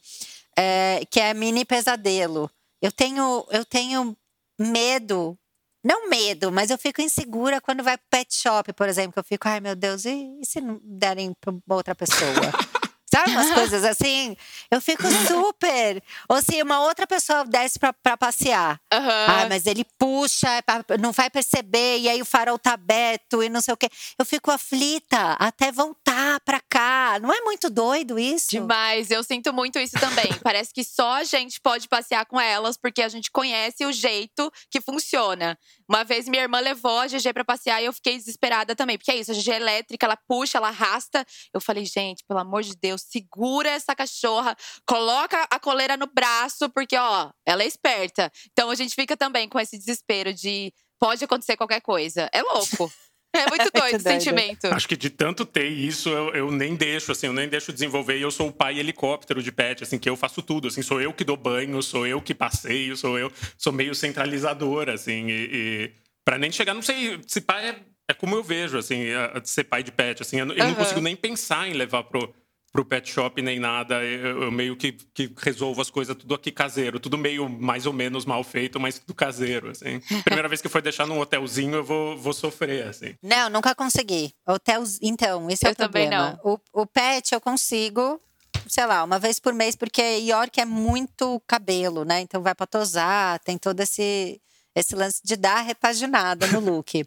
É, 0.58 1.02
que 1.10 1.20
é 1.20 1.34
mini 1.34 1.64
pesadelo. 1.64 2.50
Eu 2.82 2.92
tenho, 2.92 3.46
eu 3.52 3.64
tenho 3.64 4.16
medo. 4.60 5.38
Não 5.84 6.10
medo, 6.10 6.52
mas 6.52 6.70
eu 6.70 6.78
fico 6.78 7.02
insegura 7.02 7.62
quando 7.62 7.84
vai 7.84 7.98
pro 7.98 8.08
pet 8.10 8.36
shop, 8.36 8.74
por 8.74 8.90
exemplo. 8.90 9.14
Que 9.14 9.20
eu 9.20 9.24
fico, 9.24 9.48
ai 9.48 9.60
meu 9.60 9.76
Deus, 9.76 10.06
e, 10.06 10.38
e 10.42 10.46
se 10.46 10.60
não 10.60 10.82
derem 10.84 11.34
pra 11.40 11.54
outra 11.70 11.96
pessoa? 11.96 12.32
Sabe 13.10 13.32
umas 13.32 13.52
coisas 13.52 13.84
assim? 13.86 14.36
Eu 14.70 14.82
fico 14.82 15.04
super. 15.28 16.04
Ou 16.28 16.42
se 16.42 16.62
uma 16.62 16.82
outra 16.82 17.08
pessoa 17.08 17.46
desce 17.46 17.80
pra, 17.80 17.94
pra 17.94 18.18
passear. 18.18 18.80
Uhum. 18.94 19.10
Ah, 19.28 19.46
mas 19.50 19.66
ele 19.66 19.86
puxa, 19.98 20.48
é 20.50 20.98
não 21.00 21.12
vai 21.12 21.30
perceber, 21.30 22.00
e 22.00 22.10
aí 22.10 22.22
o 22.22 22.26
farol 22.26 22.60
tá 22.60 22.74
aberto 22.74 23.42
e 23.42 23.50
não 23.50 23.62
sei 23.62 23.74
o 23.74 23.78
quê. 23.78 23.90
Eu 24.20 24.26
fico 24.26 24.52
aflita 24.52 25.34
até 25.40 25.72
voltar 25.72 26.07
pra 26.44 26.62
cá. 26.70 27.20
Não 27.22 27.34
é 27.34 27.42
muito 27.42 27.70
doido 27.70 28.18
isso? 28.18 28.50
Demais. 28.52 29.12
Eu 29.12 29.24
sinto 29.24 29.54
muito 29.54 29.78
isso 29.80 30.00
também. 30.00 30.28
Parece 30.44 30.74
que 30.74 30.84
só 30.84 31.14
a 31.16 31.24
gente 31.24 31.60
pode 31.60 31.88
passear 31.88 32.26
com 32.26 32.40
elas, 32.40 32.78
porque 32.78 33.02
a 33.02 33.10
gente 33.10 33.30
conhece 33.32 33.86
o 33.86 33.92
jeito 33.92 34.52
que 34.70 34.82
funciona. 34.82 35.58
Uma 35.88 36.04
vez 36.04 36.28
minha 36.28 36.44
irmã 36.44 36.60
levou 36.60 37.00
a 37.00 37.08
GG 37.08 37.34
pra 37.34 37.46
passear 37.46 37.82
e 37.82 37.86
eu 37.86 37.94
fiquei 37.94 38.18
desesperada 38.18 38.76
também. 38.76 38.98
Porque 38.98 39.12
é 39.12 39.18
isso, 39.18 39.32
a 39.32 39.34
GG 39.34 39.52
é 39.52 39.56
elétrica, 39.56 40.06
ela 40.06 40.18
puxa, 40.28 40.58
ela 40.58 40.70
arrasta. 40.70 41.26
Eu 41.54 41.62
falei, 41.62 41.86
gente, 41.86 42.24
pelo 42.28 42.40
amor 42.40 42.64
de 42.64 42.76
Deus, 42.76 43.02
segura 43.02 43.70
essa 43.70 43.96
cachorra, 43.96 44.56
coloca 44.86 45.48
a 45.50 45.60
coleira 45.60 45.98
no 45.98 46.08
braço, 46.08 46.70
porque, 46.70 46.98
ó, 46.98 47.32
ela 47.46 47.64
é 47.64 47.68
esperta. 47.68 48.32
Então 48.52 48.70
a 48.70 48.76
gente 48.76 48.96
fica 48.96 49.16
também 49.16 49.48
com 49.48 49.60
esse 49.60 49.78
desespero 49.78 50.34
de 50.34 50.74
pode 51.00 51.24
acontecer 51.24 51.56
qualquer 51.56 51.82
coisa. 51.82 52.30
É 52.32 52.42
louco. 52.42 52.92
É 53.38 53.50
muito 53.50 53.70
doido 53.74 53.98
o 53.98 54.00
sentimento. 54.00 54.68
Acho 54.68 54.88
que 54.88 54.98
de 54.98 55.10
tanto 55.10 55.46
ter 55.46 55.68
isso, 55.68 56.10
eu, 56.10 56.34
eu, 56.34 56.52
nem 56.52 56.76
deixo, 56.76 57.12
assim, 57.12 57.28
eu 57.28 57.34
nem 57.34 57.48
deixo 57.48 57.72
desenvolver. 57.72 58.18
E 58.18 58.22
eu 58.22 58.32
sou 58.32 58.48
o 58.48 58.52
pai 58.52 58.80
helicóptero 58.80 59.42
de 59.42 59.52
pet, 59.52 59.84
assim, 59.84 59.98
que 59.98 60.10
eu 60.10 60.16
faço 60.16 60.42
tudo. 60.42 60.68
Assim, 60.68 60.82
sou 60.82 61.02
eu 61.02 61.14
que 61.14 61.24
dou 61.24 61.38
banho, 61.38 61.82
sou 61.82 62.06
eu 62.08 62.22
que 62.22 62.34
passeio, 62.34 62.96
sou 62.98 63.18
eu, 63.18 63.32
sou 63.58 63.72
meio 63.72 63.94
centralizador, 63.94 64.90
assim. 64.90 65.28
E, 65.28 65.50
e 65.52 65.92
para 66.26 66.38
nem 66.38 66.52
chegar, 66.52 66.74
não 66.74 66.82
sei, 66.82 67.20
se 67.26 67.40
pai 67.40 67.70
é, 67.70 67.76
é 68.10 68.14
como 68.14 68.36
eu 68.36 68.44
vejo, 68.44 68.78
assim, 68.78 69.06
ser 69.44 69.64
pai 69.64 69.84
de 69.84 69.92
pet, 69.92 70.22
assim. 70.22 70.40
Eu, 70.40 70.48
eu 70.48 70.64
uhum. 70.64 70.70
não 70.70 70.76
consigo 70.76 71.02
nem 71.02 71.16
pensar 71.16 71.68
em 71.68 71.74
levar 71.74 72.04
pro 72.04 72.34
pro 72.78 72.86
pet 72.86 73.10
shop 73.10 73.42
nem 73.42 73.60
nada. 73.60 74.04
Eu, 74.04 74.44
eu 74.44 74.52
meio 74.52 74.76
que, 74.78 74.92
que, 74.92 75.34
resolvo 75.38 75.82
as 75.82 75.90
coisas 75.90 76.16
tudo 76.16 76.36
aqui 76.36 76.52
caseiro, 76.52 77.00
tudo 77.00 77.18
meio 77.18 77.50
mais 77.50 77.88
ou 77.88 77.94
menos 77.94 78.24
mal 78.24 78.44
feito, 78.44 78.80
mas 78.80 79.00
tudo 79.00 79.16
caseiro, 79.16 79.72
assim. 79.72 80.00
Primeira 80.24 80.48
vez 80.48 80.62
que 80.62 80.70
for 80.70 80.80
deixar 80.80 81.08
num 81.08 81.20
hotelzinho, 81.20 81.78
eu 81.78 81.84
vou, 81.84 82.16
vou 82.16 82.34
sofrer, 82.34 82.88
assim. 82.88 83.16
Não, 83.24 83.50
nunca 83.50 83.74
consegui. 83.74 84.32
Hotel, 84.48 84.84
então, 85.02 85.50
esse 85.50 85.66
é 85.66 85.70
eu 85.70 85.74
o 85.74 85.76
problema. 85.76 86.38
Também 86.38 86.40
não. 86.44 86.60
O, 86.74 86.82
o 86.84 86.86
pet 86.86 87.34
eu 87.34 87.42
consigo, 87.42 88.22
sei 88.68 88.86
lá, 88.86 89.04
uma 89.04 89.18
vez 89.18 89.40
por 89.40 89.54
mês, 89.54 89.76
porque 89.76 90.02
York 90.20 90.62
é 90.62 90.66
muito 90.66 91.42
cabelo, 91.48 92.06
né? 92.06 92.22
Então 92.22 92.44
vai 92.44 92.54
pra 92.54 92.68
tosar, 92.68 93.40
tem 93.40 93.58
todo 93.58 93.80
esse 93.80 94.40
esse 94.76 94.96
lance 94.96 95.20
de 95.26 95.36
dar 95.36 95.62
repaginada 95.62 96.46
no 96.46 96.60
look. 96.62 97.04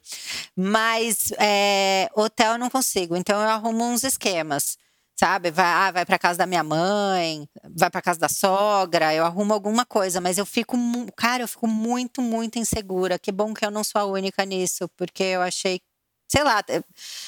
Mas 0.56 1.30
é, 1.38 2.10
hotel 2.16 2.54
eu 2.54 2.58
não 2.58 2.68
consigo, 2.68 3.16
então 3.16 3.40
eu 3.40 3.48
arrumo 3.48 3.84
uns 3.84 4.02
esquemas 4.02 4.76
sabe? 5.20 5.50
Vai, 5.50 5.66
ah, 5.66 5.90
vai 5.90 6.06
para 6.06 6.18
casa 6.18 6.38
da 6.38 6.46
minha 6.46 6.64
mãe, 6.64 7.46
vai 7.76 7.90
para 7.90 8.00
casa 8.00 8.18
da 8.18 8.28
sogra, 8.28 9.14
eu 9.14 9.22
arrumo 9.22 9.52
alguma 9.52 9.84
coisa, 9.84 10.18
mas 10.18 10.38
eu 10.38 10.46
fico, 10.46 10.78
cara, 11.14 11.42
eu 11.42 11.48
fico 11.48 11.66
muito, 11.66 12.22
muito 12.22 12.58
insegura. 12.58 13.18
Que 13.18 13.30
bom 13.30 13.52
que 13.52 13.62
eu 13.62 13.70
não 13.70 13.84
sou 13.84 14.00
a 14.00 14.04
única 14.06 14.46
nisso, 14.46 14.88
porque 14.96 15.22
eu 15.22 15.42
achei, 15.42 15.82
sei 16.26 16.42
lá, 16.42 16.64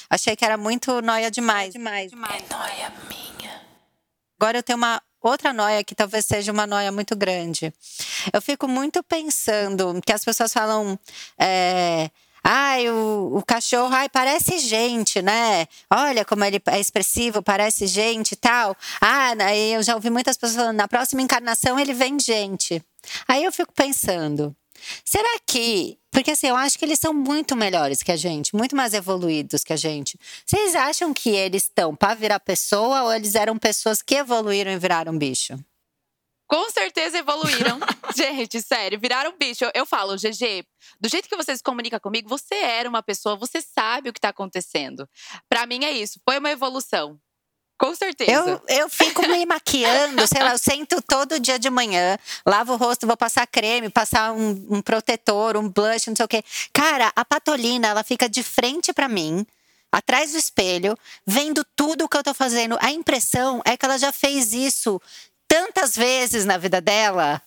achei 0.09 0.35
que 0.35 0.43
era 0.43 0.57
muito 0.57 1.03
noia 1.03 1.29
demais. 1.29 1.71
Demais. 1.71 2.09
demais. 2.09 2.43
É 2.43 2.53
noia 2.55 2.93
minha. 3.07 3.61
Agora 4.39 4.57
eu 4.57 4.63
tenho 4.63 4.77
uma 4.77 4.99
outra 5.21 5.53
noia 5.53 5.83
que 5.83 5.93
talvez 5.93 6.25
seja 6.25 6.51
uma 6.51 6.65
noia 6.65 6.91
muito 6.91 7.15
grande. 7.15 7.71
Eu 8.33 8.41
fico 8.41 8.67
muito 8.67 9.03
pensando 9.03 10.01
que 10.03 10.11
as 10.11 10.25
pessoas 10.25 10.51
falam. 10.51 10.97
É, 11.39 12.09
Ai, 12.43 12.89
o, 12.89 13.37
o 13.37 13.43
cachorro, 13.43 13.93
ai, 13.93 14.09
parece 14.09 14.59
gente, 14.59 15.21
né? 15.21 15.65
Olha 15.89 16.25
como 16.25 16.43
ele 16.43 16.61
é 16.67 16.79
expressivo, 16.79 17.41
parece 17.41 17.87
gente 17.87 18.33
e 18.33 18.35
tal. 18.35 18.75
Ah, 18.99 19.33
aí 19.45 19.73
eu 19.73 19.81
já 19.81 19.95
ouvi 19.95 20.09
muitas 20.09 20.35
pessoas 20.35 20.57
falando, 20.57 20.75
na 20.75 20.87
próxima 20.87 21.21
encarnação 21.21 21.79
ele 21.79 21.93
vem 21.93 22.19
gente. 22.19 22.83
Aí 23.27 23.43
eu 23.43 23.51
fico 23.51 23.71
pensando, 23.73 24.55
será 25.05 25.39
que. 25.47 25.97
Porque 26.11 26.31
assim, 26.31 26.47
eu 26.47 26.55
acho 26.55 26.77
que 26.77 26.85
eles 26.85 26.99
são 26.99 27.13
muito 27.13 27.55
melhores 27.55 28.03
que 28.03 28.11
a 28.11 28.15
gente, 28.15 28.55
muito 28.55 28.75
mais 28.75 28.93
evoluídos 28.93 29.63
que 29.63 29.73
a 29.73 29.77
gente. 29.77 30.19
Vocês 30.45 30.75
acham 30.75 31.13
que 31.13 31.29
eles 31.29 31.63
estão 31.63 31.95
para 31.95 32.13
virar 32.13 32.39
pessoa 32.39 33.03
ou 33.03 33.13
eles 33.13 33.35
eram 33.35 33.57
pessoas 33.57 34.01
que 34.01 34.15
evoluíram 34.15 34.71
e 34.71 34.77
viraram 34.77 35.17
bicho? 35.17 35.57
Com 36.47 36.69
certeza 36.69 37.17
evoluíram. 37.17 37.79
Gente, 38.15 38.61
sério, 38.61 38.99
viraram 38.99 39.35
bicho. 39.37 39.63
Eu, 39.65 39.71
eu 39.73 39.85
falo, 39.85 40.15
GG, 40.15 40.65
do 40.99 41.09
jeito 41.09 41.27
que 41.27 41.35
você 41.35 41.55
se 41.55 41.63
comunica 41.63 41.99
comigo, 41.99 42.29
você 42.29 42.55
era 42.55 42.87
uma 42.87 43.01
pessoa, 43.01 43.35
você 43.35 43.61
sabe 43.61 44.09
o 44.09 44.13
que 44.13 44.19
tá 44.19 44.29
acontecendo. 44.29 45.07
Para 45.49 45.65
mim 45.65 45.83
é 45.83 45.91
isso, 45.91 46.19
foi 46.23 46.37
uma 46.39 46.51
evolução. 46.51 47.19
Com 47.77 47.93
certeza. 47.95 48.31
Eu, 48.31 48.61
eu 48.67 48.89
fico 48.89 49.27
me 49.27 49.45
maquiando, 49.45 50.25
sei 50.27 50.41
lá, 50.41 50.51
eu 50.51 50.57
sento 50.57 51.01
todo 51.01 51.39
dia 51.39 51.57
de 51.57 51.69
manhã, 51.69 52.17
lavo 52.45 52.73
o 52.73 52.77
rosto, 52.77 53.07
vou 53.07 53.17
passar 53.17 53.47
creme, 53.47 53.89
passar 53.89 54.31
um, 54.31 54.67
um 54.69 54.81
protetor, 54.81 55.57
um 55.57 55.67
blush, 55.67 56.07
não 56.07 56.15
sei 56.15 56.25
o 56.25 56.27
quê. 56.27 56.43
Cara, 56.71 57.11
a 57.15 57.25
Patolina, 57.25 57.87
ela 57.87 58.03
fica 58.03 58.29
de 58.29 58.43
frente 58.43 58.93
para 58.93 59.09
mim 59.09 59.45
atrás 59.91 60.31
do 60.31 60.37
espelho, 60.37 60.97
vendo 61.25 61.63
tudo 61.75 62.05
o 62.05 62.09
que 62.09 62.17
eu 62.17 62.23
tô 62.23 62.33
fazendo. 62.33 62.77
A 62.81 62.91
impressão 62.91 63.61
é 63.63 63.77
que 63.77 63.85
ela 63.85 63.97
já 63.97 64.11
fez 64.11 64.53
isso 64.53 64.99
tantas 65.53 65.95
vezes 65.95 66.45
na 66.45 66.57
vida 66.57 66.81
dela. 66.81 67.39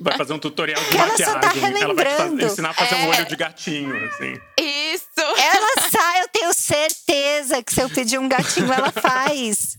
Vai 0.00 0.18
fazer 0.18 0.34
um 0.34 0.38
tutorial 0.38 0.80
de 0.82 0.96
ela 0.96 1.06
maquiagem. 1.06 1.40
Tá 1.40 1.80
ela 1.80 1.94
vai 1.94 2.16
fazer, 2.16 2.44
ensinar 2.44 2.70
a 2.70 2.74
fazer 2.74 2.94
é... 2.94 2.98
um 2.98 3.08
olho 3.08 3.26
de 3.26 3.36
gatinho, 3.36 4.04
assim. 4.04 4.38
Isso! 4.60 5.06
Ela 5.16 5.88
sai, 5.90 6.22
eu 6.22 6.28
tenho 6.28 6.52
certeza 6.52 7.62
que 7.62 7.72
se 7.72 7.80
eu 7.80 7.88
pedir 7.88 8.18
um 8.18 8.28
gatinho, 8.28 8.70
ela 8.70 8.92
faz. 8.92 9.78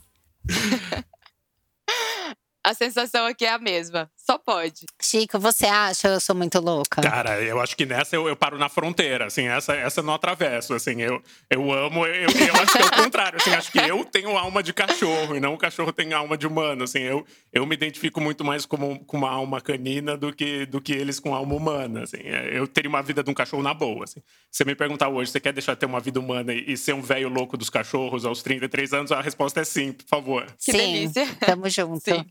A 2.63 2.73
sensação 2.73 3.27
aqui 3.27 3.45
é 3.45 3.53
a 3.53 3.59
mesma. 3.59 4.09
Só 4.29 4.37
pode. 4.37 4.85
Chico, 5.01 5.39
você 5.39 5.65
acha 5.65 6.07
eu 6.07 6.19
sou 6.19 6.35
muito 6.35 6.59
louca? 6.59 7.01
Cara, 7.01 7.41
eu 7.41 7.59
acho 7.59 7.75
que 7.75 7.83
nessa 7.83 8.15
eu, 8.15 8.27
eu 8.27 8.35
paro 8.35 8.59
na 8.59 8.69
fronteira, 8.69 9.25
assim, 9.25 9.47
essa, 9.47 9.73
essa 9.73 10.01
eu 10.01 10.03
não 10.03 10.13
atravesso, 10.13 10.75
assim, 10.75 11.01
eu, 11.01 11.19
eu 11.49 11.73
amo, 11.73 12.05
eu, 12.05 12.29
eu 12.29 12.53
acho 12.61 12.71
que 12.71 12.77
é 12.77 12.85
o 12.85 12.91
contrário, 12.91 13.37
assim, 13.41 13.49
acho 13.49 13.71
que 13.71 13.79
eu 13.79 14.05
tenho 14.05 14.37
alma 14.37 14.61
de 14.61 14.71
cachorro 14.71 15.35
e 15.35 15.39
não 15.39 15.55
o 15.55 15.57
cachorro 15.57 15.91
tem 15.91 16.13
alma 16.13 16.37
de 16.37 16.45
humano, 16.45 16.83
assim, 16.83 16.99
eu, 16.99 17.25
eu 17.51 17.65
me 17.65 17.73
identifico 17.73 18.21
muito 18.21 18.45
mais 18.45 18.67
como, 18.67 19.03
com 19.05 19.17
uma 19.17 19.31
alma 19.31 19.59
canina 19.59 20.15
do 20.15 20.31
que, 20.31 20.67
do 20.67 20.79
que 20.79 20.93
eles 20.93 21.19
com 21.19 21.33
alma 21.33 21.55
humana, 21.55 22.03
assim, 22.03 22.21
é, 22.21 22.55
eu 22.55 22.67
teria 22.67 22.89
uma 22.89 23.01
vida 23.01 23.23
de 23.23 23.31
um 23.31 23.33
cachorro 23.33 23.63
na 23.63 23.73
boa, 23.73 24.03
assim. 24.03 24.21
Você 24.51 24.63
me 24.63 24.75
perguntar 24.75 25.09
hoje, 25.09 25.31
você 25.31 25.39
quer 25.39 25.53
deixar 25.53 25.73
de 25.73 25.79
ter 25.79 25.87
uma 25.87 25.99
vida 25.99 26.19
humana 26.19 26.53
e, 26.53 26.73
e 26.73 26.77
ser 26.77 26.93
um 26.93 27.01
velho 27.01 27.29
louco 27.29 27.57
dos 27.57 27.71
cachorros 27.71 28.25
aos 28.25 28.43
33 28.43 28.93
anos? 28.93 29.11
A 29.11 29.21
resposta 29.21 29.61
é 29.61 29.63
sim, 29.63 29.91
por 29.91 30.05
favor. 30.07 30.45
Que 30.63 30.71
sim, 30.71 30.77
delícia. 30.77 31.27
tamo 31.39 31.67
junto. 31.67 32.03
Sim. 32.03 32.23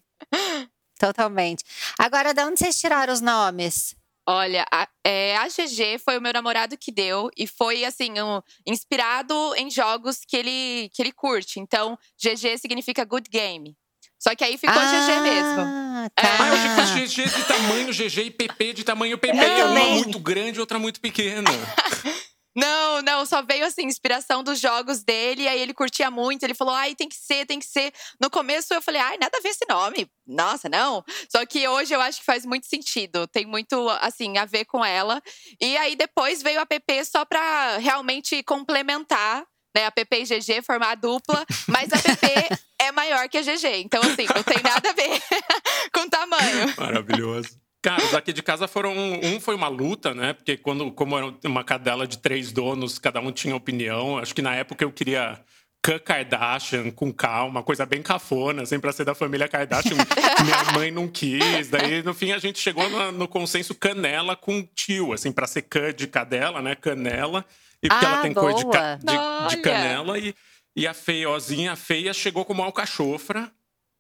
Totalmente. 0.99 1.65
Agora, 1.99 2.35
de 2.35 2.43
onde 2.43 2.59
vocês 2.59 2.77
tiraram 2.79 3.13
os 3.13 3.21
nomes? 3.21 3.97
Olha, 4.27 4.67
a, 4.71 4.87
é, 5.03 5.37
a 5.39 5.47
GG 5.47 5.99
foi 6.05 6.19
o 6.19 6.21
meu 6.21 6.33
namorado 6.35 6.77
que 6.77 6.93
deu 6.93 7.31
e 7.35 7.47
foi 7.47 7.85
assim, 7.85 8.21
um, 8.21 8.43
inspirado 8.67 9.35
em 9.57 9.71
jogos 9.71 10.19
que 10.27 10.37
ele, 10.37 10.91
que 10.93 11.01
ele 11.01 11.13
curte. 11.13 11.59
Então, 11.59 11.99
GG 12.23 12.59
significa 12.59 13.07
good 13.07 13.31
game. 13.31 13.75
Só 14.19 14.35
que 14.35 14.45
aí 14.45 14.59
ficou 14.59 14.77
ah, 14.77 14.85
GG 14.85 15.21
mesmo. 15.23 16.11
Tá. 16.15 16.37
Ah, 16.41 16.49
eu 16.49 17.07
fico 17.07 17.07
GG 17.07 17.37
de 17.37 17.45
tamanho 17.45 17.93
GG 17.93 18.19
e 18.19 18.31
PP 18.31 18.73
de 18.75 18.85
tamanho 18.85 19.17
PP. 19.17 19.39
É 19.39 19.65
uma 19.65 19.85
muito 19.95 20.19
grande, 20.19 20.61
outra 20.61 20.79
muito 20.79 21.01
pequena. 21.01 21.49
Não, 22.59 23.01
não, 23.03 23.25
só 23.25 23.41
veio 23.41 23.65
assim, 23.65 23.85
inspiração 23.85 24.43
dos 24.43 24.59
jogos 24.59 25.05
dele, 25.05 25.43
e 25.43 25.49
aí 25.49 25.61
ele 25.61 25.73
curtia 25.73 26.11
muito, 26.11 26.43
ele 26.43 26.55
falou, 26.55 26.75
ai, 26.75 26.93
tem 26.93 27.09
que 27.09 27.15
ser, 27.15 27.47
tem 27.47 27.61
que 27.61 27.67
ser. 27.67 27.93
No 28.21 28.29
começo 28.29 28.75
eu 28.75 28.83
falei, 28.83 29.01
ai, 29.01 29.17
nada 29.17 29.39
a 29.39 29.41
ver 29.41 29.51
esse 29.51 29.65
nome. 29.69 30.11
Nossa, 30.27 30.69
não. 30.69 31.05
Só 31.31 31.47
que 31.47 31.69
hoje 31.69 31.95
eu 31.95 32.01
acho 32.01 32.19
que 32.19 32.25
faz 32.25 32.45
muito 32.45 32.67
sentido, 32.67 33.29
tem 33.29 33.47
muito, 33.47 33.89
assim, 34.01 34.39
a 34.39 34.45
ver 34.45 34.65
com 34.65 34.85
ela. 34.85 35.23
E 35.61 35.77
aí 35.77 35.95
depois 35.95 36.43
veio 36.43 36.61
a 36.61 36.67
PP 36.67 37.05
só 37.05 37.25
pra 37.25 37.77
realmente 37.77 38.43
complementar 38.43 39.47
né, 39.73 39.87
a 39.87 39.93
PP 39.93 40.23
e 40.23 40.25
GG 40.25 40.63
formar 40.67 40.91
a 40.91 40.95
dupla, 40.97 41.47
mas 41.69 41.93
a 41.93 41.97
PP 41.97 42.27
é 42.83 42.91
maior 42.91 43.29
que 43.29 43.39
a 43.39 43.43
GG. 43.43 43.83
Então, 43.85 44.03
assim, 44.03 44.27
não 44.35 44.43
tem 44.43 44.61
nada 44.65 44.91
a 44.91 44.93
ver 44.93 45.23
com 45.95 46.09
tamanho. 46.09 46.75
Maravilhoso. 46.77 47.68
Cara, 47.83 48.05
os 48.05 48.15
aqui 48.15 48.33
de 48.33 48.43
casa 48.43 48.67
foram. 48.67 48.93
Um 49.23 49.41
foi 49.41 49.55
uma 49.55 49.69
luta, 49.69 50.13
né? 50.15 50.33
Porque 50.33 50.57
quando, 50.57 50.91
como 50.91 51.17
era 51.17 51.33
uma 51.45 51.63
cadela 51.63 52.07
de 52.07 52.19
três 52.19 52.51
donos, 52.51 52.99
cada 52.99 53.21
um 53.21 53.31
tinha 53.31 53.55
opinião. 53.55 54.19
Acho 54.19 54.35
que 54.35 54.43
na 54.43 54.55
época 54.55 54.85
eu 54.85 54.91
queria 54.91 55.41
K 55.81 55.99
Kardashian 56.01 56.91
com 56.91 57.13
calma, 57.13 57.63
coisa 57.63 57.87
bem 57.87 58.03
cafona, 58.03 58.63
assim, 58.63 58.81
pra 58.81 58.91
ser 58.91 59.05
da 59.05 59.15
família 59.15 59.47
Kardashian. 59.49 59.95
Minha 60.45 60.73
mãe 60.75 60.91
não 60.91 61.07
quis. 61.07 61.69
Daí, 61.69 62.03
no 62.03 62.13
fim, 62.13 62.33
a 62.33 62.39
gente 62.39 62.59
chegou 62.59 62.89
no, 62.91 63.13
no 63.13 63.29
consenso 63.29 63.75
canela 63.77 64.35
com 64.35 64.61
tio, 64.75 65.13
assim, 65.13 65.31
pra 65.31 65.47
ser 65.47 65.63
K 65.63 65.93
de 65.93 66.09
cadela, 66.09 66.61
né? 66.61 66.75
Canela. 66.75 67.45
E 67.81 67.89
porque 67.89 68.05
Ah, 68.05 68.09
ela 68.09 68.23
tem 68.23 68.35
cor 68.35 68.55
de, 68.55 68.69
ca- 68.69 68.97
boa. 68.97 69.49
de- 69.49 69.57
de 69.57 69.63
canela. 69.63 70.19
E, 70.19 70.35
e 70.75 70.85
a 70.85 70.93
feiozinha, 70.93 71.73
a 71.73 71.77
feia, 71.77 72.13
chegou 72.13 72.45
como 72.45 72.61
alcachofra, 72.63 73.51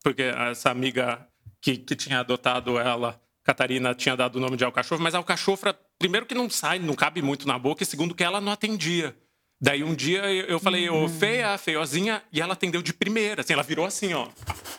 porque 0.03 0.22
essa 0.22 0.68
amiga 0.68 1.24
que, 1.62 1.76
que 1.76 1.95
tinha 1.95 2.18
adotado 2.20 2.76
ela, 2.76 3.20
Catarina, 3.49 3.95
tinha 3.95 4.15
dado 4.15 4.37
o 4.37 4.41
nome 4.41 4.59
de 4.59 4.65
alcachofra, 4.65 5.03
mas 5.03 5.15
a 5.15 5.19
alcachofra, 5.19 5.75
primeiro 5.99 6.27
que 6.27 6.35
não 6.35 6.51
sai, 6.51 6.79
não 6.79 6.95
cabe 6.95 7.23
muito 7.23 7.49
na 7.49 7.59
boca, 7.59 7.83
e 7.83 7.87
segundo 7.87 8.15
que 8.15 8.23
ela 8.23 8.43
não 8.43 8.53
atendia. 8.53 9.17
Daí 9.59 9.83
um 9.83 9.95
dia 9.95 10.23
eu 10.27 10.61
falei, 10.61 10.91
ô, 10.91 11.09
feia, 11.09 11.57
feiozinha, 11.57 12.23
e 12.31 12.43
ela 12.43 12.53
atendeu 12.53 12.83
de 12.83 12.93
primeira, 12.93 13.41
assim, 13.41 13.55
ela 13.55 13.63
virou 13.63 13.87
assim, 13.87 14.13
ó, 14.13 14.29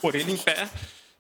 orelha 0.04 0.32
em 0.32 0.38
pé. 0.38 0.70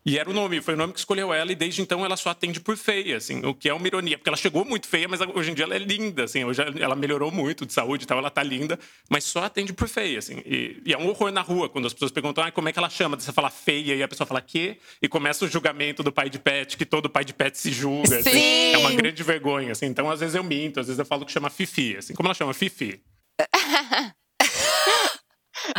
E 0.05 0.17
era 0.17 0.29
o 0.29 0.33
nome, 0.33 0.61
foi 0.61 0.75
o 0.75 0.77
nome 0.77 0.93
que 0.93 0.99
escolheu 0.99 1.33
ela, 1.33 1.51
e 1.51 1.55
desde 1.55 1.81
então 1.81 2.05
ela 2.05 2.15
só 2.15 2.29
atende 2.29 2.59
por 2.59 2.77
feia, 2.77 3.17
assim, 3.17 3.45
o 3.45 3.53
que 3.53 3.67
é 3.67 3.73
uma 3.73 3.85
ironia, 3.85 4.17
porque 4.17 4.29
ela 4.29 4.37
chegou 4.37 4.63
muito 4.63 4.87
feia, 4.87 5.07
mas 5.09 5.19
hoje 5.21 5.51
em 5.51 5.53
dia 5.53 5.65
ela 5.65 5.75
é 5.75 5.77
linda, 5.77 6.23
assim, 6.23 6.43
hoje 6.45 6.61
ela 6.79 6.95
melhorou 6.95 7.31
muito 7.31 7.65
de 7.65 7.73
saúde 7.73 8.05
e 8.05 8.07
tal, 8.07 8.17
ela 8.17 8.31
tá 8.31 8.41
linda, 8.41 8.79
mas 9.09 9.25
só 9.25 9.43
atende 9.43 9.73
por 9.73 9.89
feia, 9.89 10.17
assim. 10.17 10.41
E, 10.45 10.81
e 10.85 10.93
é 10.93 10.97
um 10.97 11.07
horror 11.09 11.31
na 11.31 11.41
rua, 11.41 11.67
quando 11.69 11.85
as 11.85 11.93
pessoas 11.93 12.11
perguntam, 12.11 12.43
ah, 12.43 12.51
como 12.51 12.69
é 12.69 12.71
que 12.73 12.79
ela 12.79 12.89
chama? 12.89 13.19
Você 13.19 13.33
fala 13.33 13.49
feia, 13.49 13.93
e 13.93 14.01
a 14.01 14.07
pessoa 14.07 14.25
fala 14.25 14.41
quê? 14.41 14.77
E 15.01 15.07
começa 15.09 15.43
o 15.43 15.47
julgamento 15.49 16.01
do 16.01 16.11
pai 16.13 16.29
de 16.29 16.39
pet, 16.39 16.77
que 16.77 16.85
todo 16.85 17.09
pai 17.09 17.25
de 17.25 17.33
pet 17.33 17.57
se 17.57 17.71
julga, 17.71 18.19
assim. 18.19 18.31
Sim. 18.31 18.73
É 18.73 18.77
uma 18.77 18.93
grande 18.93 19.21
vergonha, 19.21 19.73
assim. 19.73 19.85
Então, 19.85 20.09
às 20.09 20.21
vezes 20.21 20.33
eu 20.33 20.43
minto, 20.43 20.79
às 20.79 20.87
vezes 20.87 20.97
eu 20.99 21.05
falo 21.05 21.25
que 21.25 21.31
chama 21.31 21.49
Fifi, 21.49 21.97
assim. 21.97 22.13
Como 22.13 22.27
ela 22.27 22.33
chama? 22.33 22.53
Fifi. 22.53 23.01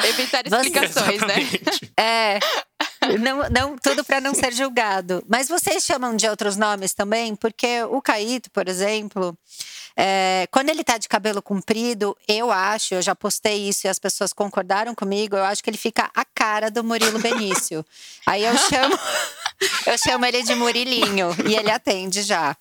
Evitar 0.05 0.43
Você- 0.47 0.57
explicações, 0.57 1.21
né? 1.23 1.41
Exatamente. 1.41 1.93
É. 1.99 2.39
Não, 3.21 3.49
não, 3.51 3.79
tudo 3.79 4.05
para 4.05 4.21
não 4.21 4.35
ser 4.35 4.53
julgado. 4.53 5.23
Mas 5.29 5.49
vocês 5.49 5.85
chamam 5.85 6.17
de 6.17 6.29
outros 6.29 6.57
nomes 6.57 6.95
também? 6.95 7.35
Porque 7.35 7.83
o 7.85 8.01
Caíto, 8.01 8.51
por 8.51 8.69
exemplo, 8.69 9.37
é, 9.97 10.47
quando 10.51 10.71
ele 10.71 10.85
tá 10.85 10.97
de 10.97 11.09
cabelo 11.09 11.43
comprido, 11.43 12.17
eu 12.27 12.51
acho, 12.51 12.95
eu 12.95 13.03
já 13.03 13.15
postei 13.15 13.69
isso 13.69 13.87
e 13.87 13.89
as 13.89 13.99
pessoas 13.99 14.33
concordaram 14.33 14.95
comigo, 14.95 15.37
eu 15.37 15.45
acho 15.45 15.63
que 15.63 15.71
ele 15.71 15.77
fica 15.77 16.11
a 16.15 16.25
cara 16.25 16.71
do 16.71 16.83
Murilo 16.85 17.19
Benício. 17.19 17.85
Aí 18.27 18.45
eu 18.45 18.57
chamo, 18.57 18.99
eu 19.87 19.99
chamo 19.99 20.25
ele 20.25 20.43
de 20.43 20.55
Murilinho 20.55 21.35
e 21.47 21.55
ele 21.55 21.71
atende 21.71 22.23
já. 22.23 22.57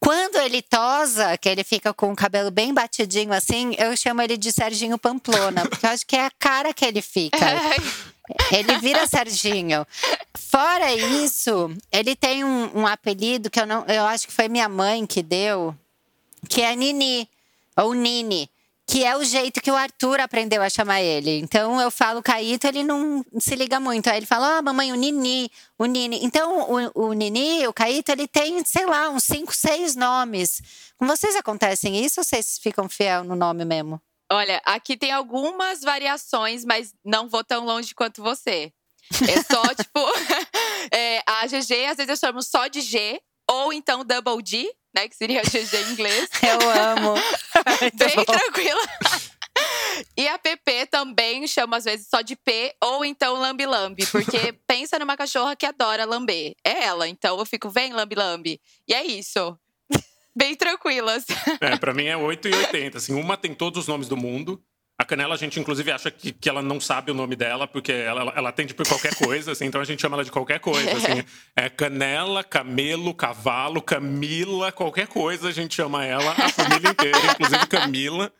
Quando 0.00 0.36
ele 0.36 0.60
tosa, 0.60 1.38
que 1.38 1.48
ele 1.48 1.64
fica 1.64 1.94
com 1.94 2.12
o 2.12 2.16
cabelo 2.16 2.50
bem 2.50 2.74
batidinho 2.74 3.32
assim, 3.32 3.74
eu 3.78 3.96
chamo 3.96 4.20
ele 4.22 4.36
de 4.36 4.52
Serginho 4.52 4.98
Pamplona, 4.98 5.66
porque 5.66 5.86
eu 5.86 5.90
acho 5.90 6.06
que 6.06 6.16
é 6.16 6.26
a 6.26 6.30
cara 6.38 6.74
que 6.74 6.84
ele 6.84 7.00
fica. 7.00 7.38
Ele 8.50 8.78
vira 8.78 9.06
Serginho. 9.06 9.86
Fora 10.36 10.92
isso, 10.92 11.70
ele 11.92 12.16
tem 12.16 12.44
um, 12.44 12.80
um 12.80 12.86
apelido 12.86 13.50
que 13.50 13.60
eu 13.60 13.66
não, 13.66 13.84
eu 13.86 14.04
acho 14.04 14.26
que 14.26 14.32
foi 14.32 14.48
minha 14.48 14.68
mãe 14.68 15.06
que 15.06 15.22
deu, 15.22 15.74
que 16.48 16.62
é 16.62 16.74
Nini 16.74 17.28
ou 17.76 17.92
Nini, 17.92 18.50
que 18.86 19.04
é 19.04 19.16
o 19.16 19.24
jeito 19.24 19.60
que 19.60 19.70
o 19.70 19.76
Arthur 19.76 20.20
aprendeu 20.20 20.62
a 20.62 20.70
chamar 20.70 21.02
ele. 21.02 21.38
Então 21.38 21.80
eu 21.80 21.90
falo 21.90 22.22
Caíto, 22.22 22.66
ele 22.66 22.84
não 22.84 23.24
se 23.38 23.54
liga 23.54 23.80
muito. 23.80 24.08
Aí 24.08 24.18
ele 24.18 24.26
fala: 24.26 24.58
"Ah, 24.58 24.62
mamãe, 24.62 24.92
o 24.92 24.94
Nini, 24.94 25.50
o 25.78 25.84
Nini". 25.86 26.20
Então 26.22 26.66
o, 26.94 27.08
o 27.08 27.12
Nini, 27.12 27.66
o 27.66 27.72
Caíto, 27.72 28.12
ele 28.12 28.28
tem, 28.28 28.64
sei 28.64 28.86
lá, 28.86 29.10
uns 29.10 29.24
cinco, 29.24 29.54
seis 29.54 29.96
nomes. 29.96 30.62
Com 30.98 31.06
vocês 31.06 31.34
acontecem 31.36 32.04
isso 32.04 32.20
ou 32.20 32.24
vocês 32.24 32.58
ficam 32.58 32.88
fiel 32.88 33.24
no 33.24 33.34
nome 33.34 33.64
mesmo? 33.64 34.00
Olha, 34.30 34.60
aqui 34.64 34.96
tem 34.96 35.12
algumas 35.12 35.82
variações, 35.82 36.64
mas 36.64 36.92
não 37.04 37.28
vou 37.28 37.44
tão 37.44 37.64
longe 37.64 37.94
quanto 37.94 38.22
você. 38.22 38.72
É 39.28 39.42
só, 39.42 39.62
tipo, 39.74 40.00
é, 40.92 41.22
a 41.26 41.46
GG, 41.46 41.86
às 41.86 41.96
vezes 41.96 42.08
eu 42.08 42.16
chamo 42.16 42.42
só 42.42 42.66
de 42.66 42.80
G, 42.80 43.20
ou 43.48 43.72
então 43.72 44.04
Double 44.04 44.42
D, 44.42 44.72
né? 44.94 45.08
Que 45.08 45.14
seria 45.14 45.42
GG 45.42 45.74
em 45.74 45.92
inglês. 45.92 46.28
Eu 46.42 46.70
amo. 46.70 47.14
Bem 47.94 48.24
tranquila. 48.24 48.82
E 50.16 50.28
a 50.28 50.38
PP 50.38 50.86
também 50.86 51.46
chama 51.46 51.76
às 51.76 51.84
vezes 51.84 52.08
só 52.08 52.20
de 52.20 52.36
P 52.36 52.74
ou 52.82 53.04
então 53.04 53.34
lambi 53.34 53.64
lambi, 53.64 54.04
porque 54.06 54.52
pensa 54.66 54.98
numa 54.98 55.16
cachorra 55.16 55.56
que 55.56 55.64
adora 55.64 56.04
lamber. 56.04 56.54
É 56.64 56.84
ela, 56.84 57.08
então 57.08 57.38
eu 57.38 57.46
fico, 57.46 57.70
vem 57.70 57.92
lambi 57.92 58.14
lambi. 58.14 58.60
E 58.86 58.92
é 58.92 59.04
isso. 59.04 59.58
Bem 60.36 60.54
tranquilas. 60.54 61.24
É, 61.60 61.76
pra 61.76 61.94
mim 61.94 62.04
é 62.04 62.16
8 62.16 62.48
e 62.48 62.54
80. 62.54 62.98
Assim, 62.98 63.14
uma 63.14 63.36
tem 63.36 63.54
todos 63.54 63.80
os 63.82 63.88
nomes 63.88 64.08
do 64.08 64.16
mundo. 64.16 64.62
A 64.98 65.04
Canela, 65.04 65.34
a 65.34 65.38
gente 65.38 65.60
inclusive 65.60 65.90
acha 65.90 66.10
que, 66.10 66.32
que 66.32 66.48
ela 66.48 66.62
não 66.62 66.80
sabe 66.80 67.10
o 67.10 67.14
nome 67.14 67.36
dela, 67.36 67.66
porque 67.66 67.92
ela, 67.92 68.32
ela- 68.34 68.48
atende 68.48 68.72
por 68.72 68.86
qualquer 68.88 69.14
coisa, 69.14 69.52
assim, 69.52 69.66
então 69.66 69.78
a 69.78 69.84
gente 69.84 70.00
chama 70.00 70.16
ela 70.16 70.24
de 70.24 70.30
qualquer 70.30 70.58
coisa. 70.58 70.90
Assim, 70.90 71.22
é 71.54 71.68
Canela, 71.68 72.42
Camelo, 72.42 73.12
Cavalo, 73.12 73.82
Camila, 73.82 74.72
qualquer 74.72 75.06
coisa 75.06 75.48
a 75.48 75.52
gente 75.52 75.74
chama 75.74 76.02
ela, 76.04 76.30
a 76.32 76.48
família 76.48 76.90
inteira, 76.90 77.18
inclusive 77.30 77.66
Camila. 77.66 78.32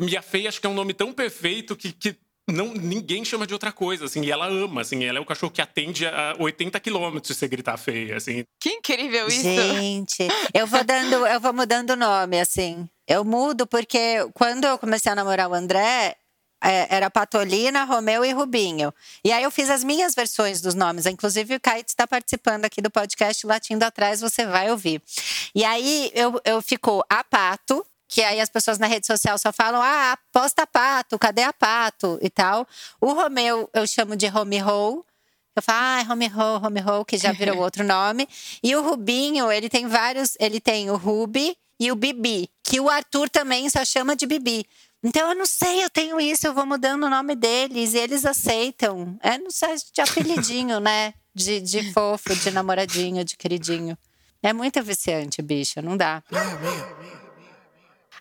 E 0.00 0.16
a 0.16 0.22
Feia 0.22 0.48
acho 0.48 0.60
que 0.60 0.66
é 0.66 0.70
um 0.70 0.74
nome 0.74 0.94
tão 0.94 1.12
perfeito 1.12 1.74
que, 1.74 1.90
que 1.92 2.16
não, 2.48 2.72
ninguém 2.72 3.24
chama 3.24 3.46
de 3.46 3.52
outra 3.52 3.72
coisa, 3.72 4.04
assim, 4.04 4.22
e 4.22 4.30
ela 4.30 4.46
ama, 4.46 4.80
assim, 4.80 5.04
ela 5.04 5.18
é 5.18 5.20
o 5.20 5.26
cachorro 5.26 5.52
que 5.52 5.60
atende 5.60 6.06
a 6.06 6.36
80 6.38 6.78
quilômetros 6.78 7.28
se 7.28 7.34
você 7.34 7.48
gritar 7.48 7.76
feia, 7.76 8.16
assim. 8.16 8.44
Que 8.60 8.70
incrível 8.70 9.26
isso. 9.26 9.42
Gente, 9.42 10.28
eu 10.54 10.66
vou 10.66 10.84
dando, 10.84 11.26
eu 11.26 11.40
vou 11.40 11.52
mudando 11.52 11.90
o 11.90 11.96
nome, 11.96 12.40
assim. 12.40 12.88
Eu 13.06 13.24
mudo 13.24 13.66
porque 13.66 14.18
quando 14.34 14.64
eu 14.64 14.78
comecei 14.78 15.10
a 15.10 15.14
namorar 15.14 15.50
o 15.50 15.54
André, 15.54 16.16
é, 16.62 16.94
era 16.94 17.10
Patolina, 17.10 17.84
Romeu 17.84 18.24
e 18.24 18.32
Rubinho. 18.32 18.92
E 19.24 19.32
aí 19.32 19.42
eu 19.42 19.50
fiz 19.50 19.68
as 19.68 19.84
minhas 19.84 20.14
versões 20.14 20.60
dos 20.60 20.74
nomes. 20.74 21.06
Inclusive, 21.06 21.56
o 21.56 21.60
Kite 21.60 21.90
está 21.90 22.06
participando 22.06 22.64
aqui 22.64 22.80
do 22.80 22.90
podcast 22.90 23.46
Latindo 23.46 23.84
Atrás, 23.84 24.20
você 24.20 24.46
vai 24.46 24.70
ouvir. 24.70 25.02
E 25.54 25.64
aí 25.64 26.10
eu, 26.14 26.40
eu 26.44 26.62
fico 26.62 27.04
a 27.08 27.22
Pato, 27.22 27.84
que 28.08 28.22
aí 28.22 28.40
as 28.40 28.48
pessoas 28.48 28.78
na 28.78 28.86
rede 28.86 29.06
social 29.06 29.38
só 29.38 29.52
falam: 29.52 29.80
ah, 29.82 30.16
posta 30.32 30.66
Pato, 30.66 31.18
cadê 31.18 31.42
a 31.42 31.52
Pato 31.52 32.18
e 32.22 32.30
tal. 32.30 32.66
O 33.00 33.12
Romeu 33.12 33.68
eu 33.74 33.86
chamo 33.86 34.16
de 34.16 34.26
Home 34.26 34.62
Ho. 34.62 35.04
Eu 35.54 35.62
falo, 35.62 35.78
ah, 35.80 36.12
Home 36.12 36.26
Ho, 36.26 36.66
Home 36.66 36.80
Ho, 36.82 37.04
que 37.04 37.16
já 37.16 37.32
virou 37.32 37.56
outro 37.62 37.82
nome. 37.82 38.28
E 38.62 38.76
o 38.76 38.82
Rubinho, 38.82 39.50
ele 39.50 39.68
tem 39.68 39.86
vários. 39.86 40.36
Ele 40.38 40.60
tem 40.60 40.90
o 40.90 40.96
Rubi 40.96 41.56
e 41.78 41.92
o 41.92 41.96
Bibi, 41.96 42.50
que 42.62 42.80
o 42.80 42.88
Arthur 42.88 43.28
também 43.28 43.68
só 43.68 43.84
chama 43.84 44.16
de 44.16 44.26
Bibi. 44.26 44.66
Então 45.02 45.28
eu 45.28 45.34
não 45.34 45.46
sei, 45.46 45.84
eu 45.84 45.90
tenho 45.90 46.18
isso, 46.20 46.46
eu 46.46 46.54
vou 46.54 46.66
mudando 46.66 47.04
o 47.04 47.10
nome 47.10 47.36
deles 47.36 47.94
e 47.94 47.98
eles 47.98 48.24
aceitam. 48.24 49.18
É 49.22 49.38
não 49.38 49.50
sei, 49.50 49.76
de 49.92 50.00
apelidinho, 50.00 50.80
né? 50.80 51.14
De, 51.34 51.60
de 51.60 51.92
fofo, 51.92 52.34
de 52.34 52.50
namoradinho, 52.50 53.24
de 53.24 53.36
queridinho. 53.36 53.96
É 54.42 54.52
muito 54.52 54.82
viciante, 54.82 55.42
bicho, 55.42 55.82
não 55.82 55.96
dá. 55.96 56.22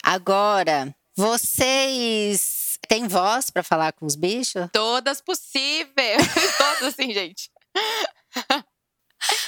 Agora, 0.08 0.96
vocês 1.18 2.78
têm 2.88 3.08
voz 3.08 3.50
pra 3.50 3.64
falar 3.64 3.92
com 3.92 4.06
os 4.06 4.16
bichos? 4.16 4.70
Todas 4.72 5.20
possíveis. 5.20 6.22
Todas 6.60 6.84
assim, 6.94 7.12
gente. 7.12 7.50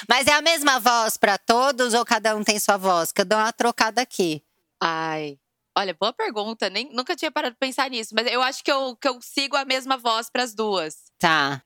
Mas 0.08 0.26
é 0.26 0.32
a 0.32 0.42
mesma 0.42 0.80
voz 0.80 1.16
pra 1.16 1.38
todos 1.38 1.94
ou 1.94 2.04
cada 2.04 2.34
um 2.34 2.42
tem 2.42 2.58
sua 2.58 2.76
voz? 2.76 3.12
Que 3.12 3.20
eu 3.20 3.24
dou 3.24 3.38
uma 3.38 3.52
trocada 3.52 4.02
aqui. 4.02 4.42
Ai. 4.82 5.38
Olha, 5.76 5.94
boa 5.94 6.12
pergunta. 6.12 6.68
Nem, 6.68 6.92
nunca 6.92 7.14
tinha 7.14 7.30
parado 7.30 7.54
de 7.54 7.60
pensar 7.60 7.88
nisso. 7.88 8.12
Mas 8.12 8.26
eu 8.26 8.42
acho 8.42 8.64
que 8.64 8.72
eu, 8.72 8.96
que 8.96 9.06
eu 9.06 9.20
sigo 9.22 9.54
a 9.54 9.64
mesma 9.64 9.96
voz 9.96 10.28
para 10.28 10.42
as 10.42 10.56
duas. 10.56 10.96
Tá. 11.20 11.62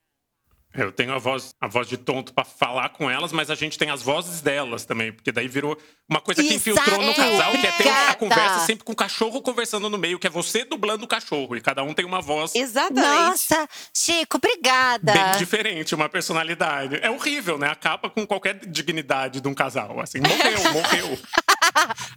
Eu 0.75 0.91
tenho 0.91 1.13
a 1.13 1.19
voz, 1.19 1.55
a 1.61 1.69
voz 1.69 1.87
de 1.87 1.97
tonto 1.99 2.33
para 2.33 2.45
falar 2.45 2.89
com 2.91 3.11
elas, 3.11 3.31
mas 3.31 3.51
a 3.51 3.55
gente 3.55 3.77
tem 3.79 3.91
as 3.91 4.03
vozes 4.03 4.41
delas 4.41 4.87
também, 4.87 5.13
porque 5.13 5.31
daí 5.31 5.47
virou 5.47 5.77
uma 6.09 6.21
coisa 6.21 6.43
que 6.43 6.55
infiltrou 6.55 6.97
no 7.03 7.11
Exato. 7.11 7.21
casal, 7.31 7.53
que 7.53 7.67
é 7.67 7.73
ter 7.73 7.89
a 7.89 8.15
conversa 8.15 8.61
sempre 8.61 8.83
com 8.85 8.93
o 8.93 8.97
cachorro 8.97 9.43
conversando 9.43 9.91
no 9.91 9.99
meio, 9.99 10.19
que 10.19 10.27
é 10.27 10.31
você 10.31 10.65
dublando 10.65 11.05
o 11.05 11.09
cachorro, 11.09 11.55
e 11.57 11.61
cada 11.61 11.83
um 11.83 11.93
tem 11.93 12.05
uma 12.07 12.23
voz 12.23 12.55
Exatamente. 12.55 13.03
Nossa, 13.03 13.69
Chico, 13.95 14.39
obrigada. 14.39 15.13
bem 15.13 15.39
diferente, 15.39 15.95
uma 15.95 16.09
personalidade. 16.09 16.99
É 17.03 17.11
horrível, 17.11 17.59
né? 17.59 17.69
Acaba 17.69 18.09
com 18.09 18.27
qualquer 18.27 18.55
dignidade 18.67 19.41
de 19.43 19.49
um 19.49 19.55
casal. 19.55 20.01
Assim, 20.01 20.21
morreu, 20.21 20.63
morreu. 20.73 21.19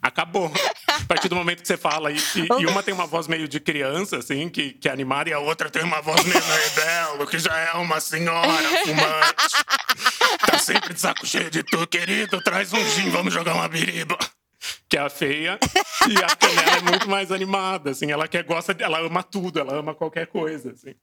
Acabou. 0.02 0.52
A 0.88 1.06
partir 1.08 1.28
do 1.28 1.36
momento 1.36 1.62
que 1.62 1.68
você 1.68 1.78
fala, 1.78 2.12
e, 2.12 2.16
e- 2.18 2.62
e 2.62 2.66
uma 2.68 2.82
tem 2.82 2.94
uma 2.94 3.06
voz 3.06 3.28
meio 3.28 3.48
de 3.48 3.60
criança, 3.60 4.18
assim, 4.18 4.48
que, 4.50 4.72
que 4.74 4.88
é 4.88 4.92
animada, 4.92 5.30
e 5.30 5.34
a 5.34 5.40
outra 5.40 5.70
tem 5.70 5.84
uma 5.84 6.02
voz 6.02 6.24
meio 6.24 6.40
rebelo, 6.42 7.28
que 7.28 7.38
já 7.38 7.56
é 7.58 7.74
uma 7.74 8.00
senhora 8.00 8.45
fumante. 8.54 10.46
Tá 10.46 10.58
sempre 10.58 10.94
de 10.94 11.00
saco 11.00 11.26
cheio 11.26 11.50
de 11.50 11.64
tu, 11.64 11.86
querido. 11.88 12.42
Traz 12.42 12.74
um 12.74 12.84
gin, 12.92 13.10
vamos 13.10 13.34
jogar 13.34 13.54
uma 13.54 13.68
biriba. 13.68 14.18
Que 14.90 14.98
é 14.98 15.02
a 15.02 15.10
feia. 15.10 15.60
E 16.10 16.18
a 16.24 16.36
canela 16.36 16.78
é 16.78 16.82
muito 16.82 17.10
mais 17.10 17.32
animada, 17.32 17.92
assim. 17.92 18.12
Ela 18.12 18.28
quer, 18.28 18.44
gosta, 18.44 18.76
ela 18.80 19.00
ama 19.00 19.24
tudo, 19.24 19.60
ela 19.60 19.76
ama 19.76 19.94
qualquer 19.94 20.28
coisa, 20.28 20.72
assim. 20.72 20.96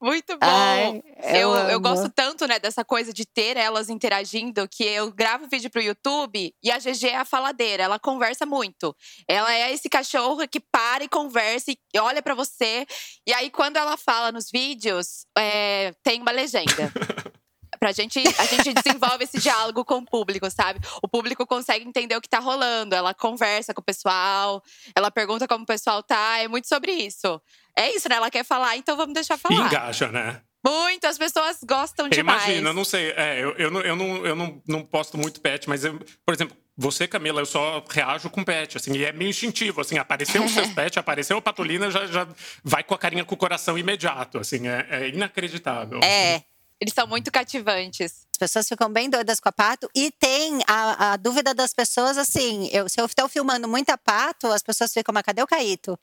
Muito 0.00 0.32
bom. 0.38 0.46
Ai, 0.46 1.02
eu 1.24 1.50
eu, 1.54 1.68
eu 1.68 1.80
gosto 1.80 2.08
tanto, 2.08 2.46
né, 2.46 2.58
dessa 2.58 2.82
coisa 2.84 3.12
de 3.12 3.26
ter 3.26 3.56
elas 3.56 3.90
interagindo, 3.90 4.66
que 4.66 4.82
eu 4.82 5.12
gravo 5.12 5.46
vídeo 5.46 5.68
pro 5.68 5.82
YouTube 5.82 6.54
e 6.62 6.70
a 6.70 6.78
GG 6.78 7.08
é 7.08 7.16
a 7.16 7.24
faladeira, 7.24 7.82
ela 7.82 7.98
conversa 7.98 8.46
muito. 8.46 8.96
Ela 9.28 9.52
é 9.52 9.72
esse 9.72 9.90
cachorro 9.90 10.48
que 10.48 10.58
para 10.58 11.04
e 11.04 11.08
conversa 11.08 11.70
e 11.70 11.78
olha 11.98 12.22
pra 12.22 12.34
você. 12.34 12.86
E 13.26 13.32
aí, 13.34 13.50
quando 13.50 13.76
ela 13.76 13.96
fala 13.96 14.32
nos 14.32 14.50
vídeos, 14.50 15.26
é, 15.36 15.92
tem 16.02 16.20
uma 16.22 16.30
legenda. 16.30 16.90
Pra 17.78 17.92
gente, 17.92 18.22
a 18.38 18.44
gente 18.44 18.74
desenvolve 18.74 19.24
esse 19.24 19.40
diálogo 19.40 19.86
com 19.86 19.98
o 19.98 20.04
público, 20.04 20.50
sabe? 20.50 20.78
O 21.02 21.08
público 21.08 21.46
consegue 21.46 21.88
entender 21.88 22.14
o 22.14 22.20
que 22.20 22.28
tá 22.28 22.38
rolando. 22.38 22.94
Ela 22.94 23.14
conversa 23.14 23.72
com 23.72 23.80
o 23.80 23.84
pessoal, 23.84 24.62
ela 24.94 25.10
pergunta 25.10 25.48
como 25.48 25.64
o 25.64 25.66
pessoal 25.66 26.02
tá. 26.02 26.38
É 26.40 26.46
muito 26.46 26.68
sobre 26.68 26.92
isso. 26.92 27.40
É 27.76 27.94
isso, 27.94 28.08
né? 28.08 28.16
Ela 28.16 28.30
quer 28.30 28.44
falar, 28.44 28.76
então 28.76 28.96
vamos 28.96 29.14
deixar 29.14 29.34
E 29.34 29.38
falar. 29.38 29.66
engaja, 29.66 30.08
né? 30.08 30.40
Muito, 30.66 31.06
as 31.06 31.16
pessoas 31.16 31.58
gostam 31.66 32.08
demais. 32.08 32.44
Imagina, 32.44 32.68
eu 32.70 32.74
não 32.74 32.84
sei. 32.84 33.12
É, 33.16 33.42
eu, 33.42 33.52
eu, 33.56 33.70
não, 33.70 33.80
eu, 33.80 33.96
não, 33.96 34.26
eu 34.26 34.36
não, 34.36 34.62
não 34.68 34.82
posto 34.84 35.16
muito 35.16 35.40
pet, 35.40 35.66
mas, 35.68 35.84
eu, 35.84 35.98
por 36.24 36.34
exemplo, 36.34 36.54
você, 36.76 37.08
Camila, 37.08 37.40
eu 37.40 37.46
só 37.46 37.82
reajo 37.88 38.28
com 38.28 38.44
pet, 38.44 38.76
assim, 38.76 38.92
e 38.92 39.04
é 39.04 39.12
meio 39.12 39.30
instintivo, 39.30 39.80
assim, 39.80 39.96
apareceu 39.96 40.44
os 40.44 40.50
seus 40.52 40.68
pets, 40.74 40.98
apareceu 40.98 41.38
a 41.38 41.42
Patolina, 41.42 41.90
já, 41.90 42.06
já 42.06 42.28
vai 42.62 42.82
com 42.84 42.94
a 42.94 42.98
carinha 42.98 43.24
com 43.24 43.34
o 43.34 43.38
coração 43.38 43.78
imediato, 43.78 44.38
assim, 44.38 44.68
é, 44.68 44.86
é 44.90 45.08
inacreditável. 45.08 46.00
É, 46.02 46.42
Eles 46.78 46.92
são 46.94 47.06
muito 47.06 47.30
cativantes. 47.30 48.26
as 48.32 48.38
pessoas 48.38 48.68
ficam 48.68 48.90
bem 48.92 49.08
doidas 49.08 49.40
com 49.40 49.48
a 49.48 49.52
pato. 49.52 49.88
E 49.94 50.10
tem 50.10 50.60
a, 50.66 51.12
a 51.12 51.16
dúvida 51.16 51.54
das 51.54 51.72
pessoas, 51.72 52.18
assim, 52.18 52.68
eu, 52.72 52.86
se 52.88 53.00
eu 53.00 53.06
estou 53.06 53.28
filmando 53.28 53.66
muita 53.66 53.96
pato, 53.96 54.46
as 54.48 54.62
pessoas 54.62 54.92
ficam, 54.92 55.12
mas 55.12 55.22
cadê 55.22 55.42
o 55.42 55.46
Caíto? 55.46 55.98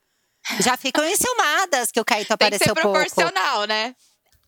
Já 0.60 0.78
ficam 0.78 1.06
enciumadas 1.06 1.92
que 1.92 2.00
o 2.00 2.06
Caíto 2.06 2.28
Tem 2.28 2.38
que 2.38 2.44
apareceu 2.44 2.74
ser 2.74 2.82
pouco. 2.82 2.98
proporcional, 2.98 3.66
né? 3.66 3.96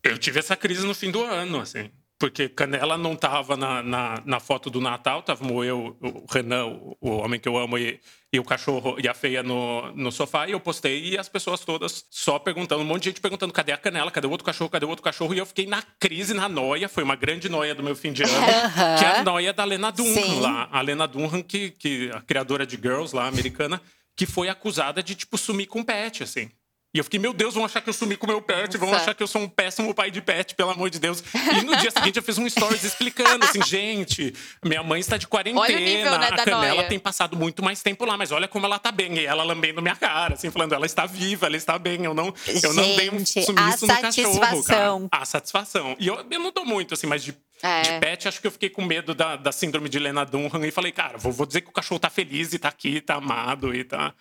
Eu 0.04 0.18
tive 0.18 0.40
essa 0.40 0.56
crise 0.56 0.86
no 0.86 0.96
fim 0.96 1.12
do 1.12 1.24
ano, 1.24 1.60
assim. 1.60 1.92
Porque 2.20 2.50
Canela 2.50 2.98
não 2.98 3.16
tava 3.16 3.56
na, 3.56 3.82
na, 3.82 4.22
na 4.26 4.40
foto 4.42 4.70
do 4.70 4.82
Natal, 4.82 5.22
tava 5.24 5.46
eu, 5.64 5.98
o 6.02 6.26
Renan, 6.30 6.66
o, 7.00 7.12
homem 7.16 7.40
que 7.40 7.48
eu 7.48 7.58
amo, 7.58 7.78
e, 7.78 7.98
e 8.34 8.38
o 8.38 8.44
cachorro 8.44 8.98
e 9.02 9.08
a 9.08 9.14
feia 9.14 9.42
no, 9.42 9.90
no 9.94 10.12
sofá, 10.12 10.46
e 10.46 10.52
eu 10.52 10.60
postei, 10.60 11.12
e 11.12 11.18
as 11.18 11.30
pessoas 11.30 11.62
todas 11.62 12.04
só 12.12 12.38
perguntando, 12.38 12.82
um 12.82 12.86
monte 12.86 13.04
de 13.04 13.10
gente 13.12 13.22
perguntando: 13.22 13.54
cadê 13.54 13.72
a 13.72 13.78
Canela? 13.78 14.12
Cadê 14.12 14.28
o 14.28 14.32
outro 14.32 14.46
cachorro? 14.46 14.70
Cadê 14.70 14.86
o 14.86 14.90
outro 14.90 15.02
cachorro? 15.04 15.34
E 15.34 15.38
eu 15.38 15.46
fiquei 15.46 15.66
na 15.66 15.82
crise, 15.98 16.34
na 16.34 16.50
noia, 16.50 16.90
foi 16.90 17.04
uma 17.06 17.16
grande 17.16 17.48
noia 17.48 17.74
do 17.74 17.82
meu 17.82 17.96
fim 17.96 18.12
de 18.12 18.24
ano, 18.24 18.34
Aham. 18.36 18.98
que 18.98 19.06
é 19.06 19.20
a 19.20 19.24
noia 19.24 19.54
da 19.54 19.64
Lena 19.64 19.90
Dunham 19.90 20.14
Sim. 20.14 20.42
lá. 20.42 20.68
A 20.74 20.82
Lena 20.82 21.08
Dunham, 21.08 21.42
que, 21.42 21.72
que 21.72 22.12
a 22.14 22.20
criadora 22.22 22.66
de 22.66 22.76
Girls 22.76 23.16
lá, 23.16 23.28
americana, 23.28 23.82
que 24.20 24.26
foi 24.26 24.50
acusada 24.50 25.02
de, 25.02 25.16
tipo, 25.16 25.38
sumir 25.38 25.68
com 25.68 25.82
pet, 25.82 26.24
assim. 26.24 26.52
E 26.92 26.98
eu 26.98 27.04
fiquei, 27.04 27.20
meu 27.20 27.34
Deus, 27.34 27.54
vão 27.54 27.64
achar 27.64 27.82
que 27.82 27.90
eu 27.90 27.94
sumi 27.94 28.18
com 28.18 28.26
meu 28.26 28.42
pet, 28.42 28.76
vão 28.76 28.90
Nossa. 28.90 29.04
achar 29.04 29.14
que 29.14 29.22
eu 29.22 29.28
sou 29.28 29.42
um 29.44 29.48
péssimo 29.48 29.94
pai 29.94 30.10
de 30.10 30.22
pet, 30.22 30.56
pelo 30.56 30.72
amor 30.72 30.90
de 30.90 30.98
Deus. 31.00 31.24
E 31.60 31.62
no 31.64 31.76
dia 31.76 31.92
seguinte 31.92 32.18
eu 32.18 32.24
fiz 32.24 32.40
um 32.40 32.50
stories 32.50 32.84
explicando 32.84 33.46
assim, 33.46 33.62
gente, 33.64 34.34
minha 34.66 34.82
mãe 34.82 35.00
está 35.00 35.16
de 35.16 35.28
quarentena, 35.28 35.62
Olha 35.62 35.78
o 35.78 35.80
nível, 35.80 36.18
né, 36.18 36.30
a 36.32 36.44
Canela 36.44 36.84
tem 36.86 36.98
passado 36.98 37.38
muito 37.38 37.64
mais 37.64 37.84
tempo 37.84 38.06
lá, 38.06 38.18
mas 38.18 38.32
olha 38.32 38.48
como 38.48 38.66
ela 38.66 38.80
tá 38.80 38.92
bem. 38.92 39.20
E 39.20 39.26
ela 39.28 39.44
lambendo 39.44 39.84
minha 39.84 39.96
cara, 39.96 40.34
assim, 40.34 40.50
falando, 40.50 40.74
ela 40.74 40.88
está 40.88 41.06
viva, 41.06 41.46
ela 41.46 41.56
está 41.58 41.78
bem. 41.78 42.06
Eu 42.06 42.16
não, 42.16 42.34
eu 42.64 42.74
não 42.74 42.96
dei 42.96 43.12
um 43.12 43.20
Gente, 43.20 43.44
sumiço 43.46 43.86
no 43.86 43.94
cachorro, 44.02 44.34
satisfação. 44.34 45.08
cara. 45.10 45.22
A 45.22 45.26
satisfação. 45.26 45.96
E 46.00 46.08
eu, 46.08 46.26
eu 46.32 46.40
não 46.40 46.52
dou 46.52 46.66
muito, 46.66 46.96
assim, 46.96 47.06
mas 47.06 47.24
de, 47.24 47.36
É. 47.62 47.82
de 47.84 48.00
pet, 48.00 48.28
acho 48.28 48.42
que 48.42 48.48
eu 48.48 48.52
fiquei 48.52 48.70
com 48.72 48.84
medo 48.84 49.14
da, 49.14 49.36
da 49.36 49.52
síndrome 49.52 49.90
de 49.90 50.00
Lena 50.00 50.26
Dunham 50.26 50.66
e 50.66 50.72
falei, 50.72 50.92
cara, 50.92 51.20
vou, 51.20 51.32
vou 51.32 51.46
dizer 51.46 51.62
que 51.62 51.70
o 51.70 51.74
cachorro 51.74 52.00
tá 52.00 52.10
feliz 52.10 52.52
e 52.52 52.58
tá 52.58 52.70
aqui, 52.70 53.00
tá 53.00 53.14
amado 53.14 53.76
e 53.76 53.84
tá. 53.84 54.12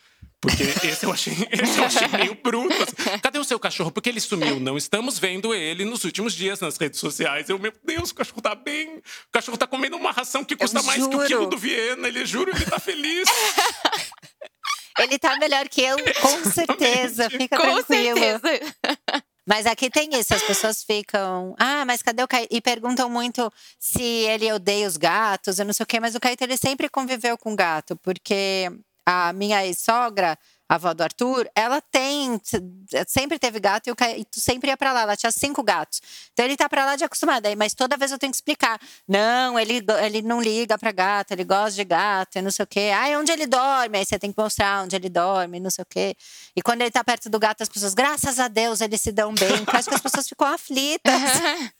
Porque 0.41 0.62
esse 0.62 1.05
eu 1.05 1.12
achei, 1.12 1.32
esse 1.51 1.78
eu 1.78 1.84
achei 1.84 2.07
meio 2.09 2.34
bruto. 2.43 2.74
assim. 2.82 3.18
Cadê 3.20 3.39
o 3.39 3.45
seu 3.45 3.59
cachorro? 3.59 3.91
Porque 3.91 4.09
ele 4.09 4.20
sumiu. 4.20 4.61
Não 4.61 4.76
estamos 4.76 5.18
vendo 5.18 5.53
ele 5.53 5.84
nos 5.84 6.05
últimos 6.05 6.32
dias 6.32 6.61
nas 6.61 6.76
redes 6.76 7.01
sociais. 7.01 7.49
Eu, 7.49 7.59
meu 7.59 7.72
Deus, 7.84 8.11
o 8.11 8.14
cachorro 8.14 8.41
tá 8.41 8.55
bem. 8.55 8.99
O 8.99 9.03
cachorro 9.32 9.59
tá 9.59 9.66
comendo 9.66 9.97
uma 9.97 10.12
ração 10.12 10.45
que 10.45 10.55
custa 10.55 10.80
mais 10.82 11.07
que 11.07 11.16
o 11.16 11.26
quilo 11.26 11.47
do 11.47 11.59
Viena. 11.59 12.07
Ele 12.07 12.24
juro, 12.24 12.53
ele 12.55 12.64
tá 12.64 12.78
feliz. 12.78 13.28
Ele 15.01 15.16
tá 15.16 15.36
melhor 15.39 15.68
que 15.68 15.80
eu, 15.80 15.97
com 16.20 16.43
certeza. 16.51 17.30
Fica 17.30 17.57
Com 17.57 17.62
tranquilo. 17.84 18.18
certeza. 18.18 18.74
Mas 19.47 19.64
aqui 19.64 19.89
tem 19.89 20.11
isso, 20.18 20.34
as 20.34 20.43
pessoas 20.43 20.82
ficam. 20.82 21.55
Ah, 21.57 21.84
mas 21.84 22.03
cadê 22.03 22.20
o 22.20 22.26
Caíto? 22.26 22.49
E 22.55 22.61
perguntam 22.61 23.09
muito 23.09 23.49
se 23.78 24.03
ele 24.03 24.53
odeia 24.53 24.89
os 24.89 24.97
gatos, 24.97 25.61
eu 25.61 25.64
não 25.64 25.72
sei 25.72 25.84
o 25.84 25.86
quê, 25.86 26.01
mas 26.01 26.16
o 26.16 26.20
Caíto 26.20 26.43
ele 26.43 26.57
sempre 26.57 26.89
conviveu 26.89 27.39
com 27.39 27.55
gato, 27.55 27.97
porque 28.03 28.70
a 29.11 29.32
minha 29.32 29.64
ex-sogra, 29.64 30.38
a 30.68 30.74
avó 30.74 30.92
do 30.92 31.02
Arthur, 31.02 31.48
ela 31.54 31.80
tem. 31.80 32.38
Sempre 33.06 33.38
teve 33.38 33.59
gato 33.59 33.86
e 33.86 33.90
o 33.90 33.96
Caíto 33.96 34.38
sempre 34.38 34.68
ia 34.68 34.76
pra 34.76 34.92
lá. 34.92 35.00
Ela 35.00 35.16
tinha 35.16 35.32
cinco 35.32 35.62
gatos. 35.62 36.02
Então 36.34 36.44
ele 36.44 36.59
tá 36.59 36.68
pra 36.68 36.84
lá 36.84 36.94
de 36.94 37.04
acostumado. 37.04 37.46
Aí, 37.46 37.56
mas 37.56 37.72
toda 37.72 37.96
vez 37.96 38.12
eu 38.12 38.18
tenho 38.18 38.30
que 38.30 38.36
explicar. 38.36 38.78
Não, 39.09 39.59
ele, 39.59 39.82
ele 40.04 40.20
não 40.20 40.42
liga 40.42 40.76
pra 40.76 40.92
gato, 40.92 41.32
ele 41.32 41.42
gosta 41.42 41.70
de 41.72 41.84
gato 41.84 42.36
e 42.36 42.42
não 42.42 42.50
sei 42.50 42.64
o 42.64 42.66
quê. 42.66 42.90
Ah, 42.94 43.18
onde 43.18 43.32
ele 43.32 43.46
dorme? 43.46 43.96
Aí 43.96 44.04
você 44.04 44.18
tem 44.18 44.30
que 44.30 44.38
mostrar 44.38 44.84
onde 44.84 44.94
ele 44.94 45.09
dorme, 45.09 45.59
não 45.59 45.70
sei 45.70 45.82
o 45.82 45.86
quê. 45.86 46.14
E 46.54 46.61
quando 46.61 46.82
ele 46.82 46.90
tá 46.90 47.02
perto 47.02 47.30
do 47.30 47.38
gato, 47.38 47.62
as 47.62 47.68
pessoas, 47.70 47.94
graças 47.94 48.38
a 48.38 48.46
Deus, 48.48 48.82
eles 48.82 49.00
se 49.00 49.11
dão 49.11 49.32
bem. 49.34 49.56
Porque 49.64 49.74
eu 49.74 49.78
acho 49.78 49.88
que 49.88 49.94
as 49.94 50.02
pessoas 50.02 50.28
ficam 50.28 50.46
aflitas. 50.48 51.14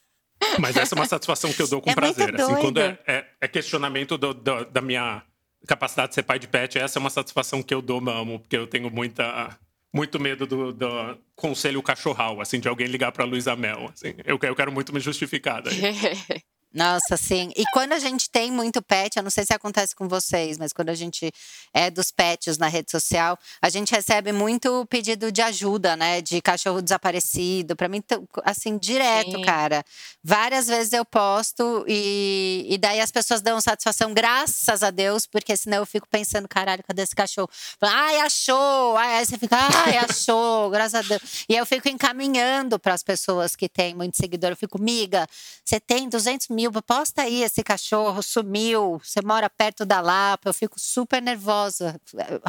Mas 0.59 0.77
essa 0.79 0.95
é 0.95 0.97
uma 0.97 1.07
satisfação 1.07 1.53
que 1.53 1.61
eu 1.61 1.69
dou 1.69 1.83
com 1.83 1.91
É 1.91 1.95
prazer. 1.95 2.41
Assim, 2.41 2.55
quando 2.61 2.81
é, 2.81 2.99
é- 3.07 3.27
é 3.43 3.49
questionamento 3.49 4.17
do- 4.17 4.33
do- 4.33 4.65
da 4.67 4.81
minha 4.81 5.23
capacidade 5.67 6.11
de 6.11 6.15
ser 6.15 6.23
pai 6.23 6.39
de 6.39 6.49
pet, 6.49 6.79
essa 6.79 6.99
é 6.99 7.01
uma 7.01 7.11
satisfação 7.11 7.63
que 7.63 7.75
eu 7.75 7.83
dou, 7.83 8.01
mamo, 8.01 8.41
porque 8.41 8.57
eu 8.57 8.67
tenho 8.67 8.91
muita. 8.91 9.59
Muito 9.91 10.21
medo 10.21 10.47
do, 10.47 10.71
do 10.71 11.19
conselho 11.35 11.83
cachorral, 11.83 12.43
assim, 12.43 12.61
de 12.61 12.69
alguém 12.69 12.87
ligar 12.87 13.11
pra 13.11 13.25
Luísa 13.25 13.57
Mel. 13.57 13.89
Assim. 13.91 14.15
Eu, 14.23 14.39
eu 14.43 14.55
quero 14.55 14.71
muito 14.71 14.93
me 14.93 15.01
justificar 15.01 15.63
daí. 15.63 15.75
Nossa, 16.73 17.17
sim. 17.17 17.51
E 17.57 17.65
quando 17.73 17.95
a 17.95 17.99
gente 17.99 18.29
tem 18.29 18.51
muito 18.51 18.83
pet, 18.83 19.17
eu 19.17 19.23
não 19.23 19.31
sei 19.31 19.45
se 19.47 19.55
acontece 19.55 19.97
com 19.97 20.07
vocês, 20.07 20.59
mas 20.59 20.71
quando 20.73 20.91
a 20.91 20.95
gente 20.95 21.33
é 21.73 21.91
dos 21.91 22.11
pets 22.11 22.59
na 22.59 22.69
rede 22.69 22.91
social, 22.91 23.39
a 23.63 23.71
gente 23.71 23.91
recebe 23.91 24.33
muito 24.33 24.85
pedido 24.87 25.33
de 25.33 25.41
ajuda, 25.41 25.97
né? 25.97 26.21
De 26.21 26.43
cachorro 26.43 26.83
desaparecido. 26.83 27.75
Pra 27.75 27.89
mim, 27.89 28.03
assim, 28.45 28.77
direto, 28.77 29.39
Sim. 29.39 29.45
cara. 29.45 29.83
Várias 30.23 30.67
vezes 30.67 30.93
eu 30.93 31.07
posto 31.07 31.85
e, 31.89 32.67
e 32.69 32.77
daí 32.77 33.01
as 33.01 33.11
pessoas 33.11 33.41
dão 33.41 33.61
satisfação, 33.63 34.13
graças 34.13 34.83
a 34.83 34.91
Deus, 34.91 35.27
porque 35.27 35.57
senão 35.57 35.79
eu 35.79 35.87
fico 35.87 36.07
pensando, 36.09 36.47
caralho, 36.47 36.85
cadê 36.87 37.03
esse 37.03 37.15
cachorro? 37.17 37.49
Ai, 37.81 38.21
achou! 38.21 38.97
Ai, 38.97 39.17
aí 39.17 39.27
você 39.27 39.39
fica, 39.39 39.57
ai, 39.57 39.97
achou, 39.99 40.69
graças 40.69 40.95
a 40.95 41.03
Deus. 41.03 41.45
E 41.49 41.57
eu 41.57 41.65
fico 41.65 41.89
encaminhando 41.89 42.79
para 42.79 42.93
as 42.93 43.03
pessoas 43.03 43.57
que 43.57 43.71
têm 43.71 43.95
muito 43.95 44.19
seguidor. 44.19 44.51
Eu 44.51 44.57
fico, 44.57 44.79
miga, 44.79 45.27
você 45.65 45.81
tem 45.81 46.09
200 46.09 46.49
mil, 46.49 46.58
posta 46.87 47.23
aí 47.23 47.43
esse 47.43 47.63
cachorro, 47.63 48.23
sumiu, 48.23 48.99
você 48.99 49.21
mora 49.23 49.49
perto 49.49 49.85
da 49.85 50.01
Lapa. 50.01 50.49
Eu 50.49 50.55
fico 50.55 50.79
super 50.79 51.23
nervosa. 51.23 52.01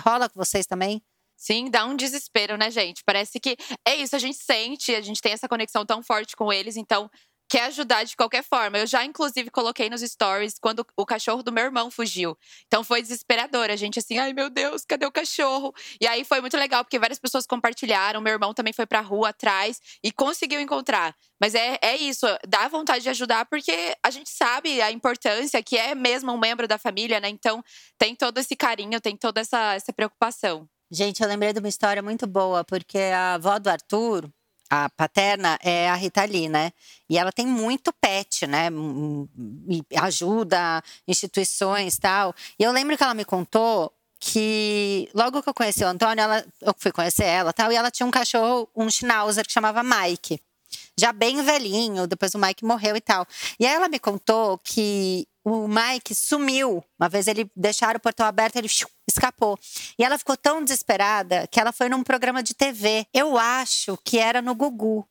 Rola 0.04 0.30
com 0.30 0.40
vocês 0.40 0.66
também? 0.66 1.02
Sim, 1.36 1.70
dá 1.70 1.86
um 1.86 1.96
desespero, 1.96 2.58
né, 2.58 2.70
gente? 2.70 3.02
Parece 3.06 3.40
que 3.40 3.56
é 3.88 3.96
isso, 3.96 4.14
a 4.14 4.20
gente 4.20 4.38
sente, 4.38 4.94
a 4.94 5.00
gente 5.00 5.22
tem 5.22 5.32
essa 5.32 5.48
conexão 5.48 5.86
tão 5.86 6.04
forte 6.04 6.36
com 6.36 6.52
eles, 6.52 6.76
então 6.76 7.10
quer 7.50 7.64
ajudar 7.66 8.04
de 8.04 8.16
qualquer 8.16 8.44
forma. 8.44 8.78
Eu 8.78 8.86
já, 8.86 9.04
inclusive, 9.04 9.50
coloquei 9.50 9.90
nos 9.90 10.02
stories 10.02 10.60
quando 10.62 10.86
o 10.96 11.06
cachorro 11.06 11.42
do 11.42 11.52
meu 11.52 11.66
irmão 11.66 11.90
fugiu. 11.90 12.38
Então 12.68 12.84
foi 12.84 13.02
desesperador. 13.02 13.72
A 13.72 13.76
gente 13.76 13.98
assim, 13.98 14.20
ai 14.20 14.32
meu 14.32 14.50
Deus, 14.50 14.86
cadê 14.86 15.06
o 15.06 15.12
cachorro? 15.12 15.74
E 16.00 16.08
aí 16.08 16.24
foi 16.24 16.40
muito 16.40 16.56
legal, 16.56 16.84
porque 16.86 17.00
várias 17.00 17.18
pessoas 17.18 17.48
compartilharam. 17.48 18.22
Meu 18.22 18.34
irmão 18.34 18.54
também 18.54 18.72
foi 18.72 18.86
pra 18.86 19.02
rua 19.02 19.30
atrás 19.30 19.82
e 20.04 20.12
conseguiu 20.12 20.62
encontrar. 20.62 21.16
Mas 21.42 21.56
é, 21.56 21.80
é 21.82 21.96
isso, 21.98 22.28
dá 22.48 22.68
vontade 22.68 23.02
de 23.04 23.10
ajudar, 23.10 23.46
porque 23.46 23.96
a 24.04 24.12
gente 24.12 24.30
sabe 24.30 24.82
a 24.82 24.92
importância 24.92 25.64
que 25.64 25.78
é 25.78 25.96
mesmo 25.96 26.32
um 26.32 26.38
membro 26.38 26.68
da 26.68 26.78
família, 26.78 27.20
né? 27.20 27.30
Então 27.30 27.64
tem 27.98 28.16
todo 28.16 28.38
esse 28.38 28.56
carinho, 28.56 29.02
tem 29.02 29.18
toda 29.18 29.42
essa, 29.42 29.74
essa 29.74 29.92
preocupação. 29.92 30.70
Gente, 30.92 31.22
eu 31.22 31.30
lembrei 31.30 31.54
de 31.54 31.60
uma 31.60 31.70
história 31.70 32.02
muito 32.02 32.26
boa, 32.26 32.64
porque 32.64 32.98
a 32.98 33.36
avó 33.36 33.60
do 33.60 33.70
Arthur, 33.70 34.28
a 34.70 34.90
paterna 34.90 35.58
é 35.64 35.90
a 35.90 35.96
Rita 35.96 36.24
Lee, 36.26 36.48
né? 36.48 36.72
E 37.10 37.18
ela 37.18 37.32
tem 37.32 37.46
muito 37.46 37.92
pet, 37.94 38.46
né? 38.46 38.70
E 39.68 39.84
ajuda 39.98 40.84
instituições 41.08 41.98
tal. 41.98 42.36
E 42.58 42.64
eu 42.64 42.72
lembro 42.72 42.98
que 42.98 43.04
ela 43.04 43.14
me 43.14 43.26
contou 43.26 43.92
que 44.20 45.10
logo 45.14 45.42
que 45.42 45.50
eu 45.50 45.54
conheci 45.54 45.84
o 45.84 45.88
Antônio, 45.88 46.22
ela, 46.22 46.46
eu 46.62 46.76
fui 46.78 46.92
conhecer 46.92 47.24
ela 47.24 47.54
tal, 47.54 47.72
e 47.72 47.76
ela 47.76 47.90
tinha 47.90 48.06
um 48.06 48.12
cachorro, 48.12 48.70
um 48.76 48.90
schnauzer 48.90 49.46
que 49.46 49.52
chamava 49.52 49.82
Mike. 49.82 50.42
Já 51.00 51.12
bem 51.14 51.42
velhinho, 51.42 52.06
depois 52.06 52.36
o 52.36 52.40
Mike 52.40 52.66
morreu 52.66 52.96
e 52.96 53.02
tal. 53.02 53.26
E 53.60 53.66
aí 53.66 53.74
ela 53.74 53.88
me 53.88 53.98
contou 53.98 54.58
que 54.60 55.26
o 55.44 55.68
Mike 55.68 56.14
sumiu. 56.14 56.84
Uma 57.00 57.10
vez 57.10 57.28
ele 57.28 57.50
deixaram 57.56 57.98
o 57.98 58.02
portão 58.02 58.26
aberto, 58.26 58.58
ele 58.58 58.68
escapou. 59.10 59.60
E 59.98 60.04
ela 60.04 60.18
ficou 60.18 60.38
tão 60.38 60.64
desesperada 60.64 61.48
que 61.48 61.60
ela 61.60 61.72
foi 61.72 61.90
num 61.90 62.04
programa 62.04 62.42
de 62.42 62.54
TV. 62.54 63.06
Eu 63.14 63.38
acho 63.38 63.98
que 64.04 64.18
era 64.18 64.42
no 64.42 64.56
Gugu. 64.56 65.08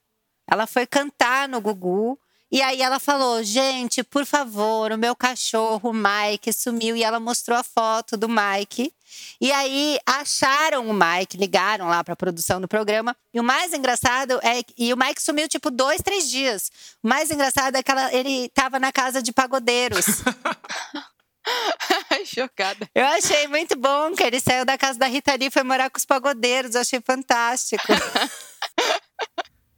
Ela 0.51 0.67
foi 0.67 0.87
cantar 0.87 1.49
no 1.49 1.61
Gugu 1.61 2.19
e 2.51 2.63
aí 2.63 2.81
ela 2.81 2.99
falou: 2.99 3.43
gente, 3.43 4.03
por 4.03 4.25
favor, 4.25 4.93
o 4.93 4.99
meu 4.99 5.15
cachorro, 5.15 5.91
o 5.91 5.93
Mike, 5.93 6.53
sumiu. 6.53 6.97
E 6.97 7.05
ela 7.05 7.21
mostrou 7.21 7.59
a 7.59 7.63
foto 7.63 8.17
do 8.17 8.29
Mike. 8.29 8.93
E 9.41 9.53
aí 9.53 9.99
acharam 10.07 10.89
o 10.89 10.95
Mike, 10.95 11.37
ligaram 11.37 11.89
lá 11.89 12.03
para 12.03 12.15
a 12.15 12.17
produção 12.17 12.61
do 12.61 12.69
programa. 12.69 13.17
E 13.33 13.41
o 13.41 13.45
mais 13.45 13.73
engraçado 13.75 14.41
é 14.43 14.63
e 14.77 14.93
o 14.93 14.97
Mike 14.97 15.23
sumiu 15.23 15.49
tipo 15.49 15.71
dois, 15.71 16.01
três 16.01 16.29
dias. 16.31 16.71
O 17.03 17.09
mais 17.09 17.31
engraçado 17.31 17.77
é 17.77 17.83
que 17.83 17.91
ela, 17.91 18.13
ele 18.15 18.47
estava 18.47 18.79
na 18.79 18.93
casa 18.93 19.23
de 19.23 19.33
pagodeiros. 19.33 20.07
Chocada. 22.25 22.89
Eu 22.95 23.05
achei 23.07 23.47
muito 23.49 23.77
bom 23.77 24.15
que 24.15 24.23
ele 24.23 24.41
saiu 24.41 24.65
da 24.65 24.77
casa 24.77 24.99
da 24.99 25.07
Rita 25.07 25.35
Lee 25.35 25.47
e 25.49 25.51
foi 25.51 25.63
morar 25.63 25.91
com 25.91 25.99
os 25.99 26.05
pagodeiros. 26.05 26.75
Eu 26.75 26.81
achei 26.81 27.01
fantástico. 27.01 27.85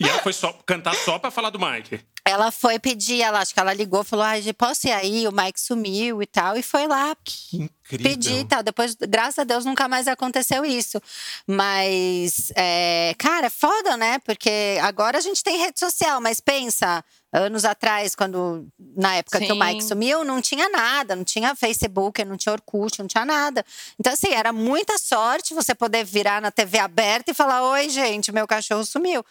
e 0.01 0.09
ela 0.09 0.19
foi 0.23 0.33
só 0.33 0.51
cantar 0.65 0.95
só 0.95 1.19
para 1.19 1.31
falar 1.31 1.51
do 1.51 1.59
Mike. 1.59 2.01
Ela 2.25 2.51
foi 2.51 2.79
pedir, 2.79 3.21
ela 3.21 3.41
acho 3.41 3.53
que 3.53 3.61
ela 3.61 3.75
ligou, 3.75 4.03
falou: 4.03 4.25
"Ai, 4.25 4.43
posso 4.55 4.87
ir 4.87 4.93
aí? 4.93 5.29
O 5.29 5.33
Mike 5.33 5.61
sumiu 5.61 6.23
e 6.23 6.27
tal", 6.27 6.57
e 6.57 6.63
foi 6.63 6.87
lá. 6.87 7.15
Que 7.23 7.57
incrível. 7.57 8.11
Pedir 8.11 8.41
e 8.41 8.45
tal. 8.45 8.63
Depois, 8.63 8.95
graças 8.95 9.39
a 9.39 9.45
Deus, 9.45 9.65
nunca 9.65 9.89
mais 9.89 10.09
aconteceu 10.09 10.65
isso. 10.65 11.01
Mas, 11.47 12.51
é, 12.57 13.15
cara, 13.19 13.47
é 13.47 13.51
foda, 13.51 13.97
né? 13.97 14.19
Porque 14.21 14.79
agora 14.81 15.19
a 15.19 15.21
gente 15.21 15.43
tem 15.43 15.59
rede 15.59 15.79
social, 15.79 16.21
mas 16.21 16.41
pensa, 16.41 17.05
anos 17.33 17.65
atrás, 17.65 18.15
quando 18.15 18.67
na 18.97 19.17
época 19.17 19.39
Sim. 19.39 19.47
que 19.47 19.53
o 19.53 19.59
Mike 19.59 19.85
sumiu, 19.85 20.25
não 20.25 20.41
tinha 20.41 20.69
nada, 20.69 21.15
não 21.15 21.25
tinha 21.25 21.55
Facebook, 21.55 22.25
não 22.25 22.37
tinha 22.37 22.53
Orkut, 22.53 23.01
não 23.01 23.07
tinha 23.07 23.25
nada. 23.25 23.65
Então, 23.99 24.13
assim, 24.13 24.33
era 24.33 24.53
muita 24.53 24.97
sorte 24.99 25.53
você 25.53 25.75
poder 25.75 26.05
virar 26.05 26.41
na 26.41 26.51
TV 26.51 26.79
aberta 26.79 27.31
e 27.31 27.35
falar: 27.35 27.63
Oi, 27.71 27.89
gente, 27.89 28.33
meu 28.33 28.47
cachorro 28.47 28.85
sumiu 28.85 29.25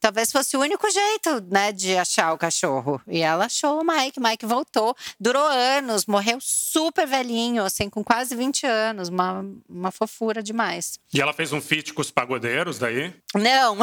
talvez 0.00 0.30
fosse 0.30 0.56
o 0.56 0.60
único 0.60 0.88
jeito, 0.90 1.44
né, 1.50 1.72
de 1.72 1.96
achar 1.96 2.32
o 2.32 2.38
cachorro. 2.38 3.00
E 3.06 3.20
ela 3.20 3.46
achou 3.46 3.80
o 3.80 3.84
Mike. 3.84 4.20
Mike 4.20 4.46
voltou, 4.46 4.94
durou 5.18 5.46
anos, 5.46 6.06
morreu 6.06 6.38
super 6.40 7.06
velhinho, 7.06 7.64
assim, 7.64 7.88
com 7.88 8.04
quase 8.04 8.34
20 8.34 8.66
anos. 8.66 9.08
Uma, 9.08 9.44
uma 9.68 9.90
fofura 9.90 10.42
demais. 10.42 10.98
E 11.12 11.20
ela 11.20 11.32
fez 11.32 11.52
um 11.52 11.60
feat 11.60 11.92
com 11.92 12.00
os 12.00 12.10
pagodeiros 12.10 12.78
daí? 12.78 13.14
Não. 13.34 13.76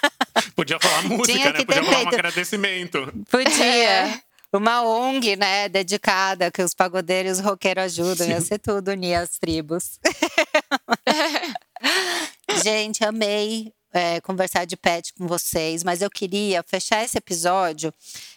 Podia 0.54 0.78
falar 0.80 1.02
música, 1.04 1.52
né? 1.52 1.64
Podia 1.64 1.84
falar 1.84 1.96
feito. 1.96 2.06
um 2.06 2.08
agradecimento. 2.08 3.12
Podia. 3.30 3.64
É. 3.64 4.20
Uma 4.52 4.82
ONG, 4.82 5.36
né, 5.36 5.68
dedicada, 5.68 6.50
que 6.50 6.62
os 6.62 6.72
pagodeiros 6.72 7.38
e 7.38 7.40
os 7.40 7.46
roqueiros 7.46 7.84
ajudam. 7.84 8.26
Sim. 8.26 8.32
Ia 8.32 8.40
ser 8.40 8.58
tudo, 8.58 8.88
unir 8.88 9.14
as 9.14 9.38
tribos. 9.38 9.98
Gente, 12.64 13.04
amei 13.04 13.75
é, 13.96 14.20
conversar 14.20 14.66
de 14.66 14.76
pet 14.76 15.14
com 15.14 15.26
vocês, 15.26 15.82
mas 15.82 16.02
eu 16.02 16.10
queria 16.10 16.62
fechar 16.62 17.02
esse 17.02 17.16
episódio 17.16 17.92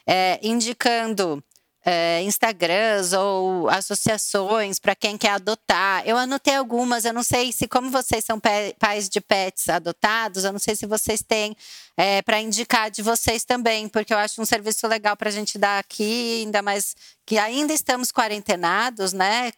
é, 0.08 0.40
indicando 0.42 1.44
é, 1.86 2.22
Instagrams 2.24 3.12
ou 3.14 3.70
associações 3.70 4.80
para 4.80 4.96
quem 4.96 5.18
quer 5.18 5.32
adotar. 5.32 6.04
Eu 6.06 6.16
anotei 6.18 6.56
algumas, 6.56 7.04
eu 7.04 7.12
não 7.12 7.24
sei 7.24 7.52
se, 7.52 7.68
como 7.68 7.90
vocês 7.90 8.24
são 8.24 8.40
pais 8.80 9.10
de 9.10 9.20
pets 9.20 9.68
adotados, 9.68 10.46
eu 10.46 10.54
não 10.54 10.60
sei 10.60 10.78
se 10.78 10.86
vocês 10.86 11.22
têm 11.22 11.54
é, 11.98 12.22
para 12.22 12.40
indicar 12.40 12.90
de 12.90 13.02
vocês 13.02 13.44
também, 13.44 13.90
porque 13.90 14.14
eu 14.14 14.18
acho 14.18 14.42
um 14.42 14.46
serviço 14.46 14.88
legal 14.88 15.18
para 15.18 15.28
a 15.28 15.32
gente 15.32 15.58
dar 15.58 15.80
aqui, 15.80 16.44
ainda 16.46 16.62
mais 16.62 16.96
que 17.26 17.38
ainda 17.38 17.74
estamos 17.74 18.12
quarentenados, 18.14 19.12
né? 19.12 19.52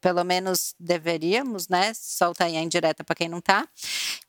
Pelo 0.00 0.24
menos 0.24 0.74
deveríamos, 0.78 1.68
né? 1.68 1.92
Solta 1.94 2.44
aí 2.44 2.56
a 2.56 2.62
indireta 2.62 3.04
para 3.04 3.16
quem 3.16 3.28
não 3.28 3.38
está. 3.38 3.68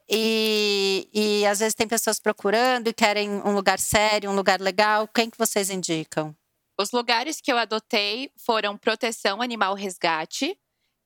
E, 0.10 1.08
e 1.14 1.46
às 1.46 1.60
vezes 1.60 1.74
tem 1.74 1.88
pessoas 1.88 2.20
procurando 2.20 2.88
e 2.88 2.94
querem 2.94 3.30
um 3.30 3.54
lugar 3.54 3.80
sério, 3.80 4.30
um 4.30 4.36
lugar 4.36 4.60
legal. 4.60 5.08
Quem 5.08 5.30
que 5.30 5.38
vocês 5.38 5.70
indicam? 5.70 6.36
Os 6.80 6.92
lugares 6.92 7.40
que 7.40 7.52
eu 7.52 7.58
adotei 7.58 8.32
foram 8.36 8.78
Proteção 8.78 9.42
Animal 9.42 9.76
Resgate, 9.76 10.58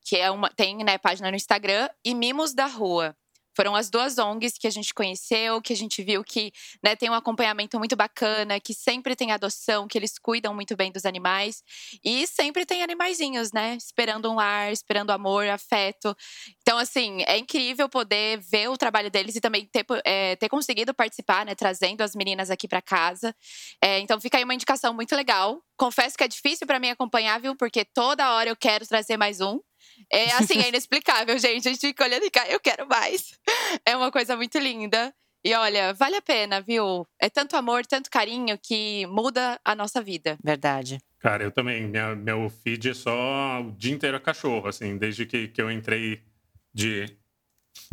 que 0.02 0.16
é 0.16 0.32
uma 0.32 0.50
tem 0.50 0.84
né, 0.84 0.98
página 0.98 1.30
no 1.30 1.36
Instagram, 1.36 1.90
e 2.04 2.16
Mimos 2.16 2.54
da 2.54 2.66
Rua. 2.66 3.16
Foram 3.56 3.76
as 3.76 3.90
duas 3.90 4.18
ONGs 4.18 4.58
que 4.58 4.68
a 4.68 4.70
gente 4.72 4.94
conheceu, 4.94 5.62
que 5.62 5.74
a 5.74 5.76
gente 5.76 6.04
viu 6.04 6.24
que 6.24 6.52
né, 6.84 6.96
tem 6.96 7.10
um 7.10 7.14
acompanhamento 7.14 7.80
muito 7.80 7.96
bacana, 7.96 8.60
que 8.60 8.74
sempre 8.74 9.16
tem 9.16 9.32
adoção, 9.32 9.88
que 9.88 9.98
eles 9.98 10.20
cuidam 10.20 10.54
muito 10.54 10.76
bem 10.76 10.92
dos 10.92 11.06
animais. 11.06 11.64
E 12.04 12.28
sempre 12.28 12.66
tem 12.66 12.84
animaizinhos, 12.84 13.52
né? 13.52 13.76
Esperando 13.76 14.30
um 14.30 14.36
lar, 14.36 14.72
esperando 14.72 15.12
amor, 15.12 15.48
afeto. 15.48 16.16
Então, 16.62 16.78
assim, 16.78 17.24
é 17.28 17.38
incrível 17.38 17.88
poder 17.88 18.40
ver 18.40 18.70
o 18.70 18.78
trabalho 18.78 19.10
deles 19.10 19.36
e 19.36 19.42
também 19.42 19.66
ter, 19.66 19.86
é, 20.04 20.36
ter 20.36 20.50
conseguido 20.50 20.94
participar, 20.94 21.46
né? 21.46 21.56
Trazendo 21.56 22.02
as 22.02 22.16
meninas 22.16 22.52
aqui 22.52 22.68
para 22.68 22.82
casa. 22.82 23.34
É, 23.82 24.00
então, 24.00 24.20
fica 24.20 24.38
aí 24.38 24.44
uma 24.44 24.54
indicação 24.54 24.94
muito 24.94 25.16
legal. 25.16 25.62
Confesso 25.78 26.18
que 26.18 26.24
é 26.24 26.28
difícil 26.28 26.68
para 26.68 26.80
mim 26.80 26.90
acompanhar, 26.90 27.40
viu? 27.40 27.56
Porque 27.56 27.86
toda 27.86 28.34
hora 28.34 28.50
eu 28.50 28.56
quero 28.56 28.86
trazer 28.88 29.18
mais 29.18 29.42
um. 29.42 29.60
É 30.12 30.32
assim, 30.36 30.60
é 30.60 30.70
inexplicável, 30.70 31.38
gente. 31.38 31.68
A 31.68 31.72
gente 31.72 31.82
fica 31.82 32.04
olhando 32.04 32.26
e 32.26 32.32
cá, 32.32 32.48
eu 32.48 32.60
quero 32.60 32.88
mais. 32.88 33.34
É 33.86 33.96
uma 33.96 34.12
coisa 34.12 34.36
muito 34.36 34.58
linda. 34.58 35.14
E 35.44 35.54
olha, 35.54 35.94
vale 35.94 36.16
a 36.16 36.22
pena, 36.22 36.60
viu? 36.60 37.06
É 37.20 37.30
tanto 37.30 37.56
amor, 37.56 37.86
tanto 37.86 38.10
carinho 38.10 38.58
que 38.58 39.06
muda 39.06 39.60
a 39.64 39.76
nossa 39.76 40.02
vida. 40.02 40.38
Verdade. 40.44 40.98
Cara, 41.20 41.44
eu 41.44 41.52
também. 41.52 41.88
Minha, 41.88 42.16
meu 42.16 42.50
feed 42.50 42.90
é 42.90 42.94
só 42.96 43.62
o 43.62 43.72
dia 43.72 43.94
inteiro 43.94 44.20
cachorro, 44.20 44.68
assim, 44.68 44.98
desde 44.98 45.26
que, 45.26 45.48
que 45.50 45.62
eu 45.62 45.70
entrei 45.70 46.24
de, 46.74 47.16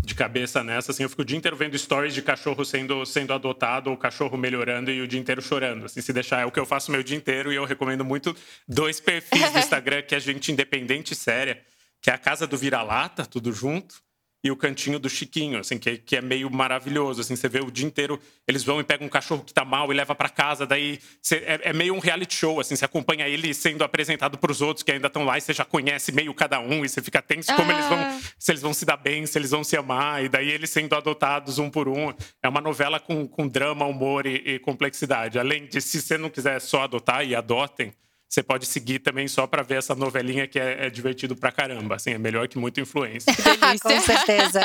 de 0.03 0.15
cabeça 0.15 0.65
nessa, 0.65 0.93
assim, 0.93 1.03
eu 1.03 1.11
fico 1.11 1.21
o 1.21 1.25
dia 1.25 1.37
inteiro 1.37 1.57
vendo 1.57 1.77
stories 1.79 2.15
de 2.15 2.23
cachorro 2.23 2.65
sendo, 2.65 3.05
sendo 3.05 3.35
adotado 3.35 3.91
ou 3.91 3.99
cachorro 3.99 4.39
melhorando 4.39 4.91
e 4.91 5.03
o 5.03 5.07
dia 5.07 5.21
inteiro 5.21 5.43
chorando. 5.43 5.85
Assim, 5.85 6.01
se 6.01 6.13
deixar, 6.13 6.41
é 6.41 6.47
o 6.47 6.51
que 6.51 6.59
eu 6.59 6.67
faço 6.67 6.91
meu 6.91 7.03
dia 7.03 7.17
inteiro 7.17 7.53
e 7.53 7.57
eu 7.57 7.67
recomendo 7.67 8.05
muito 8.05 8.35
dois 8.67 8.99
perfis 8.99 9.53
do 9.53 9.59
Instagram 9.61 10.03
que 10.03 10.15
é 10.15 10.21
gente 10.21 10.51
independente 10.51 11.13
e 11.13 11.17
séria 11.17 11.63
que 12.03 12.11
é 12.11 12.13
a 12.13 12.19
casa 12.19 12.47
do 12.47 12.59
vira-lata, 12.59 13.25
tudo 13.25 13.53
junto, 13.53 14.03
e 14.45 14.51
o 14.51 14.57
cantinho 14.57 14.99
do 14.99 15.09
Chiquinho, 15.09 15.61
assim, 15.61 15.79
que, 15.79 15.99
que 15.99 16.17
é 16.17 16.21
meio 16.21 16.51
maravilhoso, 16.51 17.21
assim, 17.21 17.37
você 17.37 17.49
vê 17.49 17.61
o 17.61 17.71
dia 17.71 17.87
inteiro, 17.87 18.19
eles 18.47 18.65
vão 18.65 18.81
e 18.81 18.85
pegam 18.85 19.07
um 19.07 19.11
cachorro 19.11 19.45
que 19.45 19.55
tá 19.55 19.65
mal 19.65 19.93
e 19.93 19.95
leva 19.95 20.17
para 20.17 20.29
casa, 20.29 20.67
daí 20.67 20.99
é, 21.31 21.71
é, 21.71 21.73
meio 21.73 21.95
um 21.95 22.01
reality 22.01 22.35
show, 22.35 22.59
assim, 22.59 22.75
você 22.75 22.85
acompanha 22.85 23.29
ele 23.29 23.55
sendo 23.55 23.85
apresentado 23.85 24.37
para 24.37 24.51
os 24.51 24.61
outros 24.61 24.83
que 24.83 24.91
ainda 24.91 25.07
estão 25.07 25.25
lá 25.25 25.39
e 25.39 25.41
você 25.41 25.53
já 25.53 25.65
conhece 25.65 26.11
meio 26.11 26.35
cada 26.35 26.59
um 26.59 26.85
e 26.85 26.89
você 26.89 27.01
fica 27.01 27.23
tenso 27.23 27.55
como 27.55 27.71
eles 27.71 27.87
vão, 27.87 27.99
ah. 27.99 28.21
se 28.37 28.51
eles 28.51 28.63
vão 28.63 28.75
se 28.75 28.85
dar 28.85 28.97
bem, 28.97 29.25
se 29.27 29.39
eles 29.39 29.53
vão 29.53 29.63
se 29.63 29.77
amar, 29.77 30.25
e 30.25 30.29
daí 30.29 30.51
eles 30.51 30.71
sendo 30.71 30.97
adotados 30.97 31.61
um 31.61 31.71
por 31.71 31.87
um. 31.89 32.13
É 32.43 32.49
uma 32.49 32.61
novela 32.61 32.99
com, 32.99 33.29
com 33.29 33.47
drama, 33.47 33.87
humor 33.87 34.27
e, 34.27 34.43
e 34.45 34.59
complexidade. 34.59 35.39
Além 35.39 35.67
de, 35.67 35.81
se 35.81 36.03
você 36.03 36.19
não 36.19 36.29
quiser 36.29 36.61
só 36.61 36.83
adotar 36.83 37.25
e 37.25 37.37
adotem, 37.37 37.95
você 38.33 38.43
pode 38.43 38.65
seguir 38.65 38.99
também 39.01 39.29
só 39.29 39.47
para 39.47 39.63
ver 39.63 39.77
essa 39.77 39.95
novelinha 39.95 40.49
que 40.49 40.59
é, 40.59 40.87
é, 40.87 40.91
divertido 40.91 41.37
pra 41.37 41.53
caramba. 41.53 41.97
Assim, 41.97 42.13
é 42.13 42.19
melhor 42.19 42.49
que 42.49 42.57
muita 42.57 42.81
influência. 42.81 43.31
Com 43.83 44.01
certeza. 44.01 44.63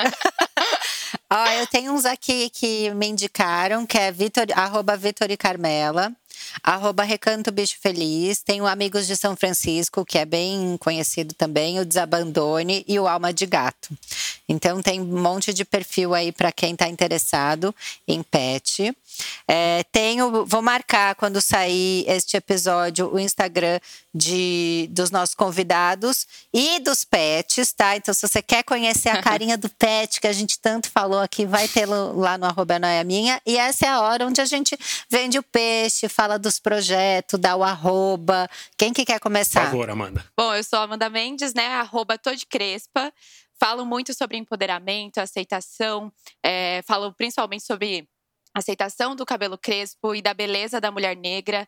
Ó, 1.30 1.48
eu 1.52 1.68
tenho 1.68 1.92
uns 1.92 2.06
aqui 2.06 2.50
que 2.50 2.90
me 2.92 3.08
indicaram, 3.08 3.86
que 3.86 3.98
é 3.98 4.10
Vitor, 4.10 4.46
arroba 4.56 4.96
Vitor 4.96 5.30
e 5.30 5.36
Carmela, 5.36 6.14
arroba 6.64 7.04
Recanto 7.04 7.52
Bicho 7.52 7.78
Feliz. 7.82 8.42
Tem 8.42 8.62
o 8.62 8.68
Amigos 8.68 9.08
de 9.08 9.16
São 9.16 9.36
Francisco, 9.36 10.06
que 10.06 10.18
é 10.18 10.26
bem 10.26 10.78
conhecido 10.80 11.34
também, 11.34 11.80
o 11.80 11.86
Desabandone 11.86 12.84
e 12.88 13.00
o 13.00 13.08
Alma 13.08 13.34
de 13.34 13.46
Gato. 13.46 13.90
Então 14.48 14.82
tem 14.82 15.02
um 15.02 15.22
monte 15.22 15.54
de 15.54 15.66
perfil 15.66 16.14
aí 16.14 16.32
para 16.32 16.52
quem 16.52 16.74
está 16.74 16.88
interessado 16.88 17.74
em 18.08 18.24
pet. 18.24 18.96
É, 19.48 19.84
tenho, 19.92 20.46
vou 20.46 20.62
marcar 20.62 21.16
quando 21.16 21.42
sair 21.42 22.06
este 22.08 22.38
episódio 22.38 23.14
o 23.14 23.20
Instagram 23.20 23.80
de, 24.18 24.88
dos 24.92 25.12
nossos 25.12 25.36
convidados 25.36 26.28
e 26.52 26.80
dos 26.80 27.06
pets, 27.06 27.72
tá? 27.72 27.96
Então, 27.96 28.14
se 28.14 28.28
você 28.28 28.42
quer 28.42 28.64
conhecer 28.64 29.10
a 29.10 29.22
carinha 29.22 29.58
do 29.58 29.70
pet 29.70 30.20
que 30.20 30.28
a 30.28 30.34
gente 30.34 30.60
tanto 30.60 30.90
falou 30.90 31.20
aqui, 31.20 31.46
vai 31.46 31.68
ter 31.68 31.86
lá 31.86 32.38
no 32.38 32.46
arroba 32.46 32.80
Noia 32.80 33.04
Minha. 33.04 33.40
E 33.46 33.58
essa 33.58 33.86
é 33.86 33.90
a 33.90 34.02
hora 34.02 34.26
onde 34.26 34.42
a 34.42 34.46
gente 34.46 34.78
vende 35.10 35.38
o 35.38 35.44
peixe, 35.44 36.10
fala 36.10 36.40
dos 36.40 36.60
projetos, 36.60 37.40
dá 37.40 37.56
o 37.56 37.64
arroba. 37.64 38.50
Quem 38.76 38.92
que 38.92 39.06
quer 39.06 39.20
começar? 39.20 39.62
Por 39.62 39.72
favor, 39.72 39.90
Amanda. 39.90 40.26
Bom, 40.36 40.54
eu 40.54 40.64
sou 40.64 40.80
a 40.80 40.84
Amanda 40.84 41.10
Mendes, 41.10 41.54
né? 41.54 41.68
Arroba 41.68 42.20
Crespa. 42.50 43.14
Falo 43.60 43.86
muito 43.86 44.14
sobre 44.14 44.38
empoderamento, 44.38 45.20
aceitação. 45.20 46.12
É, 46.44 46.82
falo 46.84 47.14
principalmente 47.14 47.64
sobre 47.64 48.08
aceitação 48.54 49.16
do 49.16 49.26
cabelo 49.26 49.58
crespo 49.58 50.16
e 50.16 50.22
da 50.22 50.34
beleza 50.34 50.82
da 50.82 50.92
mulher 50.92 51.16
negra 51.16 51.68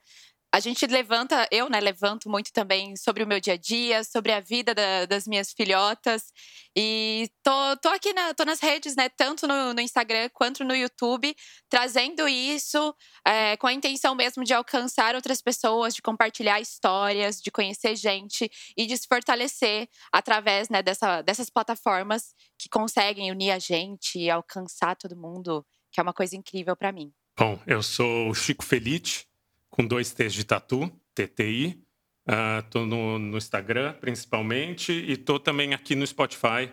a 0.52 0.60
gente 0.60 0.86
levanta, 0.88 1.48
eu, 1.52 1.70
né, 1.70 1.80
levanto 1.80 2.28
muito 2.28 2.52
também 2.52 2.96
sobre 2.96 3.24
o 3.24 3.28
meu 3.28 3.40
dia 3.40 3.54
a 3.54 3.58
dia, 3.58 4.04
sobre 4.04 4.32
a 4.32 4.40
vida 4.40 4.74
da, 4.74 5.06
das 5.06 5.28
minhas 5.28 5.54
filhotas. 5.54 6.34
E 6.76 7.30
tô, 7.44 7.78
tô 7.78 7.90
aqui, 7.90 8.14
na, 8.14 8.34
tô 8.34 8.44
nas 8.46 8.60
redes, 8.60 8.96
né, 8.96 9.10
tanto 9.10 9.48
no, 9.48 9.76
no 9.76 9.80
Instagram 9.80 10.28
quanto 10.34 10.64
no 10.64 10.76
YouTube, 10.76 11.36
trazendo 11.70 12.28
isso 12.28 12.96
é, 13.24 13.58
com 13.58 13.68
a 13.68 13.74
intenção 13.74 14.16
mesmo 14.16 14.44
de 14.44 14.54
alcançar 14.54 15.14
outras 15.14 15.40
pessoas, 15.40 15.94
de 15.94 16.02
compartilhar 16.02 16.60
histórias, 16.60 17.40
de 17.40 17.52
conhecer 17.52 17.96
gente 17.96 18.50
e 18.76 18.88
de 18.88 18.98
se 18.98 19.08
fortalecer 19.08 19.88
através 20.12 20.68
né, 20.68 20.82
dessa, 20.82 21.22
dessas 21.22 21.52
plataformas 21.52 22.34
que 22.58 22.68
conseguem 22.70 23.32
unir 23.32 23.52
a 23.52 23.60
gente 23.60 24.18
e 24.18 24.32
alcançar 24.32 24.96
todo 24.96 25.16
mundo, 25.16 25.64
que 25.92 26.00
é 26.00 26.04
uma 26.04 26.14
coisa 26.14 26.36
incrível 26.36 26.76
para 26.76 26.92
mim. 26.92 27.14
Bom, 27.38 27.58
eu 27.68 27.84
sou 27.84 28.30
o 28.30 28.34
Chico 28.34 28.66
Felite 28.66 29.29
com 29.70 29.86
dois 29.86 30.12
T's 30.12 30.34
de 30.34 30.44
tatu, 30.44 30.92
TTI. 31.14 31.82
Uh, 32.28 32.62
tô 32.70 32.86
no, 32.86 33.18
no, 33.18 33.38
Instagram, 33.38 33.94
principalmente, 33.94 34.92
e 34.92 35.18
tô 35.18 35.40
também 35.40 35.74
aqui 35.74 35.96
no 35.96 36.06
Spotify. 36.06 36.72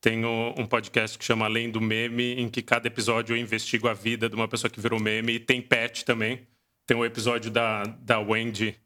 Tenho 0.00 0.54
um 0.56 0.66
podcast 0.66 1.18
que 1.18 1.24
chama 1.24 1.46
Além 1.46 1.70
do 1.70 1.80
Meme, 1.80 2.34
em 2.34 2.48
que 2.48 2.62
cada 2.62 2.86
episódio 2.86 3.34
eu 3.34 3.40
investigo 3.40 3.88
a 3.88 3.94
vida 3.94 4.28
de 4.28 4.34
uma 4.34 4.46
pessoa 4.46 4.70
que 4.70 4.80
virou 4.80 5.00
meme. 5.00 5.34
E 5.34 5.40
tem 5.40 5.60
pet 5.60 6.04
também. 6.04 6.46
Tem 6.86 6.96
o 6.96 7.00
um 7.00 7.04
episódio 7.04 7.50
da, 7.50 7.82
da 7.82 8.20
Wendy 8.20 8.78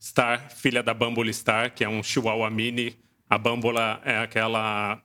Star, 0.00 0.50
filha 0.50 0.82
da 0.82 0.94
Bumble 0.94 1.32
Star, 1.32 1.74
que 1.74 1.82
é 1.82 1.88
um 1.88 2.02
chihuahua 2.02 2.48
mini. 2.50 2.96
A 3.28 3.36
Bambola 3.36 4.00
é 4.04 4.18
aquela 4.18 5.02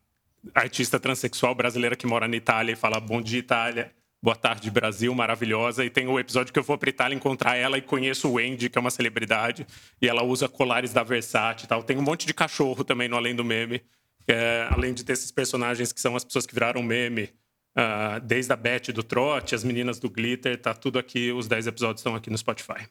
artista 0.53 0.99
transexual 0.99 1.55
brasileira 1.55 1.95
que 1.95 2.05
mora 2.05 2.27
na 2.27 2.35
Itália 2.35 2.73
e 2.73 2.75
fala 2.75 2.99
bom 2.99 3.21
dia, 3.21 3.39
Itália. 3.39 3.91
Boa 4.25 4.35
Tarde 4.35 4.71
Brasil, 4.71 5.13
maravilhosa. 5.13 5.85
E 5.85 5.89
tem 5.91 6.07
o 6.07 6.19
episódio 6.19 6.51
que 6.51 6.57
eu 6.57 6.63
vou 6.63 6.79
para 6.79 6.89
Itália 6.89 7.15
encontrar 7.15 7.57
ela 7.57 7.77
e 7.77 7.81
conheço 7.81 8.27
o 8.27 8.33
Wendy, 8.33 8.71
que 8.71 8.77
é 8.79 8.81
uma 8.81 8.89
celebridade. 8.89 9.67
E 10.01 10.09
ela 10.09 10.23
usa 10.23 10.49
colares 10.49 10.91
da 10.91 11.03
Versace 11.03 11.65
e 11.65 11.67
tal. 11.67 11.83
Tem 11.83 11.95
um 11.95 12.01
monte 12.01 12.25
de 12.25 12.33
cachorro 12.33 12.83
também 12.83 13.07
no 13.07 13.15
Além 13.15 13.35
do 13.35 13.45
Meme. 13.45 13.83
É, 14.27 14.67
além 14.71 14.95
de 14.95 15.03
ter 15.03 15.13
esses 15.13 15.29
personagens 15.29 15.93
que 15.93 16.01
são 16.01 16.15
as 16.15 16.23
pessoas 16.23 16.47
que 16.47 16.55
viraram 16.55 16.81
meme. 16.81 17.29
Uh, 17.77 18.19
desde 18.23 18.51
a 18.51 18.55
Beth 18.55 18.91
do 18.91 19.03
Trote, 19.03 19.53
as 19.53 19.63
meninas 19.63 19.99
do 19.99 20.09
Glitter, 20.09 20.59
tá 20.59 20.73
tudo 20.73 20.97
aqui. 20.97 21.31
Os 21.31 21.47
10 21.47 21.67
episódios 21.67 21.99
estão 21.99 22.15
aqui 22.15 22.31
no 22.31 22.37
Spotify. 22.39 22.87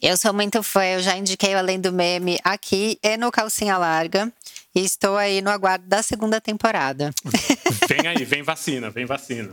Eu 0.00 0.16
sou 0.16 0.32
muito 0.32 0.62
fã, 0.62 0.84
eu 0.84 1.00
já 1.00 1.16
indiquei 1.16 1.52
o 1.52 1.58
Além 1.58 1.80
do 1.80 1.92
Meme 1.92 2.38
aqui 2.44 2.96
e 3.02 3.16
no 3.16 3.32
Calcinha 3.32 3.76
Larga. 3.76 4.32
E 4.74 4.84
estou 4.84 5.16
aí 5.16 5.40
no 5.40 5.50
aguardo 5.50 5.86
da 5.86 6.02
segunda 6.02 6.40
temporada. 6.40 7.10
Vem 7.88 8.06
aí, 8.06 8.24
vem 8.24 8.42
vacina, 8.42 8.88
vem 8.90 9.04
vacina. 9.04 9.52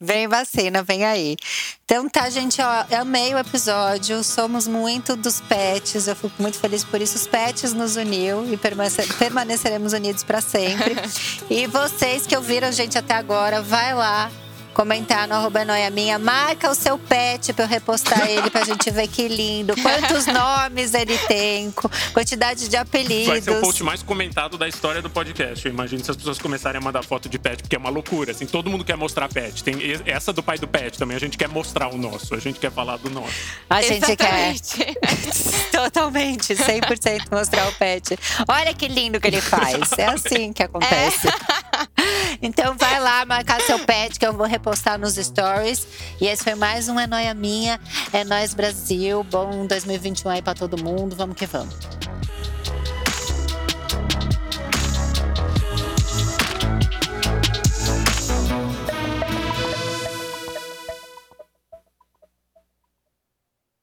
Vem 0.00 0.28
vacina, 0.28 0.82
vem 0.82 1.04
aí. 1.04 1.36
Então 1.84 2.08
tá, 2.08 2.28
gente, 2.28 2.60
ó, 2.60 2.84
eu 2.90 3.00
amei 3.00 3.34
o 3.34 3.38
episódio. 3.38 4.22
Somos 4.22 4.68
muito 4.68 5.16
dos 5.16 5.40
pets. 5.40 6.06
Eu 6.06 6.14
fico 6.14 6.40
muito 6.40 6.58
feliz 6.58 6.84
por 6.84 7.00
isso. 7.00 7.16
Os 7.16 7.26
pets 7.26 7.72
nos 7.72 7.96
uniu 7.96 8.44
e 8.52 8.58
permaneceremos 9.18 9.92
unidos 9.92 10.22
para 10.22 10.40
sempre. 10.40 10.94
e 11.48 11.66
vocês 11.66 12.26
que 12.26 12.36
ouviram 12.36 12.68
a 12.68 12.72
gente 12.72 12.98
até 12.98 13.14
agora, 13.14 13.62
vai 13.62 13.94
lá, 13.94 14.30
comentar 14.74 15.26
no 15.28 15.34
arroba 15.34 15.64
noia 15.64 15.88
minha, 15.88 16.18
marca 16.18 16.70
o 16.70 16.74
seu 16.74 16.98
pet 16.98 17.52
pra 17.52 17.64
eu 17.64 17.68
repostar 17.68 18.26
ele 18.28 18.50
pra 18.50 18.64
gente 18.64 18.90
ver 18.90 19.08
que 19.08 19.28
lindo. 19.28 19.74
Quantos 19.80 20.26
nomes 20.26 20.92
ele 20.92 21.16
tem, 21.16 21.72
quantidade 22.12 22.68
de 22.68 22.76
apelidos. 22.76 23.28
Vai 23.28 23.40
ser 23.40 23.52
o 23.52 23.60
post 23.60 23.82
mais 23.82 24.02
comentado 24.02 24.58
da 24.58 24.68
história 24.68 25.00
do 25.00 25.08
podcast. 25.08 25.64
Eu 25.64 25.72
imagino 25.72 26.04
se 26.04 26.10
as 26.10 26.16
pessoas 26.16 26.38
começarem 26.38 26.78
a 26.78 26.84
mandar 26.84 27.02
foto 27.02 27.28
de 27.28 27.38
pet, 27.38 27.62
porque 27.62 27.76
é 27.76 27.78
uma 27.78 27.90
loucura. 27.90 28.32
Assim, 28.32 28.46
todo 28.46 28.68
mundo 28.68 28.84
quer 28.84 28.96
mostrar 28.96 29.28
pet. 29.28 29.62
Tem 29.62 29.76
essa 30.04 30.32
do 30.32 30.42
pai 30.42 30.58
do 30.58 30.66
pet 30.66 30.98
também. 30.98 31.16
A 31.16 31.20
gente 31.20 31.38
quer 31.38 31.48
mostrar 31.48 31.88
o 31.94 31.96
nosso. 31.96 32.34
A 32.34 32.40
gente 32.40 32.58
quer 32.58 32.72
falar 32.72 32.96
do 32.96 33.08
nosso. 33.08 33.32
A 33.70 33.80
gente 33.80 34.04
Exatamente. 34.04 34.76
quer. 34.76 34.94
Totalmente, 35.70 36.54
100% 36.54 37.26
mostrar 37.30 37.68
o 37.68 37.72
pet. 37.74 38.18
Olha 38.48 38.74
que 38.74 38.88
lindo 38.88 39.20
que 39.20 39.28
ele 39.28 39.40
faz. 39.40 39.92
É 39.96 40.06
assim 40.06 40.52
que 40.52 40.62
acontece. 40.62 41.28
É. 41.28 41.93
Então 42.42 42.76
vai 42.76 43.00
lá 43.00 43.24
marcar 43.24 43.60
seu 43.62 43.78
pet 43.78 44.18
que 44.18 44.26
eu 44.26 44.32
vou 44.32 44.46
repostar 44.46 44.98
nos 44.98 45.14
stories. 45.14 45.86
E 46.20 46.26
esse 46.26 46.44
foi 46.44 46.54
mais 46.54 46.88
um 46.88 46.98
É 46.98 47.06
Noia 47.06 47.34
Minha. 47.34 47.80
É 48.12 48.24
Nós 48.24 48.54
Brasil. 48.54 49.24
Bom 49.24 49.66
2021 49.66 50.30
aí 50.30 50.42
pra 50.42 50.54
todo 50.54 50.82
mundo. 50.82 51.16
Vamos 51.16 51.36
que 51.36 51.46
vamos. 51.46 51.74